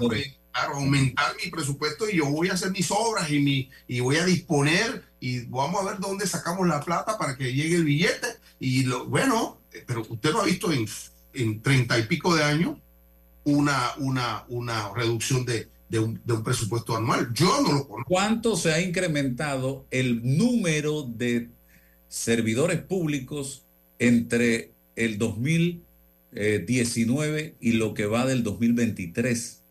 claro, 0.57 0.77
aumentar 0.77 1.35
mi 1.43 1.51
presupuesto 1.51 2.09
y 2.09 2.17
yo 2.17 2.27
voy 2.27 2.49
a 2.49 2.55
hacer 2.55 2.71
mis 2.71 2.91
obras 2.91 3.31
y, 3.31 3.41
mi, 3.41 3.69
y 3.87 4.01
voy 4.01 4.17
a 4.17 4.25
disponer 4.25 5.05
y 5.21 5.43
vamos 5.43 5.83
a 5.83 5.91
ver 5.91 6.01
dónde 6.01 6.27
sacamos 6.27 6.67
la 6.67 6.81
plata 6.81 7.19
para 7.19 7.37
que 7.37 7.53
llegue 7.53 7.77
el 7.77 7.85
billete. 7.85 8.27
Y 8.59 8.85
lo, 8.85 9.05
bueno, 9.07 9.61
eh, 9.73 9.85
pero 9.87 10.07
usted 10.09 10.33
lo 10.33 10.41
ha 10.41 10.47
visto 10.47 10.73
en, 10.73 10.87
en 11.35 11.63
y 11.65 12.03
pico 12.09 12.35
de 12.35 12.43
años, 12.43 12.79
una, 13.45 13.93
una, 13.99 14.47
una 14.49 14.95
reducción 14.95 15.45
de, 15.45 15.69
un, 15.99 16.19
de 16.25 16.33
un 16.33 16.43
presupuesto 16.43 16.97
anual. 16.97 17.35
Yo 17.35 17.61
no 17.61 17.73
lo 17.73 17.87
conozco. 17.87 18.09
¿Cuánto 18.09 18.57
se 18.57 18.73
ha 18.73 18.81
incrementado 18.81 19.85
el 19.91 20.39
número 20.39 21.03
de 21.03 21.51
servidores 22.09 22.81
públicos 22.81 23.67
entre 23.99 24.73
el 24.97 25.19
2019 25.19 27.57
y 27.61 27.73
lo 27.73 27.93
que 27.93 28.07
va 28.07 28.25
del 28.25 28.43
2023? 28.43 29.65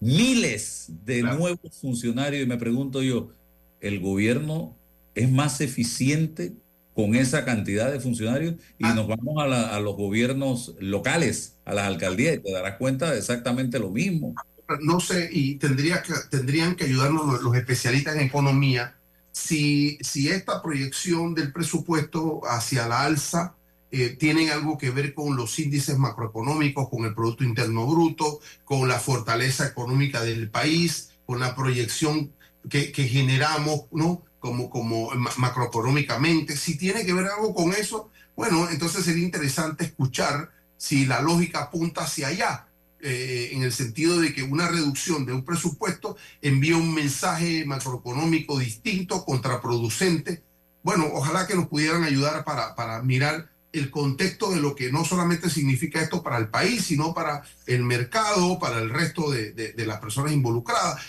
Miles 0.00 0.86
de 1.04 1.22
nuevos 1.24 1.78
funcionarios 1.80 2.42
y 2.42 2.46
me 2.46 2.56
pregunto 2.58 3.02
yo, 3.02 3.32
¿el 3.80 4.00
gobierno 4.00 4.80
es 5.14 5.30
más 5.30 5.60
eficiente 5.60 6.56
con 6.94 7.14
esa 7.14 7.44
cantidad 7.44 7.92
de 7.92 8.00
funcionarios? 8.00 8.56
Y 8.78 8.92
nos 8.94 9.06
vamos 9.08 9.42
a, 9.42 9.46
la- 9.46 9.76
a 9.76 9.80
los 9.80 9.96
gobiernos 9.96 10.74
locales, 10.80 11.58
a 11.66 11.74
las 11.74 11.86
alcaldías, 11.86 12.36
y 12.36 12.40
te 12.42 12.52
darás 12.52 12.78
cuenta 12.78 13.10
de 13.12 13.18
exactamente 13.18 13.78
lo 13.78 13.90
mismo. 13.90 14.40
no 14.82 15.00
sé, 15.00 15.28
y 15.32 15.56
tendría 15.58 16.02
que, 16.02 16.12
tendrían 16.30 16.76
que 16.76 16.84
ayudarnos 16.84 17.26
los, 17.26 17.42
los 17.42 17.56
especialistas 17.56 18.14
en 18.16 18.22
economía 18.22 18.96
si, 19.32 19.98
si 20.00 20.28
esta 20.28 20.62
proyección 20.62 21.34
del 21.34 21.52
presupuesto 21.52 22.40
hacia 22.44 22.86
la 22.88 23.02
alza 23.04 23.56
eh, 23.90 24.16
tiene 24.18 24.50
algo 24.50 24.78
que 24.78 24.90
ver 24.90 25.14
con 25.14 25.36
los 25.36 25.58
índices 25.58 25.98
macroeconómicos, 25.98 26.88
con 26.88 27.04
el 27.04 27.14
Producto 27.14 27.44
Interno 27.44 27.86
Bruto, 27.86 28.40
con 28.64 28.88
la 28.88 29.00
fortaleza 29.00 29.66
económica 29.66 30.22
del 30.22 30.50
país, 30.50 31.10
con 31.26 31.40
la 31.40 31.54
proyección 31.54 32.32
que, 32.68 32.92
que 32.92 33.08
generamos, 33.08 33.86
¿no? 33.92 34.22
Como, 34.38 34.70
como 34.70 35.10
ma- 35.16 35.32
macroeconómicamente. 35.36 36.56
Si 36.56 36.78
tiene 36.78 37.04
que 37.04 37.12
ver 37.12 37.26
algo 37.26 37.54
con 37.54 37.72
eso, 37.72 38.10
bueno, 38.36 38.70
entonces 38.70 39.04
sería 39.04 39.24
interesante 39.24 39.84
escuchar 39.84 40.50
si 40.76 41.04
la 41.04 41.20
lógica 41.20 41.60
apunta 41.64 42.04
hacia 42.04 42.28
allá 42.28 42.66
eh, 43.02 43.50
en 43.52 43.62
el 43.62 43.72
sentido 43.72 44.18
de 44.18 44.32
que 44.32 44.42
una 44.42 44.68
reducción 44.68 45.26
de 45.26 45.34
un 45.34 45.44
presupuesto 45.44 46.16
envía 46.40 46.76
un 46.76 46.94
mensaje 46.94 47.66
macroeconómico 47.66 48.58
distinto, 48.58 49.24
contraproducente. 49.26 50.42
Bueno, 50.82 51.06
ojalá 51.12 51.46
que 51.46 51.54
nos 51.54 51.68
pudieran 51.68 52.04
ayudar 52.04 52.44
para, 52.44 52.74
para 52.74 53.02
mirar 53.02 53.49
el 53.72 53.90
contexto 53.90 54.50
de 54.50 54.60
lo 54.60 54.74
que 54.74 54.90
no 54.90 55.04
solamente 55.04 55.48
significa 55.50 56.00
esto 56.00 56.22
para 56.22 56.38
el 56.38 56.48
país, 56.48 56.84
sino 56.84 57.14
para 57.14 57.42
el 57.66 57.84
mercado, 57.84 58.58
para 58.58 58.78
el 58.80 58.90
resto 58.90 59.30
de, 59.30 59.52
de- 59.52 59.72
de 59.72 59.86
las 59.86 60.00
personas 60.00 60.32
involucradas. 60.32 61.00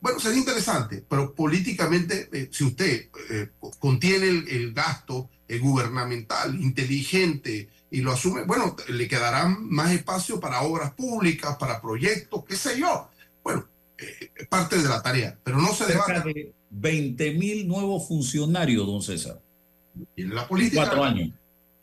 Bueno, 0.00 0.20
sería 0.20 0.38
interesante, 0.38 1.02
pero 1.08 1.34
políticamente, 1.34 2.28
eh, 2.32 2.48
si 2.52 2.64
usted 2.64 3.08
eh, 3.30 3.48
contiene 3.78 4.28
el, 4.28 4.48
el 4.48 4.72
gasto 4.74 5.30
eh, 5.48 5.58
gubernamental, 5.58 6.60
inteligente, 6.60 7.68
y 7.90 8.00
lo 8.00 8.12
asume, 8.12 8.42
bueno, 8.42 8.74
le 8.88 9.06
quedará 9.08 9.46
más 9.46 9.92
espacio 9.92 10.40
para 10.40 10.62
obras 10.62 10.92
públicas, 10.92 11.56
para 11.58 11.80
proyectos, 11.80 12.44
qué 12.44 12.56
sé 12.56 12.78
yo. 12.78 13.08
Bueno, 13.42 13.66
eh, 13.96 14.30
parte 14.48 14.76
de 14.82 14.88
la 14.88 15.00
tarea, 15.00 15.38
pero 15.44 15.58
no 15.58 15.68
se 15.72 15.84
Cerca 15.84 16.06
debata. 16.12 16.24
de 16.24 16.52
20 16.70 17.34
mil 17.34 17.68
nuevos 17.68 18.06
funcionarios, 18.08 18.84
don 18.86 19.00
César. 19.00 19.40
Viene 20.16 20.34
la 20.34 20.48
política. 20.48 20.82
Cuatro 20.82 21.04
años. 21.04 21.30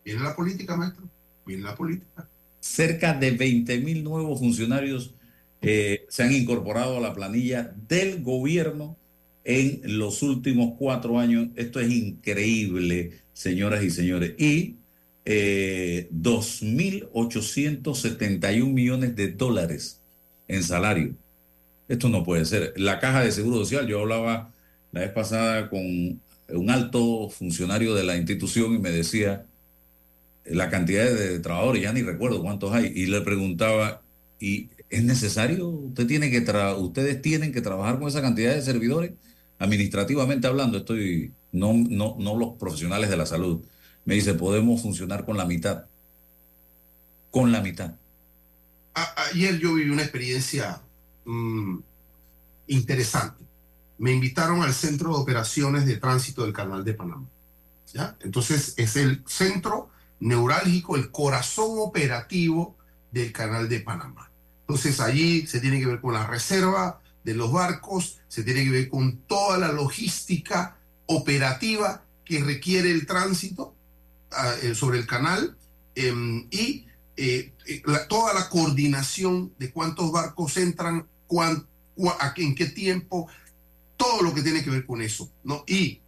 Viene 0.03 0.21
la 0.21 0.35
política, 0.35 0.75
maestro. 0.75 1.07
Viene 1.45 1.63
la 1.63 1.75
política. 1.75 2.27
Cerca 2.59 3.13
de 3.13 3.31
20 3.31 3.79
mil 3.79 4.03
nuevos 4.03 4.39
funcionarios 4.39 5.13
eh, 5.61 6.05
se 6.09 6.23
han 6.23 6.33
incorporado 6.33 6.97
a 6.97 7.01
la 7.01 7.13
planilla 7.13 7.73
del 7.87 8.23
gobierno 8.23 8.97
en 9.43 9.81
los 9.97 10.23
últimos 10.23 10.73
cuatro 10.77 11.19
años. 11.19 11.49
Esto 11.55 11.79
es 11.79 11.91
increíble, 11.91 13.19
señoras 13.33 13.83
y 13.83 13.91
señores. 13.91 14.33
Y 14.39 14.77
eh, 15.25 16.09
2.871 16.11 18.65
millones 18.65 19.15
de 19.15 19.27
dólares 19.29 19.99
en 20.47 20.63
salario. 20.63 21.13
Esto 21.87 22.09
no 22.09 22.23
puede 22.23 22.45
ser. 22.45 22.73
La 22.77 22.99
caja 22.99 23.23
de 23.23 23.31
seguro 23.31 23.57
social, 23.57 23.87
yo 23.87 23.99
hablaba 23.99 24.51
la 24.91 25.01
vez 25.01 25.11
pasada 25.11 25.69
con 25.69 25.81
un 25.83 26.69
alto 26.69 27.29
funcionario 27.29 27.93
de 27.95 28.03
la 28.03 28.17
institución 28.17 28.75
y 28.75 28.79
me 28.79 28.91
decía, 28.91 29.45
la 30.45 30.69
cantidad 30.69 31.05
de 31.05 31.39
trabajadores, 31.39 31.83
ya 31.83 31.93
ni 31.93 32.01
recuerdo 32.01 32.41
cuántos 32.41 32.73
hay, 32.73 32.91
y 32.95 33.05
le 33.05 33.21
preguntaba, 33.21 34.01
¿y 34.39 34.69
es 34.89 35.03
necesario? 35.03 35.67
¿Usted 35.67 36.07
tiene 36.07 36.31
que 36.31 36.43
¿Ustedes 36.77 37.21
tienen 37.21 37.53
que 37.53 37.61
trabajar 37.61 37.99
con 37.99 38.07
esa 38.07 38.21
cantidad 38.21 38.53
de 38.53 38.61
servidores? 38.61 39.11
Administrativamente 39.59 40.47
hablando, 40.47 40.79
estoy, 40.79 41.33
no, 41.51 41.73
no, 41.73 42.15
no 42.19 42.35
los 42.37 42.57
profesionales 42.57 43.09
de 43.09 43.17
la 43.17 43.25
salud. 43.25 43.63
Me 44.05 44.15
dice, 44.15 44.33
podemos 44.33 44.81
funcionar 44.81 45.25
con 45.25 45.37
la 45.37 45.45
mitad. 45.45 45.85
Con 47.29 47.51
la 47.51 47.61
mitad. 47.61 47.95
ayer 49.31 49.59
yo 49.59 49.75
viví 49.75 49.91
una 49.91 50.01
experiencia 50.01 50.81
mm, 51.25 51.77
interesante. 52.67 53.43
Me 53.99 54.11
invitaron 54.11 54.63
al 54.63 54.73
Centro 54.73 55.13
de 55.13 55.21
Operaciones 55.21 55.85
de 55.85 55.97
Tránsito 55.97 56.43
del 56.43 56.53
Canal 56.53 56.83
de 56.83 56.95
Panamá. 56.95 57.27
¿ya? 57.93 58.17
Entonces 58.21 58.73
es 58.77 58.95
el 58.95 59.23
centro 59.27 59.90
neurálgico, 60.21 60.95
el 60.95 61.11
corazón 61.11 61.71
operativo 61.79 62.77
del 63.11 63.33
Canal 63.33 63.67
de 63.67 63.81
Panamá. 63.81 64.31
Entonces 64.61 65.01
allí 65.01 65.45
se 65.47 65.59
tiene 65.59 65.79
que 65.79 65.87
ver 65.87 65.99
con 65.99 66.13
la 66.13 66.25
reserva 66.25 67.01
de 67.23 67.33
los 67.33 67.51
barcos, 67.51 68.19
se 68.29 68.43
tiene 68.43 68.63
que 68.63 68.69
ver 68.69 68.89
con 68.89 69.17
toda 69.27 69.57
la 69.57 69.71
logística 69.73 70.77
operativa 71.07 72.05
que 72.23 72.41
requiere 72.41 72.91
el 72.91 73.05
tránsito 73.05 73.75
ah, 74.31 74.53
eh, 74.63 74.73
sobre 74.73 74.99
el 74.99 75.07
canal 75.07 75.57
em, 75.95 76.47
y 76.51 76.87
eh, 77.17 77.53
eh, 77.67 77.83
toda 78.07 78.33
la 78.33 78.47
coordinación 78.49 79.53
de 79.59 79.71
cuántos 79.71 80.11
barcos 80.11 80.55
entran, 80.57 81.07
en 82.37 82.55
qué 82.55 82.65
tiempo, 82.67 83.27
todo 83.97 84.21
lo 84.21 84.33
que 84.33 84.41
tiene 84.41 84.63
que 84.63 84.69
ver 84.69 84.85
con 84.85 85.01
eso. 85.01 85.31
Y 85.67 86.01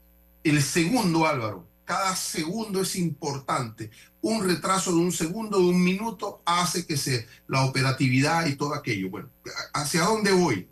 el 0.44 0.62
segundo, 0.62 1.28
Álvaro, 1.28 1.68
cada 1.86 2.16
segundo 2.16 2.82
es 2.82 2.96
importante. 2.96 3.90
Un 4.22 4.48
retraso 4.48 4.92
de 4.92 5.00
un 5.00 5.12
segundo, 5.12 5.58
de 5.60 5.66
un 5.66 5.84
minuto, 5.84 6.42
hace 6.46 6.86
que 6.86 6.98
se, 6.98 7.28
la 7.48 7.66
operatividad 7.66 8.46
y 8.46 8.56
todo 8.56 8.74
aquello. 8.74 9.10
Bueno, 9.10 9.30
¿hacia 9.74 10.04
dónde 10.04 10.32
voy? 10.32 10.68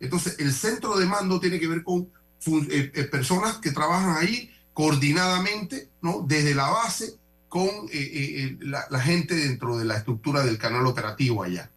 Entonces, 0.00 0.36
el 0.38 0.52
centro 0.52 0.96
de 0.98 1.06
mando 1.06 1.40
tiene 1.40 1.58
que 1.58 1.68
ver 1.68 1.82
con 1.82 2.10
eh, 2.46 2.92
eh, 2.94 3.04
personas 3.04 3.58
que 3.58 3.70
trabajan 3.70 4.16
ahí 4.16 4.50
coordinadamente, 4.72 5.90
¿no? 6.00 6.24
Desde 6.26 6.54
la 6.54 6.70
base 6.70 7.18
con 7.48 7.68
eh, 7.92 8.56
la, 8.60 9.00
gente 9.00 9.34
dentro 9.34 9.76
de 9.76 9.84
la 9.84 9.96
estructura 9.96 10.42
del 10.42 10.56
canal 10.56 10.86
operativo 10.86 11.42
allá. 11.42 11.70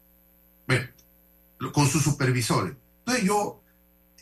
Bueno, 0.68 0.88
con 1.74 1.88
sus 1.88 2.04
supervisores. 2.04 2.76
Entonces 3.00 3.26
yo 3.26 3.63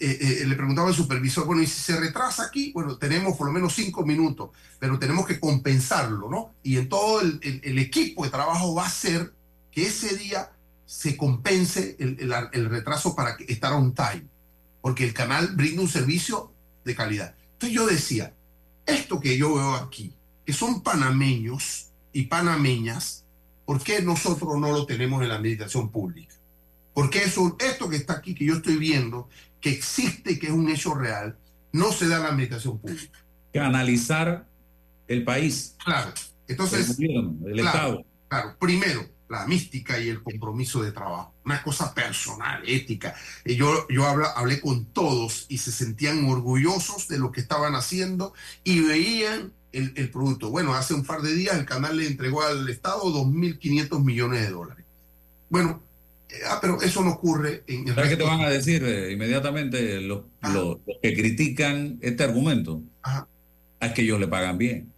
eh, 0.04 0.42
eh, 0.42 0.46
le 0.48 0.56
preguntaba 0.56 0.88
al 0.88 0.96
supervisor, 0.96 1.46
bueno, 1.46 1.62
y 1.62 1.68
si 1.68 1.80
se 1.80 1.96
retrasa 1.96 2.46
aquí, 2.46 2.72
bueno, 2.74 2.98
tenemos 2.98 3.38
por 3.38 3.46
lo 3.46 3.54
menos 3.54 3.76
cinco 3.76 4.04
minutos, 4.04 4.50
pero 4.80 4.98
tenemos 4.98 5.28
que 5.28 5.40
compensarlo, 5.40 6.28
¿no? 6.28 6.56
Y 6.64 6.78
en 6.78 6.90
todo 6.90 7.22
el, 7.22 7.78
equipo 7.78 8.24
de 8.24 8.32
trabajo 8.32 8.74
va 8.74 8.88
a 8.88 8.90
ser 8.90 9.32
que 9.72 9.84
ese 9.84 10.18
día 10.18 10.50
se 10.88 11.16
compense 11.16 11.98
el, 12.00 12.70
retraso 12.72 13.16
para 13.16 13.38
estar 13.48 13.74
on 13.74 13.94
time, 13.94 14.26
porque 14.82 15.04
el 15.04 15.14
canal 15.14 15.50
brinda 15.56 15.84
un 15.84 15.88
servicio 15.88 16.52
de 16.84 16.96
calidad. 16.96 17.36
Entonces 17.54 17.76
yo 17.76 17.86
decía, 17.86 18.34
esto 18.88 19.20
que 19.20 19.38
yo 19.38 19.54
veo 19.54 19.76
aquí, 19.76 20.16
que 20.44 20.54
son 20.54 20.82
panameños 20.82 21.92
y 22.12 22.24
panameñas, 22.24 23.24
¿por 23.66 23.84
qué 23.84 24.02
nosotros 24.02 24.58
no 24.60 24.72
lo 24.72 24.88
tenemos 24.88 25.22
en 25.22 25.30
la 25.30 25.36
administración 25.36 25.92
pública? 25.92 26.34
Porque 26.96 27.20
eso, 27.20 27.56
esto 27.60 27.88
que 27.88 27.98
está 27.98 28.14
aquí, 28.14 28.34
que 28.34 28.46
yo 28.46 28.56
estoy 28.56 28.78
viendo, 28.78 29.30
que 29.62 29.70
existe, 29.70 30.40
que 30.40 30.48
es 30.48 30.54
un 30.54 30.70
hecho 30.70 30.94
real, 30.96 31.38
no 31.72 31.92
se 31.92 32.08
da 32.08 32.18
en 32.18 32.24
la 32.24 32.30
administración 32.30 32.80
pública. 32.80 33.20
Que 33.54 33.60
analizar 33.60 34.48
el 35.08 35.24
país. 35.24 35.76
Claro. 35.84 36.12
Entonces, 36.48 36.98
el, 37.00 37.60
Estado. 37.60 38.04
Claro, 38.28 38.58
primero, 38.60 39.06
la 39.30 39.46
mística 39.46 40.00
y 40.00 40.10
el 40.10 40.24
compromiso 40.24 40.84
de 40.84 40.92
trabajo. 40.92 41.34
Una 41.46 41.64
cosa 41.64 41.94
personal, 41.94 42.62
ética. 42.68 43.16
Yo, 43.46 43.88
yo 43.88 44.06
hablé 44.06 44.60
con 44.60 44.86
todos 44.86 45.46
y 45.48 45.60
se 45.60 45.72
sentían 45.72 46.26
orgullosos 46.26 47.08
de 47.08 47.20
lo 47.20 47.32
que 47.32 47.42
estaban 47.42 47.76
haciendo 47.76 48.34
y 48.64 48.82
veían 48.82 49.54
el, 49.72 49.94
el, 49.96 50.10
producto. 50.12 50.50
Bueno, 50.50 50.74
hace 50.74 50.94
un 50.94 51.06
par 51.06 51.22
de 51.22 51.34
días 51.34 51.58
el 51.58 51.66
canal 51.66 51.96
le 51.98 52.08
entregó 52.08 52.42
al 52.42 52.68
Estado 52.68 53.04
2.500 53.04 54.04
millones 54.04 54.42
de 54.42 54.50
dólares. 54.50 54.86
Bueno, 55.50 55.82
Ah, 56.48 56.60
pero 56.62 56.82
eso 56.82 57.04
no 57.04 57.12
ocurre 57.12 57.64
en 57.68 57.88
el. 57.88 57.96
¿Sabes 57.96 58.12
qué 58.12 58.18
te 58.18 58.24
van 58.24 58.42
a 58.42 58.50
decir 58.50 58.84
eh, 58.84 59.12
inmediatamente 59.12 60.02
los, 60.02 60.24
que 61.02 61.14
critican 61.14 62.00
este 62.02 62.24
argumento? 62.24 62.82
Ajá. 63.02 63.28
Es 63.80 63.92
que 63.94 64.04
ellos 64.04 64.20
le 64.20 64.28
pagan 64.28 64.58
bien. 64.58 64.92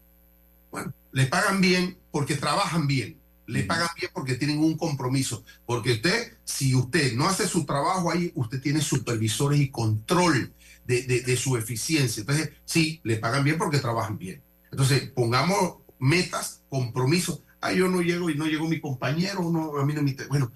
Bueno, 0.72 0.94
le 1.12 1.26
pagan 1.28 1.62
bien 1.62 1.98
porque 2.12 2.36
trabajan 2.36 2.88
bien. 2.88 3.20
Le 3.46 3.64
pagan 3.64 3.90
bien 4.00 4.12
porque 4.14 4.36
tienen 4.36 4.60
un 4.60 4.78
compromiso. 4.78 5.44
Porque 5.66 5.94
usted, 5.94 6.38
si 6.44 6.76
usted 6.76 7.14
no 7.14 7.28
hace 7.28 7.48
su 7.48 7.66
trabajo 7.66 8.12
ahí, 8.12 8.32
usted 8.36 8.62
tiene 8.62 8.82
supervisores 8.82 9.60
y 9.60 9.70
control 9.70 10.54
de, 10.86 11.04
de 11.04 11.38
su 11.38 11.58
eficiencia. 11.58 12.22
Entonces, 12.22 12.52
sí, 12.66 13.02
le 13.04 13.18
pagan 13.18 13.44
bien 13.44 13.58
porque 13.58 13.80
trabajan 13.80 14.18
bien. 14.18 14.42
Entonces, 14.72 15.12
pongamos 15.14 15.78
metas, 16.00 16.64
compromisos. 16.68 17.42
Ah, 17.62 17.72
yo 17.72 17.88
no 17.88 18.02
llego 18.02 18.30
y 18.30 18.36
no 18.36 18.46
llegó 18.46 18.68
mi 18.68 18.82
compañero, 18.82 19.50
no, 19.50 19.78
a 19.78 19.86
mí 19.86 19.94
no 19.94 20.02
me... 20.02 20.16
Bueno, 20.28 20.52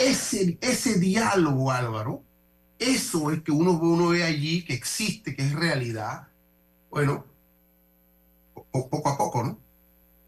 ese, 0.00 0.58
ese 0.60 0.98
diálogo, 0.98 1.70
Álvaro, 1.70 2.24
eso 2.78 3.30
es 3.30 3.42
que 3.42 3.52
uno, 3.52 3.72
uno 3.72 4.08
ve 4.08 4.24
allí, 4.24 4.64
que 4.64 4.74
existe, 4.74 5.36
que 5.36 5.42
es 5.42 5.52
realidad. 5.52 6.28
Bueno, 6.90 7.26
poco 8.70 9.08
a 9.08 9.18
poco, 9.18 9.42
¿no? 9.42 9.58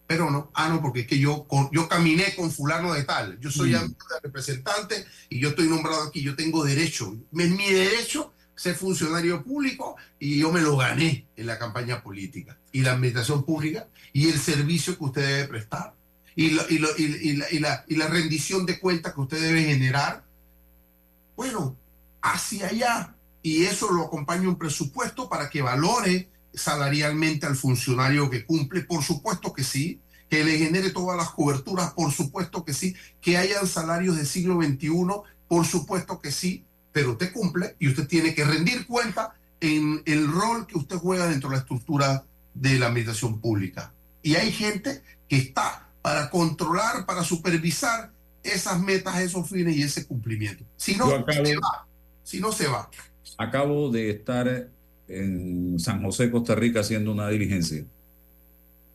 Pero 0.07 0.31
no, 0.31 0.51
ah, 0.55 0.69
no, 0.69 0.83
porque 0.83 1.01
es 1.01 1.07
que 1.07 1.19
yo, 1.19 1.47
yo 1.73 1.89
caminé 1.89 2.35
con 2.37 2.51
fulano 2.51 2.93
de 2.93 3.05
tal, 3.05 3.41
yo 3.41 3.51
soy 3.51 3.75
mm. 3.75 3.97
representante 4.23 5.07
y 5.31 5.41
yo 5.41 5.51
estoy 5.51 5.69
nombrado 5.69 6.03
aquí, 6.03 6.23
yo 6.23 6.37
tengo 6.37 6.65
derecho, 6.65 7.17
es 7.39 7.51
mi 7.51 7.71
derecho 7.71 8.33
ser 8.55 8.75
funcionario 8.75 9.43
público 9.43 9.97
y 10.19 10.39
yo 10.39 10.53
me 10.53 10.61
lo 10.61 10.77
gané 10.77 11.27
en 11.37 11.47
la 11.47 11.59
campaña 11.59 12.03
política 12.03 12.59
y 12.73 12.83
la 12.83 12.93
administración 12.93 13.45
pública 13.45 13.89
y 14.13 14.29
el 14.29 14.39
servicio 14.39 14.99
que 14.99 15.05
usted 15.05 15.27
debe 15.27 15.49
prestar 15.49 15.95
y, 16.35 16.51
la, 16.51 18.09
rendición 18.09 18.67
de 18.67 18.79
cuentas 18.79 19.15
que 19.15 19.21
usted 19.21 19.41
debe 19.41 19.65
generar, 19.65 20.25
bueno, 21.37 21.77
hacia 22.21 22.69
allá. 22.69 23.15
Y 23.43 23.65
eso 23.65 23.91
lo 23.91 24.05
acompaña 24.05 24.49
un 24.49 24.57
presupuesto 24.57 25.29
para 25.29 25.51
que 25.51 25.63
valore 25.63 26.29
salarialmente 26.55 27.47
al 27.47 27.57
funcionario 27.57 28.31
que 28.31 28.45
cumple, 28.45 28.83
por 28.83 29.03
supuesto 29.03 29.53
que 29.53 29.65
sí, 29.65 30.01
que 30.29 30.45
le 30.45 30.59
genere 30.59 30.91
todas 30.91 31.17
las 31.17 31.31
coberturas, 31.31 31.93
por 31.93 32.13
supuesto 32.13 32.65
que 32.65 32.73
sí, 32.73 32.95
que 33.21 33.37
hayan 33.37 33.67
salarios 33.67 34.17
del 34.17 34.27
siglo 34.27 34.63
XXI, 34.63 34.91
por 35.49 35.67
supuesto 35.67 36.21
que 36.21 36.31
sí, 36.31 36.65
pero 36.93 37.13
usted 37.13 37.33
cumple 37.33 37.77
y 37.79 37.89
usted 37.89 38.07
tiene 38.07 38.35
que 38.35 38.45
rendir 38.45 38.87
cuenta 38.87 39.35
en 39.61 40.03
el 40.07 40.31
rol 40.31 40.67
que 40.67 40.79
usted 40.79 40.97
juega 40.97 41.27
dentro 41.27 41.49
de 41.49 41.57
la 41.57 41.63
estructura 41.63 42.25
de 42.55 42.79
la 42.79 42.87
administración 42.87 43.41
pública. 43.41 43.93
Y 44.23 44.37
hay 44.37 44.53
gente 44.53 45.03
que 45.29 45.37
está 45.37 45.89
para 46.03 46.29
controlar, 46.29 47.07
para 47.07 47.23
supervisar 47.23 48.11
esas 48.43 48.81
metas, 48.81 49.21
esos 49.21 49.49
fines 49.49 49.77
y 49.77 49.83
ese 49.83 50.05
cumplimiento. 50.05 50.65
Si 50.77 50.97
no, 50.97 51.09
se 51.09 51.57
va. 51.57 51.87
Si 52.25 52.41
no, 52.41 52.53
se 52.53 52.67
va. 52.67 52.91
Acabo 53.39 53.91
de 53.91 54.11
estar 54.11 54.69
en 55.09 55.79
San 55.79 56.03
José, 56.03 56.31
Costa 56.31 56.57
Rica, 56.57 56.81
haciendo 56.81 57.13
una 57.13 57.29
diligencia. 57.29 57.85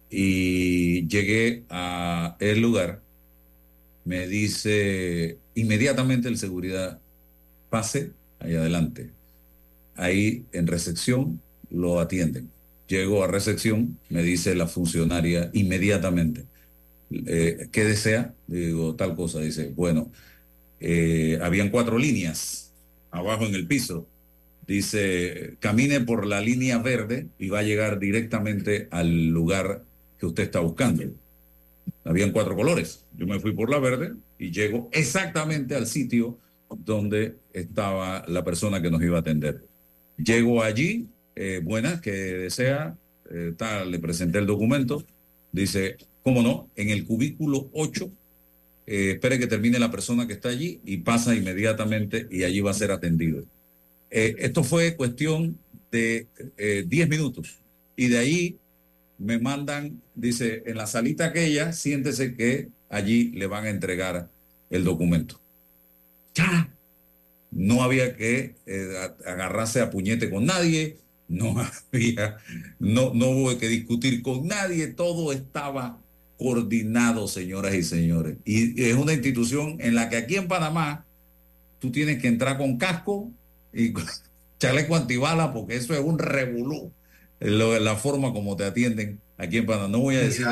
Y 0.10 1.08
llegué 1.08 1.64
a 1.70 2.36
el 2.40 2.62
lugar. 2.62 3.02
Me 4.04 4.28
dice 4.28 5.38
inmediatamente 5.56 6.28
el 6.28 6.38
seguridad, 6.38 7.00
pase 7.70 8.12
ahí 8.40 8.56
adelante. 8.56 9.12
Ahí 9.96 10.46
en 10.52 10.68
recepción 10.68 11.42
lo 11.70 12.00
atienden. 12.00 12.50
Llego 12.88 13.24
a 13.24 13.28
recepción, 13.28 13.98
me 14.10 14.24
dice 14.24 14.56
la 14.56 14.68
funcionaria 14.68 15.50
inmediatamente 15.54 16.46
eh, 17.10 17.68
¿qué 17.72 17.86
desea? 17.86 18.34
Digo, 18.48 18.96
tal 18.96 19.16
cosa. 19.16 19.40
Dice, 19.40 19.72
bueno, 19.76 20.12
eh, 20.80 21.40
habían 21.42 21.70
cuatro 21.70 21.98
líneas 21.98 22.74
abajo 23.12 23.46
en 23.46 23.56
el 23.56 23.68
piso. 23.68 24.08
Dice, 24.68 25.56
camine 25.60 26.02
por 26.02 26.26
la 26.26 26.42
línea 26.42 26.78
verde 26.80 27.28
y 27.40 27.50
va 27.50 27.60
a 27.60 27.64
llegar 27.64 28.00
directamente 28.00 28.88
al 28.92 29.28
lugar 29.28 29.84
que 30.20 30.26
usted 30.26 30.44
está 30.44 30.60
buscando. 30.60 31.04
Habían 32.04 32.32
cuatro 32.32 32.56
colores. 32.56 33.06
Yo 33.18 33.26
me 33.28 33.40
fui 33.40 33.54
por 33.54 33.70
la 33.70 33.80
verde 33.80 34.14
y 34.38 34.52
llego 34.52 34.90
exactamente 34.92 35.76
al 35.76 35.88
sitio 35.88 36.38
donde 36.80 37.36
estaba 37.54 38.26
la 38.28 38.44
persona 38.44 38.82
que 38.82 38.92
nos 38.92 39.02
iba 39.02 39.18
a 39.18 39.22
atender. 39.22 39.64
Llego 40.18 40.62
allí, 40.62 41.08
eh, 41.36 41.62
buena, 41.64 42.02
que 42.02 42.12
desea, 42.12 42.98
tal, 43.58 43.92
le 43.92 44.00
presenté 44.00 44.40
el 44.40 44.48
documento. 44.48 45.06
Dice, 45.52 45.98
cómo 46.28 46.42
no, 46.42 46.70
en 46.76 46.90
el 46.90 47.06
cubículo 47.06 47.70
8, 47.72 48.12
eh, 48.86 49.12
espere 49.12 49.40
que 49.40 49.48
termine 49.48 49.80
la 49.80 49.90
persona 49.90 50.28
que 50.28 50.34
está 50.34 50.50
allí 50.50 50.82
y 50.84 50.98
pasa 50.98 51.34
inmediatamente 51.34 52.28
y 52.30 52.44
allí 52.44 52.60
va 52.60 52.72
a 52.72 52.74
ser 52.74 52.92
atendido. 52.92 53.46
Eh, 54.12 54.36
esto 54.40 54.66
fue 54.66 54.98
cuestión 54.98 55.58
de 55.90 56.28
10 56.58 56.58
eh, 56.58 57.08
minutos 57.10 57.60
y 57.96 58.10
de 58.10 58.18
ahí 58.18 58.58
me 59.18 59.40
mandan, 59.40 60.02
dice, 60.16 60.64
en 60.66 60.76
la 60.76 60.86
salita 60.86 61.28
aquella, 61.28 61.72
siéntese 61.72 62.36
que 62.36 62.68
allí 62.90 63.32
le 63.32 63.48
van 63.48 63.64
a 63.64 63.70
entregar 63.70 64.30
el 64.70 64.84
documento. 64.84 65.40
Ya. 66.36 66.70
No 67.52 67.84
había 67.84 68.18
que 68.18 68.56
agarrarse 69.26 69.80
a 69.80 69.90
puñete 69.90 70.30
con 70.30 70.46
nadie, 70.46 70.98
no 71.30 71.56
había, 71.94 72.36
no, 72.80 73.14
no 73.14 73.30
hubo 73.30 73.58
que 73.58 73.70
discutir 73.70 74.22
con 74.22 74.46
nadie, 74.46 74.88
todo 74.88 75.32
estaba 75.32 76.02
coordinado, 76.38 77.28
señoras 77.28 77.74
y 77.76 77.84
señores. 77.84 78.38
Y 78.46 78.82
es 78.84 78.96
una 78.96 79.14
institución 79.14 79.78
en 79.80 79.96
la 79.96 80.10
que 80.10 80.18
aquí 80.18 80.36
en 80.36 80.48
Panamá 80.48 81.06
tú 81.80 81.92
tienes 81.92 82.22
que 82.22 82.28
entrar 82.28 82.58
con 82.58 82.78
casco 82.78 83.32
y 83.74 83.94
chaleco 84.60 84.96
antibala 84.96 85.54
porque 85.54 85.76
eso 85.76 85.94
es 85.94 86.00
un 86.00 86.20
revolú. 86.20 86.92
La 87.40 87.96
forma 87.96 88.34
como 88.34 88.56
te 88.56 88.66
atienden 88.66 89.20
aquí 89.38 89.58
en 89.58 89.66
Panamá. 89.66 89.88
No 89.88 90.00
voy 90.00 90.16
a 90.16 90.20
decir. 90.22 90.46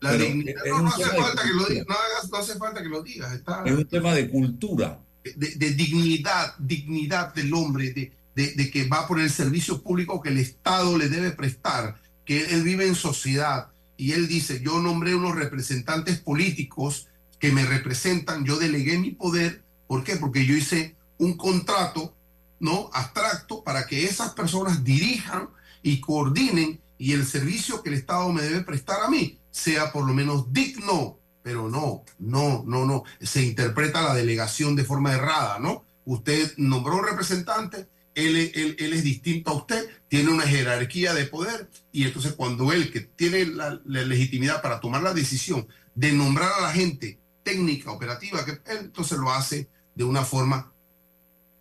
La- 0.00 0.16
dignidad- 0.16 0.54
no, 0.66 0.82
no 0.82 0.88
hace 0.88 1.04
falta 1.04 1.42
que 1.42 1.48
lo 1.54 1.84
no, 1.84 1.94
no 2.30 2.36
hace 2.38 2.58
falta 2.58 2.82
que 2.82 2.88
lo 2.88 3.02
digas. 3.02 3.32
Está, 3.34 3.62
Es 3.64 3.72
un 3.72 3.84
tema 3.86 4.12
de 4.14 4.28
cultura. 4.28 4.98
de, 5.24 5.54
de 5.54 5.70
dignidad, 5.74 6.54
dignidad 6.58 7.32
del 7.34 7.54
hombre, 7.54 7.92
de, 7.92 8.10
de- 8.34 8.52
de 8.54 8.70
que 8.70 8.88
va 8.88 9.06
por 9.06 9.20
el 9.20 9.30
servicio 9.30 9.80
público 9.80 10.20
que 10.20 10.30
el 10.30 10.38
Estado 10.38 10.98
le 10.98 11.08
debe 11.08 11.30
prestar, 11.30 11.94
que 12.24 12.46
él 12.46 12.64
vive 12.64 12.88
en 12.88 12.96
sociedad 12.96 13.68
y 14.02 14.10
él 14.10 14.26
dice, 14.26 14.60
yo 14.64 14.80
nombré 14.80 15.14
unos 15.14 15.36
representantes 15.36 16.18
políticos 16.18 17.06
que 17.38 17.52
me 17.52 17.64
representan, 17.64 18.44
yo 18.44 18.58
delegué 18.58 18.98
mi 18.98 19.12
poder, 19.12 19.62
¿por 19.86 20.02
qué? 20.02 20.16
Porque 20.16 20.44
yo 20.44 20.56
hice 20.56 20.96
un 21.18 21.36
contrato, 21.36 22.12
¿no? 22.58 22.90
Abstracto 22.94 23.62
para 23.62 23.86
que 23.86 24.04
esas 24.04 24.32
personas 24.32 24.82
dirijan 24.82 25.50
y 25.84 26.00
coordinen 26.00 26.80
y 26.98 27.12
el 27.12 27.24
servicio 27.24 27.80
que 27.80 27.90
el 27.90 27.94
Estado 27.94 28.32
me 28.32 28.42
debe 28.42 28.62
prestar 28.62 29.02
a 29.04 29.08
mí 29.08 29.38
sea 29.52 29.92
por 29.92 30.04
lo 30.04 30.14
menos 30.14 30.52
digno, 30.52 31.20
pero 31.44 31.68
no, 31.68 32.02
no, 32.18 32.64
no, 32.66 32.84
no. 32.84 33.04
Se 33.20 33.44
interpreta 33.44 34.02
la 34.02 34.14
delegación 34.14 34.74
de 34.74 34.82
forma 34.82 35.12
errada, 35.12 35.60
¿no? 35.60 35.84
Usted 36.04 36.54
nombró 36.56 36.96
un 36.96 37.06
representante, 37.06 37.86
él, 38.14 38.52
es 38.78 39.04
distinto 39.04 39.50
a 39.50 39.54
usted, 39.54 39.88
tiene 40.08 40.30
una 40.30 40.42
jerarquía 40.42 41.14
de 41.14 41.26
poder 41.26 41.70
y 41.90 42.04
entonces 42.04 42.32
cuando 42.32 42.72
él, 42.72 42.92
que 42.92 43.00
tiene 43.00 43.46
la, 43.46 43.80
legitimidad 43.84 44.62
para 44.62 44.80
tomar 44.80 45.02
la 45.02 45.14
decisión 45.14 45.66
de 45.94 46.12
nombrar 46.12 46.50
a 46.58 46.62
la 46.62 46.72
gente 46.72 47.18
técnica, 47.42 47.90
operativa, 47.90 48.44
que 48.44 48.60
entonces 48.66 49.18
lo 49.18 49.30
hace 49.30 49.68
de 49.94 50.04
una 50.04 50.24
forma 50.24 50.72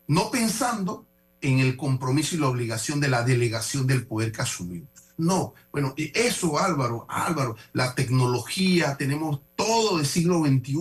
no 0.08 0.30
pensando 0.30 1.06
en 1.42 1.60
el 1.60 1.76
compromiso 1.78 2.36
y 2.36 2.40
la 2.40 2.50
obligación 2.50 3.00
de 3.00 3.10
la 3.10 3.24
delegación 3.24 3.88
del 3.88 4.06
poder 4.06 4.32
que 4.32 4.42
asumió. 4.42 4.84
No, 5.18 5.54
bueno, 5.72 5.94
eso 5.98 6.60
Álvaro, 6.60 7.06
Álvaro, 7.08 7.56
la 7.74 7.94
tecnología, 7.94 8.98
tenemos 8.98 9.42
todo 9.56 10.00
el 10.00 10.06
siglo 10.06 10.44
XXI 10.44 10.74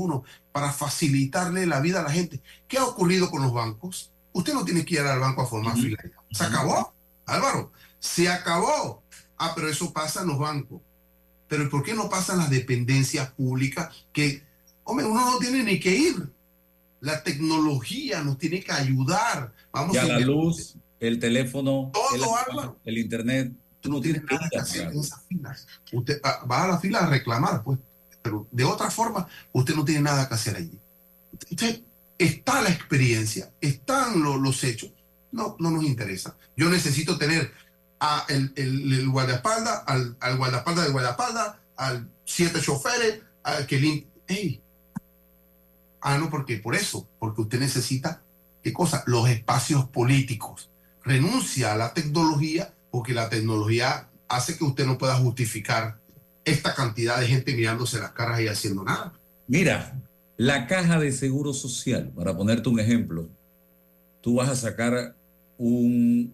para 0.52 0.72
facilitarle 0.72 1.66
la 1.66 1.80
vida 1.80 2.00
a 2.00 2.04
la 2.04 2.10
gente. 2.10 2.40
¿Qué 2.66 2.78
ha 2.78 2.84
ocurrido 2.84 3.30
con 3.30 3.42
los 3.42 3.52
bancos? 3.52 4.12
Usted 4.32 4.54
no 4.54 4.64
tiene 4.64 4.84
que 4.84 4.94
ir 4.94 5.00
al 5.00 5.20
banco 5.20 5.42
a 5.42 5.46
formar 5.46 5.74
fila. 5.74 5.98
Se 6.30 6.44
acabó, 6.44 6.94
Álvaro, 7.26 7.72
se 7.98 8.28
acabó. 8.28 9.02
Ah, 9.36 9.52
pero 9.54 9.68
eso 9.68 9.92
pasa 9.92 10.22
en 10.22 10.28
los 10.28 10.38
bancos. 10.38 10.80
Pero 11.48 11.68
¿por 11.68 11.82
qué 11.82 11.94
no 11.94 12.08
pasa 12.08 12.34
en 12.34 12.38
las 12.40 12.50
dependencias 12.50 13.30
públicas? 13.32 14.06
Que, 14.12 14.44
hombre, 14.84 15.06
uno 15.06 15.24
no 15.24 15.38
tiene 15.38 15.64
ni 15.64 15.80
que 15.80 15.96
ir. 15.96 16.32
La 17.00 17.22
tecnología 17.22 18.22
nos 18.22 18.38
tiene 18.38 18.62
que 18.62 18.70
ayudar. 18.70 19.52
Vamos 19.72 19.94
Ya 19.94 20.02
a 20.02 20.06
la 20.06 20.20
luz, 20.20 20.76
el 21.00 21.18
teléfono, 21.18 21.90
Todo, 21.92 22.14
el, 22.14 22.22
Álvaro. 22.50 22.78
el 22.84 22.98
internet, 22.98 23.52
tú 23.80 23.90
no 23.90 24.00
tienes 24.00 24.22
nada 24.24 24.48
que 24.50 24.58
hacer 24.58 24.92
en 24.92 25.00
esas 25.00 25.24
filas. 25.26 25.66
Usted 25.92 26.20
ah, 26.22 26.44
va 26.48 26.64
a 26.64 26.68
la 26.68 26.78
fila 26.78 27.00
a 27.00 27.06
reclamar, 27.06 27.64
pues. 27.64 27.78
Pero 28.22 28.46
de 28.50 28.64
otra 28.64 28.90
forma, 28.90 29.26
usted 29.52 29.74
no 29.74 29.84
tiene 29.84 30.02
nada 30.02 30.28
que 30.28 30.34
hacer 30.34 30.56
allí. 30.56 30.78
Usted 31.50 31.82
está 32.24 32.62
la 32.62 32.70
experiencia, 32.70 33.52
están 33.60 34.22
lo- 34.22 34.36
los 34.36 34.62
hechos. 34.64 34.92
No, 35.32 35.56
no 35.58 35.70
nos 35.70 35.84
interesa. 35.84 36.36
Yo 36.56 36.68
necesito 36.68 37.16
tener 37.18 37.52
a 38.00 38.24
el, 38.28 38.52
el- 38.56 38.92
el 38.92 39.08
guardaespaldas, 39.08 39.82
al, 39.86 40.16
al 40.20 40.36
guardaespaldas 40.36 40.84
del 40.84 40.92
guardaespaldas, 40.92 41.56
al 41.76 42.08
siete 42.24 42.60
choferes, 42.60 43.20
al 43.42 43.66
que 43.66 43.80
lim- 43.80 44.06
¡Ey! 44.26 44.62
Ah, 46.02 46.16
no, 46.18 46.30
porque 46.30 46.56
por 46.58 46.74
eso, 46.74 47.08
porque 47.18 47.42
usted 47.42 47.60
necesita, 47.60 48.22
¿qué 48.62 48.72
cosa? 48.72 49.02
Los 49.06 49.28
espacios 49.28 49.86
políticos. 49.88 50.70
Renuncia 51.04 51.72
a 51.72 51.76
la 51.76 51.92
tecnología 51.94 52.74
porque 52.90 53.12
la 53.14 53.28
tecnología 53.28 54.08
hace 54.28 54.56
que 54.58 54.64
usted 54.64 54.86
no 54.86 54.98
pueda 54.98 55.16
justificar 55.16 55.98
esta 56.44 56.74
cantidad 56.74 57.18
de 57.20 57.26
gente 57.28 57.54
mirándose 57.54 57.98
las 58.00 58.12
caras 58.12 58.40
y 58.40 58.48
haciendo 58.48 58.82
nada. 58.82 59.12
Mira, 59.46 59.98
la 60.40 60.66
caja 60.66 60.98
de 60.98 61.12
seguro 61.12 61.52
social, 61.52 62.12
para 62.16 62.34
ponerte 62.34 62.70
un 62.70 62.80
ejemplo, 62.80 63.28
tú 64.22 64.36
vas 64.36 64.48
a 64.48 64.56
sacar 64.56 65.14
un 65.58 66.32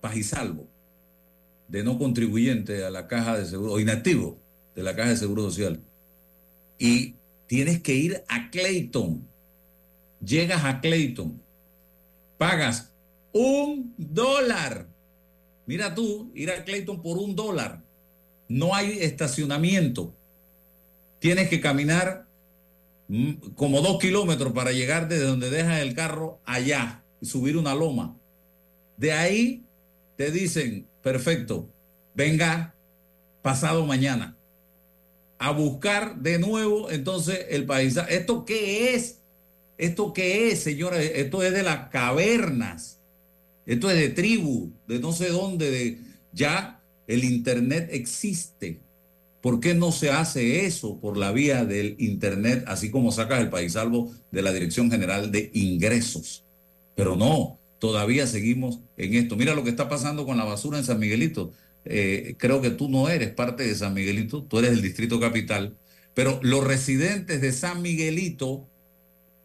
pajisalvo 0.00 0.66
de 1.68 1.84
no 1.84 1.98
contribuyente 1.98 2.82
a 2.82 2.88
la 2.88 3.06
caja 3.08 3.36
de 3.36 3.44
seguro, 3.44 3.72
o 3.72 3.78
inactivo 3.78 4.38
de 4.74 4.82
la 4.82 4.96
caja 4.96 5.10
de 5.10 5.18
seguro 5.18 5.42
social, 5.42 5.82
y 6.78 7.16
tienes 7.46 7.82
que 7.82 7.94
ir 7.94 8.24
a 8.26 8.48
Clayton. 8.48 9.28
Llegas 10.24 10.64
a 10.64 10.80
Clayton, 10.80 11.38
pagas 12.38 12.90
un 13.34 13.92
dólar. 13.98 14.88
Mira 15.66 15.94
tú, 15.94 16.32
ir 16.34 16.50
a 16.50 16.64
Clayton 16.64 17.02
por 17.02 17.18
un 17.18 17.36
dólar. 17.36 17.82
No 18.48 18.74
hay 18.74 19.00
estacionamiento. 19.00 20.14
Tienes 21.18 21.50
que 21.50 21.60
caminar 21.60 22.31
como 23.54 23.80
dos 23.82 23.98
kilómetros 23.98 24.52
para 24.52 24.72
llegar 24.72 25.08
desde 25.08 25.24
donde 25.24 25.50
dejas 25.50 25.80
el 25.80 25.94
carro 25.94 26.40
allá 26.44 27.04
y 27.20 27.26
subir 27.26 27.56
una 27.56 27.74
loma. 27.74 28.16
De 28.96 29.12
ahí 29.12 29.64
te 30.16 30.30
dicen, 30.30 30.86
perfecto, 31.02 31.68
venga 32.14 32.74
pasado 33.42 33.84
mañana 33.86 34.36
a 35.38 35.50
buscar 35.50 36.16
de 36.20 36.38
nuevo 36.38 36.90
entonces 36.90 37.46
el 37.50 37.66
paisaje. 37.66 38.16
¿Esto 38.16 38.44
qué 38.44 38.94
es? 38.94 39.18
¿Esto 39.76 40.12
qué 40.12 40.52
es, 40.52 40.60
señores? 40.60 41.10
Esto 41.16 41.42
es 41.42 41.52
de 41.52 41.64
las 41.64 41.88
cavernas. 41.88 43.00
Esto 43.66 43.90
es 43.90 43.96
de 43.96 44.10
tribu, 44.10 44.70
de 44.86 45.00
no 45.00 45.12
sé 45.12 45.30
dónde, 45.30 45.70
de 45.70 45.98
ya 46.32 46.80
el 47.08 47.24
internet 47.24 47.88
existe. 47.90 48.81
¿Por 49.42 49.58
qué 49.58 49.74
no 49.74 49.90
se 49.90 50.10
hace 50.10 50.66
eso 50.66 51.00
por 51.00 51.16
la 51.16 51.32
vía 51.32 51.64
del 51.64 51.96
internet, 51.98 52.64
así 52.68 52.92
como 52.92 53.10
sacas 53.10 53.40
el 53.40 53.50
paisalvo 53.50 54.14
de 54.30 54.40
la 54.40 54.52
Dirección 54.52 54.88
General 54.88 55.32
de 55.32 55.50
Ingresos? 55.52 56.44
Pero 56.94 57.16
no, 57.16 57.58
todavía 57.80 58.28
seguimos 58.28 58.78
en 58.96 59.14
esto. 59.14 59.34
Mira 59.34 59.56
lo 59.56 59.64
que 59.64 59.70
está 59.70 59.88
pasando 59.88 60.24
con 60.24 60.36
la 60.36 60.44
basura 60.44 60.78
en 60.78 60.84
San 60.84 61.00
Miguelito. 61.00 61.52
Eh, 61.84 62.36
creo 62.38 62.60
que 62.60 62.70
tú 62.70 62.88
no 62.88 63.08
eres 63.08 63.32
parte 63.32 63.66
de 63.66 63.74
San 63.74 63.94
Miguelito, 63.94 64.44
tú 64.44 64.60
eres 64.60 64.70
del 64.70 64.82
Distrito 64.82 65.18
Capital, 65.18 65.76
pero 66.14 66.38
los 66.44 66.62
residentes 66.62 67.40
de 67.40 67.50
San 67.50 67.82
Miguelito 67.82 68.68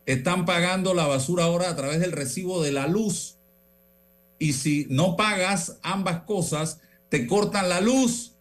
están 0.06 0.46
pagando 0.46 0.94
la 0.94 1.08
basura 1.08 1.46
ahora 1.46 1.70
a 1.70 1.76
través 1.76 2.00
del 2.00 2.12
recibo 2.12 2.62
de 2.62 2.72
la 2.72 2.88
luz. 2.88 3.38
Y 4.38 4.54
si 4.54 4.86
no 4.92 5.18
pagas 5.18 5.80
ambas 5.82 6.22
cosas, 6.22 6.82
te 7.10 7.26
cortan 7.26 7.70
la 7.70 7.82
luz. 7.82 8.36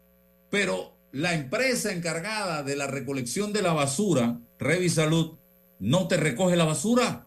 Pero 0.51 0.96
la 1.17 1.33
empresa 1.33 1.93
encargada 1.93 2.63
de 2.63 2.77
la 2.77 2.87
recolección 2.87 3.51
de 3.55 3.63
la 3.63 3.73
basura, 3.73 4.39
Revisalud, 4.59 5.39
no 5.79 6.09
te 6.09 6.19
recoge 6.19 6.57
la 6.57 6.67
basura. 6.67 7.27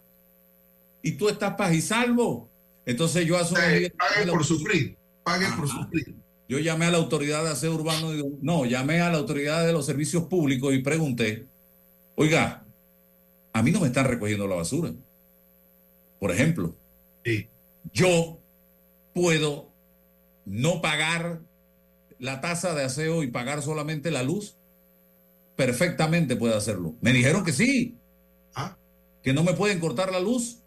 Y 1.02 1.14
tú 1.14 1.28
estás 1.28 1.56
paz 1.56 1.74
y 1.74 1.82
salvo. 1.82 2.52
Entonces 2.86 3.26
yo 3.26 3.36
días- 3.36 3.92
Pague 3.98 4.32
por 4.32 4.46
sufrir, 4.46 4.96
pague 5.24 5.48
por 5.58 5.68
sufrir. 5.68 6.16
yo 6.48 6.60
llamé 6.60 6.86
a 6.86 6.92
la 6.92 6.98
autoridad 7.00 7.44
de 7.44 7.50
aseo 7.50 7.74
urbano, 7.74 8.14
y 8.14 8.24
no, 8.42 8.66
llamé 8.66 9.02
a 9.02 9.10
la 9.12 9.18
autoridad 9.18 9.66
de 9.66 9.74
los 9.74 9.88
servicios 9.88 10.26
públicos 10.26 10.72
y 10.72 10.84
pregunté, 10.84 11.48
oiga, 12.16 12.64
a 13.54 13.64
mí 13.64 13.72
no 13.72 13.80
me 13.80 13.88
están 13.88 14.06
recogiendo 14.06 14.48
la 14.48 14.56
basura. 14.56 14.92
Por 16.20 16.30
ejemplo, 16.32 16.76
yo 17.92 18.40
puedo 19.16 19.72
no 20.46 20.80
pagar 20.80 21.42
la 22.20 22.42
tasa 22.42 22.76
de 22.76 22.84
aseo 22.84 23.24
y 23.24 23.28
pagar 23.28 23.62
solamente 23.62 24.12
la 24.12 24.24
luz. 24.24 24.56
Perfectamente 25.56 26.36
puedo 26.36 26.56
hacerlo. 26.56 26.96
Me 27.02 27.12
dijeron 27.12 27.44
que 27.44 27.52
sí, 27.54 27.98
que 29.22 29.34
no 29.34 29.44
me 29.44 29.54
pueden 29.54 29.80
cortar 29.80 30.12
la 30.12 30.20
luz. 30.22 30.60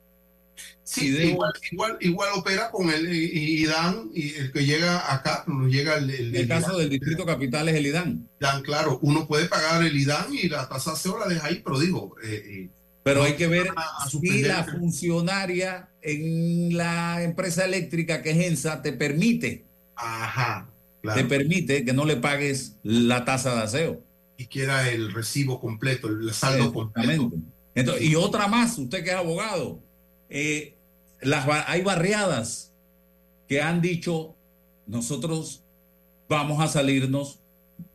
Sí, 0.84 1.06
igual, 1.08 1.52
igual, 1.70 1.96
igual 2.00 2.28
opera 2.36 2.70
con 2.70 2.90
el 2.90 3.10
IDAN 3.10 4.10
y 4.14 4.34
el 4.34 4.52
que 4.52 4.66
llega 4.66 5.14
acá, 5.14 5.44
nos 5.46 5.72
llega 5.72 5.96
el, 5.96 6.10
el- 6.10 6.36
El 6.36 6.46
caso 6.48 6.68
IDAN. 6.72 6.78
del 6.80 6.90
Distrito 6.90 7.24
Capital 7.24 7.68
es 7.70 7.76
el 7.76 7.86
IDAN. 7.86 8.28
IDAN, 8.38 8.60
claro, 8.62 8.98
uno 9.02 9.26
puede 9.26 9.46
pagar 9.46 9.82
el 9.82 9.96
IDAN 9.96 10.26
y 10.34 10.48
la 10.50 10.68
tasa 10.68 10.94
SEO 10.94 11.18
la 11.18 11.26
deja 11.28 11.46
ahí, 11.46 11.62
pero 11.64 11.78
digo, 11.80 12.14
eh, 12.22 12.42
eh, 12.44 12.70
Pero 13.02 13.20
no 13.20 13.26
hay 13.26 13.36
que 13.36 13.46
ver 13.46 13.68
a- 13.74 14.04
a 14.04 14.10
si 14.10 14.42
la 14.42 14.64
funcionaria 14.64 15.88
en 16.02 16.76
la 16.76 17.22
empresa 17.22 17.64
eléctrica 17.64 18.20
que 18.22 18.32
es 18.32 18.36
ENSA 18.46 18.82
te 18.82 18.92
permite. 18.92 19.64
Ajá. 19.96 20.68
Te 21.02 21.24
permite 21.24 21.84
que 21.84 21.92
no 21.92 22.04
le 22.04 22.16
pagues 22.16 22.76
la 22.82 23.24
tasa 23.24 23.54
de 23.54 23.62
aseo. 23.62 24.04
Y 24.36 24.46
quiera 24.46 24.90
el 24.90 25.12
recibo 25.12 25.60
completo, 25.60 26.08
el 26.08 26.32
saldo 26.32 26.72
completo. 26.72 27.32
Entonces, 27.74 28.04
y 28.04 28.14
otra 28.14 28.48
más, 28.48 28.78
usted 28.78 29.02
que 29.02 29.10
es 29.10 29.16
abogado, 29.16 29.80
eh, 30.28 30.76
las, 31.20 31.46
hay 31.66 31.82
barriadas 31.82 32.72
que 33.48 33.60
han 33.60 33.80
dicho, 33.80 34.34
nosotros 34.86 35.62
vamos 36.28 36.60
a 36.60 36.68
salirnos 36.68 37.40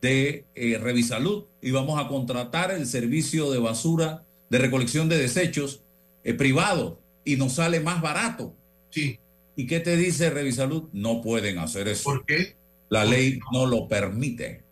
de 0.01 0.45
eh, 0.55 0.77
Revisalud 0.77 1.45
y 1.61 1.71
vamos 1.71 1.99
a 1.99 2.07
contratar 2.07 2.71
el 2.71 2.85
servicio 2.85 3.51
de 3.51 3.59
basura, 3.59 4.25
de 4.49 4.57
recolección 4.59 5.09
de 5.09 5.17
desechos 5.17 5.83
eh, 6.23 6.33
privado 6.33 7.01
y 7.25 7.35
nos 7.35 7.53
sale 7.53 7.79
más 7.79 8.01
barato. 8.01 8.55
Sí. 8.89 9.19
¿Y 9.55 9.65
qué 9.65 9.79
te 9.79 9.97
dice 9.97 10.29
Revisalud? 10.29 10.89
No 10.93 11.21
pueden 11.21 11.57
hacer 11.57 11.87
eso. 11.87 12.03
¿Por 12.03 12.25
qué? 12.25 12.55
La 12.89 13.05
ley 13.05 13.39
no 13.51 13.65
lo 13.65 13.87
permite. 13.87 14.67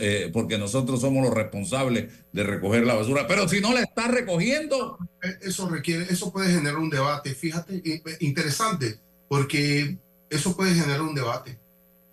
Eh, 0.00 0.30
porque 0.32 0.58
nosotros 0.58 1.00
somos 1.00 1.24
los 1.24 1.34
responsables 1.34 2.12
de 2.32 2.44
recoger 2.44 2.86
la 2.86 2.94
basura. 2.94 3.26
Pero 3.26 3.48
si 3.48 3.60
no 3.60 3.72
la 3.72 3.82
está 3.82 4.08
recogiendo. 4.08 4.98
Eh, 5.22 5.38
eso 5.42 5.68
requiere, 5.68 6.06
eso 6.08 6.32
puede 6.32 6.52
generar 6.52 6.78
un 6.78 6.90
debate. 6.90 7.34
Fíjate, 7.34 7.82
eh, 7.84 8.02
interesante, 8.20 9.00
porque 9.28 9.98
eso 10.30 10.56
puede 10.56 10.74
generar 10.74 11.02
un 11.02 11.14
debate. 11.14 11.58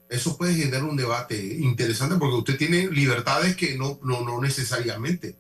Eso 0.10 0.38
puede 0.38 0.56
generar 0.56 0.84
un 0.84 0.96
debate 0.96 1.36
interesante 1.36 2.16
porque 2.18 2.38
usted 2.38 2.58
tiene 2.58 2.88
libertades 2.88 3.56
que 3.56 3.78
no, 3.78 4.00
no, 4.04 4.22
no 4.22 4.42
necesariamente. 4.42 5.36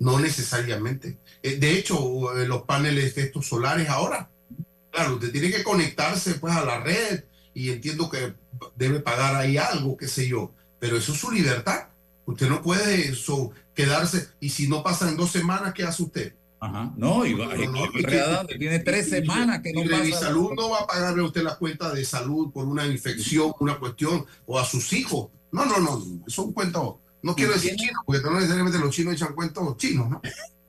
No 0.00 0.20
necesariamente. 0.20 1.18
De 1.42 1.72
hecho, 1.72 2.32
los 2.46 2.62
paneles 2.62 3.16
de 3.16 3.22
estos 3.22 3.46
solares 3.48 3.88
ahora, 3.88 4.30
claro, 4.92 5.14
usted 5.14 5.32
tiene 5.32 5.50
que 5.50 5.64
conectarse 5.64 6.34
pues 6.34 6.54
a 6.54 6.64
la 6.64 6.80
red 6.80 7.24
y 7.58 7.70
entiendo 7.70 8.08
que 8.08 8.34
debe 8.76 9.00
pagar 9.00 9.34
ahí 9.34 9.56
algo, 9.56 9.96
qué 9.96 10.08
sé 10.08 10.28
yo 10.28 10.52
pero 10.78 10.96
eso 10.96 11.12
es 11.12 11.18
su 11.18 11.30
libertad. 11.30 11.88
Usted 12.26 12.48
no 12.48 12.62
puede 12.62 13.08
eso, 13.08 13.52
quedarse 13.74 14.28
y 14.40 14.50
si 14.50 14.68
no 14.68 14.82
pasa 14.82 15.08
en 15.08 15.16
dos 15.16 15.30
semanas, 15.30 15.72
¿qué 15.72 15.82
hace 15.82 16.02
usted? 16.02 16.34
Ajá. 16.60 16.92
No, 16.96 17.24
y, 17.24 17.34
no, 17.34 17.48
tiene 18.58 18.80
tres 18.80 19.08
semanas 19.08 19.60
que 19.62 19.72
no 19.72 19.88
pasa. 19.88 20.04
Mi 20.04 20.12
salud 20.12 20.50
no 20.56 20.70
va 20.70 20.80
a 20.80 20.86
pagarle 20.86 21.22
a 21.22 21.26
usted 21.26 21.42
la 21.42 21.56
cuenta 21.56 21.92
de 21.92 22.04
salud 22.04 22.50
por 22.52 22.66
una 22.66 22.86
infección, 22.86 23.52
una 23.60 23.78
cuestión, 23.78 24.26
o 24.44 24.58
a 24.58 24.64
sus 24.64 24.92
hijos. 24.92 25.28
No, 25.52 25.64
no, 25.64 25.78
no, 25.78 25.98
eso 25.98 26.22
es 26.26 26.38
un 26.38 26.52
cuento. 26.52 27.00
No 27.22 27.34
quiero 27.34 27.52
decir 27.52 27.76
chino, 27.76 28.00
porque 28.04 28.22
no 28.22 28.34
necesariamente 28.34 28.78
los 28.78 28.94
chinos 28.94 29.14
echan 29.14 29.34
cuentos 29.34 29.76
chinos, 29.76 30.10
¿no? 30.10 30.20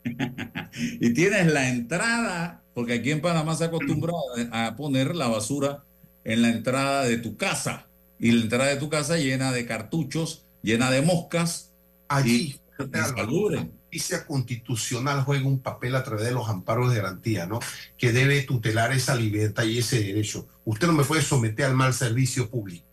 y 1.02 1.14
tienes 1.14 1.52
la 1.52 1.70
entrada, 1.70 2.64
porque 2.74 2.94
aquí 2.94 3.12
en 3.12 3.22
Panamá 3.22 3.56
se 3.56 3.66
acostumbra 3.66 4.14
a 4.52 4.76
poner 4.76 5.16
la 5.16 5.28
basura 5.28 5.84
en 6.30 6.44
la 6.44 6.50
entrada 6.50 7.06
de 7.06 7.18
tu 7.18 7.38
casa 7.38 7.88
y 8.20 8.32
la 8.32 8.44
entrada 8.44 8.70
de 8.70 8.76
tu 8.76 8.88
casa 8.88 9.18
llena 9.18 9.52
de 9.52 9.66
cartuchos, 9.66 10.46
llena 10.62 10.92
de 10.92 11.02
moscas. 11.02 11.74
Allí, 12.08 12.60
la 12.78 13.66
justicia 13.66 14.28
constitucional 14.28 15.24
juega 15.24 15.48
un 15.48 15.60
papel 15.60 15.96
a 15.96 16.04
través 16.04 16.26
de 16.26 16.32
los 16.32 16.48
amparos 16.48 16.92
de 16.92 16.98
garantía, 16.98 17.48
¿no? 17.48 17.60
Que 17.98 18.12
debe 18.12 18.44
tutelar 18.44 18.92
esa 18.92 19.16
libertad 19.16 19.64
y 19.64 19.80
ese 19.80 20.04
derecho. 20.04 20.48
Usted 20.66 20.86
no 20.86 20.94
me 20.94 21.04
puede 21.04 21.24
someter 21.24 21.66
al 21.66 21.76
mal 21.76 21.96
servicio 21.96 22.50
público. 22.50 22.86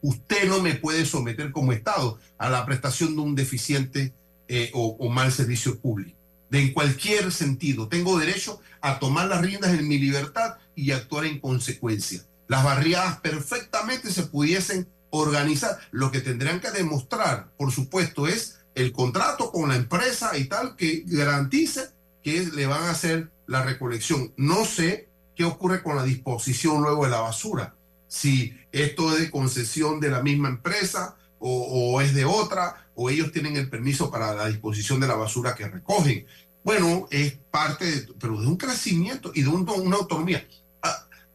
Usted 0.00 0.48
no 0.48 0.62
me 0.62 0.74
puede 0.74 1.04
someter 1.04 1.52
como 1.52 1.72
Estado 1.72 2.18
a 2.38 2.48
la 2.48 2.64
prestación 2.64 3.16
de 3.16 3.20
un 3.20 3.34
deficiente 3.34 4.14
eh, 4.48 4.70
o, 4.72 4.96
o 4.98 5.10
mal 5.10 5.30
servicio 5.30 5.78
público. 5.78 6.16
De 6.50 6.60
en 6.60 6.72
cualquier 6.72 7.32
sentido, 7.32 7.88
tengo 7.88 8.18
derecho 8.18 8.60
a 8.80 8.98
tomar 8.98 9.28
las 9.28 9.42
riendas 9.42 9.78
en 9.78 9.86
mi 9.86 9.98
libertad 9.98 10.54
y 10.74 10.92
actuar 10.92 11.26
en 11.26 11.40
consecuencia 11.40 12.27
las 12.48 12.64
barriadas 12.64 13.20
perfectamente 13.20 14.10
se 14.10 14.24
pudiesen 14.24 14.88
organizar. 15.10 15.78
Lo 15.90 16.10
que 16.10 16.20
tendrían 16.20 16.60
que 16.60 16.70
demostrar, 16.70 17.52
por 17.56 17.70
supuesto, 17.70 18.26
es 18.26 18.60
el 18.74 18.92
contrato 18.92 19.52
con 19.52 19.68
la 19.68 19.76
empresa 19.76 20.36
y 20.36 20.44
tal 20.44 20.74
que 20.74 21.04
garantice 21.06 21.90
que 22.22 22.46
le 22.46 22.66
van 22.66 22.84
a 22.84 22.90
hacer 22.90 23.30
la 23.46 23.62
recolección. 23.62 24.32
No 24.36 24.64
sé 24.64 25.08
qué 25.36 25.44
ocurre 25.44 25.82
con 25.82 25.96
la 25.96 26.04
disposición 26.04 26.82
luego 26.82 27.04
de 27.04 27.10
la 27.10 27.20
basura. 27.20 27.76
Si 28.08 28.58
esto 28.72 29.12
es 29.12 29.20
de 29.20 29.30
concesión 29.30 30.00
de 30.00 30.10
la 30.10 30.22
misma 30.22 30.48
empresa 30.48 31.16
o, 31.38 32.00
es 32.00 32.14
de 32.14 32.24
otra, 32.24 32.88
o 32.94 33.10
ellos 33.10 33.30
tienen 33.30 33.56
el 33.56 33.70
permiso 33.70 34.10
para 34.10 34.34
la 34.34 34.48
disposición 34.48 34.98
de 35.00 35.06
la 35.06 35.14
basura 35.14 35.54
que 35.54 35.68
recogen. 35.68 36.26
Bueno, 36.64 37.06
es 37.10 37.38
parte, 37.50 37.84
de, 37.84 38.08
pero 38.18 38.40
de 38.40 38.46
un 38.46 38.56
crecimiento 38.56 39.30
y 39.34 39.42
de 39.42 39.48
una 39.48 39.96
autonomía. 39.96 40.46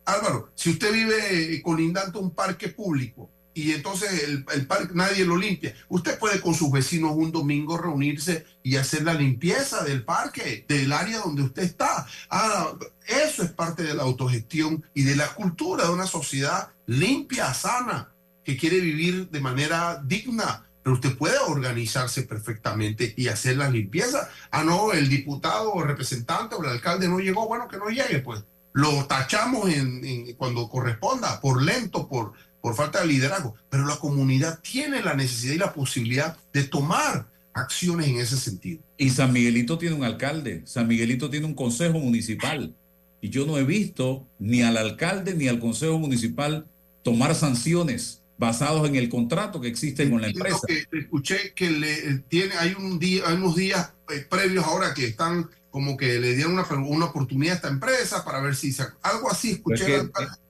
Álvaro, 0.05 0.51
si 0.55 0.71
usted 0.71 0.91
vive 0.91 1.61
colindando 1.61 2.19
un 2.19 2.31
parque 2.31 2.69
público 2.69 3.29
y 3.53 3.71
entonces 3.71 4.27
el, 4.27 4.67
parque 4.67 4.93
nadie 4.95 5.25
lo 5.25 5.37
limpia, 5.37 5.75
usted 5.87 6.17
puede 6.17 6.41
con 6.41 6.55
sus 6.55 6.71
vecinos 6.71 7.11
un 7.15 7.31
domingo 7.31 7.77
reunirse 7.77 8.45
y 8.63 8.77
hacer 8.77 9.03
la 9.03 9.13
limpieza 9.13 9.83
del 9.83 10.03
parque, 10.03 10.65
del 10.67 10.91
área 10.91 11.19
donde 11.19 11.43
usted 11.43 11.63
está. 11.63 12.07
Ahora, 12.29 12.77
eso 13.07 13.43
es 13.43 13.51
parte 13.51 13.83
de 13.83 13.93
la 13.93 14.03
autogestión 14.03 14.83
y 14.95 15.03
de 15.03 15.15
la 15.15 15.33
cultura 15.35 15.85
de 15.85 15.91
una 15.91 16.07
sociedad 16.07 16.69
limpia, 16.87 17.53
sana, 17.53 18.11
que 18.43 18.57
quiere 18.57 18.79
vivir 18.79 19.29
de 19.29 19.39
manera 19.39 20.01
digna. 20.03 20.67
Pero 20.81 20.95
usted 20.95 21.15
puede 21.15 21.37
organizarse 21.37 22.23
perfectamente 22.23 23.13
y 23.15 23.29
hacer 23.29 23.55
la 23.55 23.69
limpieza. 23.69 24.29
Ah, 24.51 24.65
no, 24.65 24.91
el 24.91 25.07
diputado 25.07 25.71
o 25.71 25.83
representante 25.83 26.55
o 26.55 26.63
el 26.63 26.71
alcalde 26.71 27.07
no 27.07 27.19
llegó, 27.19 27.47
bueno, 27.47 27.69
que 27.69 27.77
no 27.77 27.87
llegue, 27.87 28.19
pues 28.19 28.43
lo 28.73 29.05
tachamos 29.05 29.69
en, 29.69 30.33
cuando 30.35 30.67
corresponda, 30.67 31.39
por 31.39 31.61
lento, 31.61 32.07
por, 32.07 32.33
por 32.61 32.75
falta 32.75 33.01
de 33.01 33.07
liderazgo, 33.07 33.55
pero 33.69 33.85
la 33.85 33.97
comunidad 33.97 34.59
tiene 34.61 35.01
la 35.01 35.13
necesidad 35.13 35.53
y 35.53 35.59
la 35.59 35.73
posibilidad 35.73 36.37
de 36.51 36.63
tomar 36.63 37.27
acciones 37.53 38.07
en 38.07 38.17
ese 38.17 38.37
sentido. 38.37 38.81
Y 38.97 39.11
San 39.11 39.31
Miguelito 39.31 39.77
tiene 39.77 39.95
un 39.95 40.03
alcalde, 40.03 40.63
San 40.65 40.87
Miguelito 40.87 41.29
tiene 41.29 41.45
un 41.45 41.53
consejo 41.53 41.99
municipal, 41.99 42.75
y 43.21 43.29
yo 43.29 43.45
no 43.45 43.57
he 43.57 43.63
visto 43.63 44.27
ni 44.39 44.63
al 44.63 44.75
alcalde 44.75 45.33
ni 45.33 45.47
al 45.47 45.59
consejo 45.59 45.97
municipal 45.97 46.67
tomar 47.03 47.35
sanciones 47.35 48.21
basados 48.37 48.87
en 48.87 48.95
el 48.95 49.07
contrato 49.09 49.61
que 49.61 49.67
existe 49.67 50.09
con 50.09 50.21
la 50.21 50.27
empresa. 50.27 50.59
escuché 50.91 51.53
que 51.55 51.69
le, 51.69 52.17
tiene, 52.27 52.55
hay, 52.55 52.73
un 52.73 52.99
día, 52.99 53.23
hay 53.25 53.35
unos 53.35 53.55
días 53.55 53.93
eh, 54.09 54.25
previos 54.29 54.65
ahora 54.65 54.93
que 54.93 55.05
están 55.05 55.49
como 55.73 55.97
que 55.97 56.19
le 56.19 56.35
dieron 56.35 56.53
una, 56.53 56.67
una 56.85 57.05
oportunidad 57.05 57.53
a 57.53 57.55
esta 57.55 57.67
empresa 57.67 58.23
para 58.23 58.39
ver 58.41 58.55
si 58.55 58.71
se, 58.71 58.83
algo 59.01 59.31
así 59.31 59.53
escuché. 59.53 59.95
Eh, 59.95 60.09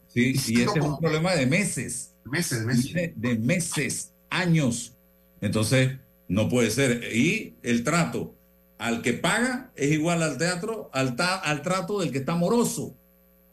sí, 0.09 0.33
y 0.47 0.61
este 0.61 0.79
es 0.79 0.85
un 0.85 0.99
problema 0.99 1.33
de 1.33 1.45
meses. 1.45 2.11
Meses, 2.25 2.59
de 2.59 2.65
meses. 2.65 3.11
De, 3.15 3.39
meses, 3.39 4.11
años. 4.29 4.97
Entonces, 5.39 5.93
no 6.27 6.49
puede 6.49 6.71
ser. 6.71 7.15
Y 7.15 7.55
el 7.63 7.85
trato 7.85 8.35
al 8.77 9.01
que 9.01 9.13
paga 9.13 9.71
es 9.77 9.93
igual 9.93 10.21
al 10.23 10.37
teatro, 10.37 10.89
al, 10.91 11.15
al 11.17 11.61
trato 11.61 12.01
del 12.01 12.11
que 12.11 12.17
está 12.17 12.35
moroso. 12.35 12.93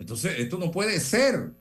Entonces, 0.01 0.41
esto 0.41 0.59
no 0.59 0.73
puede 0.73 0.99
ser. 0.99 1.53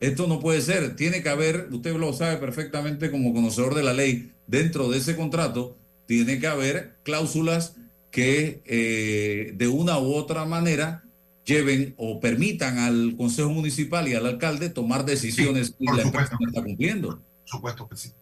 Esto 0.00 0.26
no 0.26 0.40
puede 0.40 0.60
ser. 0.60 0.96
Tiene 0.96 1.22
que 1.22 1.28
haber, 1.28 1.68
usted 1.70 1.94
lo 1.94 2.12
sabe 2.12 2.38
perfectamente 2.38 3.12
como 3.12 3.32
conocedor 3.32 3.76
de 3.76 3.84
la 3.84 3.92
ley, 3.92 4.32
dentro 4.48 4.88
de 4.88 4.98
ese 4.98 5.14
contrato 5.14 5.78
tiene 6.06 6.40
que 6.40 6.48
haber 6.48 6.96
cláusulas 7.04 7.75
que 8.16 8.62
eh, 8.64 9.52
de 9.56 9.68
una 9.68 9.98
u 9.98 10.14
otra 10.14 10.46
manera 10.46 11.04
lleven 11.44 11.94
o 11.98 12.18
permitan 12.18 12.78
al 12.78 13.14
Consejo 13.14 13.50
Municipal 13.50 14.08
y 14.08 14.14
al 14.14 14.24
alcalde 14.24 14.70
tomar 14.70 15.04
decisiones 15.04 15.74
y 15.78 15.84
la 15.94 16.00
empresa 16.00 16.34
no 16.40 16.48
está 16.48 16.62
cumpliendo. 16.64 17.08
Por 17.10 17.20
supuesto 17.44 17.86
que 17.86 17.98
sí. 17.98 18.12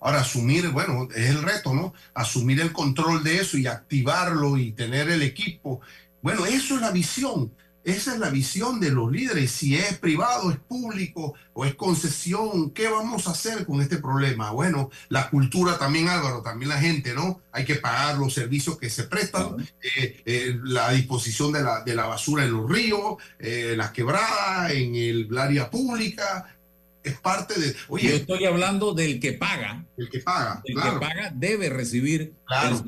Ahora, 0.00 0.20
asumir, 0.20 0.70
bueno, 0.70 1.06
es 1.14 1.28
el 1.28 1.42
reto, 1.42 1.74
¿no? 1.74 1.92
Asumir 2.14 2.62
el 2.62 2.72
control 2.72 3.22
de 3.24 3.40
eso 3.40 3.58
y 3.58 3.66
activarlo 3.66 4.56
y 4.56 4.72
tener 4.72 5.10
el 5.10 5.20
equipo. 5.20 5.82
Bueno, 6.22 6.46
eso 6.46 6.76
es 6.76 6.80
la 6.80 6.90
visión. 6.90 7.52
Esa 7.84 8.14
es 8.14 8.20
la 8.20 8.30
visión 8.30 8.78
de 8.78 8.90
los 8.90 9.10
líderes. 9.10 9.50
Si 9.50 9.76
es 9.76 9.98
privado, 9.98 10.50
es 10.52 10.58
público 10.58 11.34
o 11.52 11.64
es 11.64 11.74
concesión, 11.74 12.70
¿qué 12.70 12.88
vamos 12.88 13.26
a 13.26 13.32
hacer 13.32 13.66
con 13.66 13.80
este 13.80 13.98
problema? 13.98 14.52
Bueno, 14.52 14.90
la 15.08 15.28
cultura 15.30 15.78
también, 15.78 16.08
Álvaro, 16.08 16.42
también 16.42 16.68
la 16.68 16.78
gente, 16.78 17.12
¿no? 17.12 17.40
Hay 17.50 17.64
que 17.64 17.74
pagar 17.76 18.18
los 18.18 18.34
servicios 18.34 18.78
que 18.78 18.88
se 18.88 19.04
prestan, 19.04 19.56
eh, 19.82 20.22
eh, 20.24 20.60
la 20.62 20.92
disposición 20.92 21.52
de 21.52 21.62
la, 21.62 21.82
de 21.82 21.94
la, 21.96 22.06
basura 22.06 22.44
en 22.44 22.52
los 22.52 22.70
ríos, 22.70 23.16
eh, 23.40 23.70
en 23.72 23.78
las 23.78 23.90
quebradas, 23.90 24.70
en 24.70 24.94
el 24.94 25.36
área 25.36 25.68
pública. 25.68 26.56
Es 27.02 27.18
parte 27.18 27.58
de. 27.58 27.74
Oye, 27.88 28.10
yo 28.10 28.14
estoy 28.14 28.44
hablando 28.44 28.94
del 28.94 29.18
que 29.18 29.32
paga. 29.32 29.84
El 29.96 30.08
que 30.08 30.20
paga. 30.20 30.62
El 30.64 30.76
que 30.76 31.00
paga 31.00 31.32
debe 31.34 31.68
recibir. 31.68 32.34
Claro. 32.46 32.84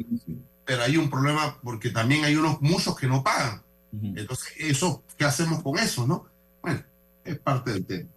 Pero 0.64 0.82
hay 0.82 0.96
un 0.96 1.10
problema 1.10 1.58
porque 1.62 1.90
también 1.90 2.24
hay 2.24 2.36
unos 2.36 2.62
muchos 2.62 2.96
que 2.96 3.08
no 3.08 3.24
pagan. 3.24 3.63
Entonces, 4.02 4.52
eso, 4.58 5.02
¿qué 5.18 5.24
hacemos 5.24 5.62
con 5.62 5.78
eso, 5.78 6.06
no? 6.06 6.26
Bueno, 6.62 6.82
es 7.24 7.38
parte 7.38 7.72
del 7.72 7.84
tema. 7.86 8.08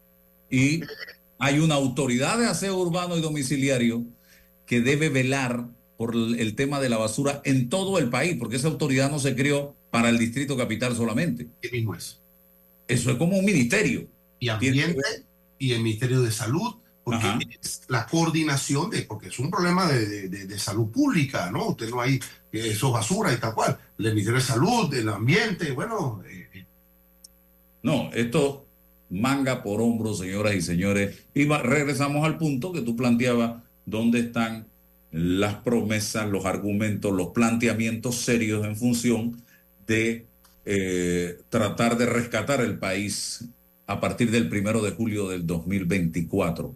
Y 0.50 0.82
hay 1.40 1.60
una 1.60 1.76
autoridad 1.76 2.38
de 2.40 2.48
aseo 2.48 2.78
urbano 2.78 3.18
y 3.18 3.22
domiciliario 3.22 4.04
que 4.66 4.82
debe 4.82 5.10
velar 5.10 5.68
por 5.98 6.16
el 6.16 6.56
tema 6.56 6.80
de 6.80 6.90
la 6.90 6.98
basura 6.98 7.42
en 7.44 7.70
todo 7.70 7.98
el 8.00 8.10
país, 8.10 8.36
porque 8.38 8.56
esa 8.58 8.68
autoridad 8.68 9.10
no 9.12 9.20
se 9.20 9.36
creó 9.36 9.76
para 9.90 10.10
el 10.10 10.18
Distrito 10.18 10.56
Capital 10.58 10.96
solamente. 10.96 11.48
¿Qué 11.62 11.72
mismo 11.72 11.96
es? 11.96 12.20
Eso 12.88 13.12
es 13.12 13.18
como 13.18 13.38
un 13.38 13.46
ministerio. 13.46 14.08
Y 14.40 14.50
ambiente 14.50 15.02
y 15.58 15.74
el 15.74 15.82
Ministerio 15.82 16.22
de 16.22 16.32
Salud, 16.32 16.76
porque 17.04 17.26
es 17.62 17.82
la 17.88 18.06
coordinación 18.06 18.90
de, 18.92 19.02
porque 19.04 19.30
es 19.30 19.40
un 19.40 19.50
problema 19.50 19.88
de, 19.92 20.28
de- 20.30 20.46
de 20.46 20.60
salud 20.60 20.92
pública, 20.92 21.50
¿no? 21.52 21.70
Usted 21.70 21.90
no 21.90 22.02
hay, 22.02 22.20
eso 22.60 22.88
es 22.88 22.94
basura 22.94 23.34
y 23.34 23.38
tal 23.38 23.54
cual. 23.54 23.78
El 23.98 24.06
Ministerio 24.12 24.40
de 24.40 24.46
Salud, 24.46 24.94
el 24.94 25.10
ambiente, 25.10 25.72
bueno, 25.72 26.22
eh, 26.30 26.66
No, 27.84 28.10
esto 28.14 28.66
manga 29.10 29.64
por 29.64 29.82
hombro, 29.82 30.14
señoras 30.14 30.56
y 30.56 30.62
señores. 30.62 31.26
Y 31.34 31.46
va- 31.46 31.62
regresamos 31.62 32.26
al 32.26 32.38
punto 32.38 32.72
que 32.74 32.82
tú 32.82 32.96
planteabas, 32.96 33.62
¿dónde 33.86 34.20
están 34.20 34.68
las 35.12 35.56
promesas, 35.56 36.28
los 36.30 36.46
argumentos, 36.46 37.14
los 37.14 37.30
planteamientos 37.30 38.16
serios 38.18 38.66
en 38.66 38.76
función 38.76 39.42
de 39.88 40.26
eh, 40.66 41.38
tratar 41.50 41.98
de 41.98 42.06
rescatar 42.08 42.60
el 42.60 42.78
país 42.78 43.46
a 43.86 44.02
partir 44.02 44.32
del 44.32 44.50
primero 44.50 44.82
de 44.82 44.92
julio 44.92 45.30
del 45.30 45.48
2024? 45.48 46.76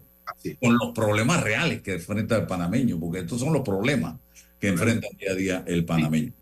Con 0.60 0.78
los 0.78 0.92
problemas 0.94 1.42
reales 1.42 1.82
que 1.82 1.94
enfrenta 1.94 2.36
el 2.36 2.46
panameño, 2.46 2.98
porque 2.98 3.18
estos 3.18 3.38
son 3.40 3.52
los 3.52 3.60
problemas 3.62 4.14
que 4.62 4.68
enfrenta 4.68 5.08
día 5.18 5.32
a 5.32 5.34
día 5.34 5.64
el 5.66 5.84
panameño. 5.84 6.32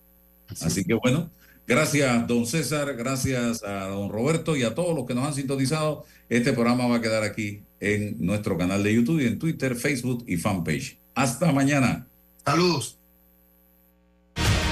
Así 0.61 0.85
que 0.85 0.93
bueno, 0.93 1.31
gracias 1.67 2.27
don 2.29 2.45
César, 2.45 2.95
gracias 2.95 3.65
a 3.65 3.87
don 3.87 4.11
Roberto 4.11 4.57
y 4.57 4.63
a 4.63 4.75
todos 4.75 4.95
los 4.95 5.07
que 5.07 5.15
nos 5.15 5.27
han 5.27 5.33
sintonizado. 5.33 6.05
Este 6.29 6.53
programa 6.53 6.87
va 6.87 6.97
a 6.97 7.01
quedar 7.01 7.23
aquí 7.23 7.63
en 7.81 8.17
nuestro 8.19 8.59
canal 8.59 8.83
de 8.83 8.93
YouTube 8.93 9.23
y 9.23 9.27
en 9.27 9.39
Twitter, 9.39 9.75
Facebook 9.75 10.23
y 10.27 10.37
fanpage. 10.37 10.99
Hasta 11.15 11.51
mañana. 11.51 12.07
Saludos. 12.45 12.99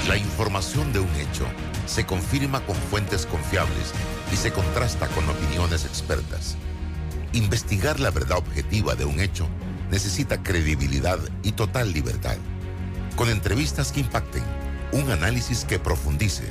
La 0.07 0.15
información 0.15 0.93
de 0.93 0.99
un 0.99 1.15
hecho 1.15 1.47
se 1.87 2.05
confirma 2.05 2.63
con 2.67 2.75
fuentes 2.75 3.25
confiables 3.25 3.93
y 4.31 4.35
se 4.35 4.51
contrasta 4.51 5.07
con 5.07 5.27
opiniones 5.27 5.85
expertas. 5.85 6.55
Investigar 7.33 7.99
la 7.99 8.11
verdad 8.11 8.37
objetiva 8.37 8.93
de 8.93 9.05
un 9.05 9.19
hecho 9.19 9.47
necesita 9.89 10.43
credibilidad 10.43 11.17
y 11.41 11.53
total 11.53 11.93
libertad. 11.93 12.37
Con 13.15 13.29
entrevistas 13.29 13.91
que 13.91 13.99
impacten, 13.99 14.43
un 14.91 15.11
análisis 15.11 15.65
que 15.65 15.79
profundice 15.79 16.43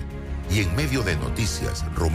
y 0.50 0.60
en 0.60 0.74
medio 0.76 1.02
de 1.02 1.16
noticias, 1.16 1.84
rumores, 1.94 2.08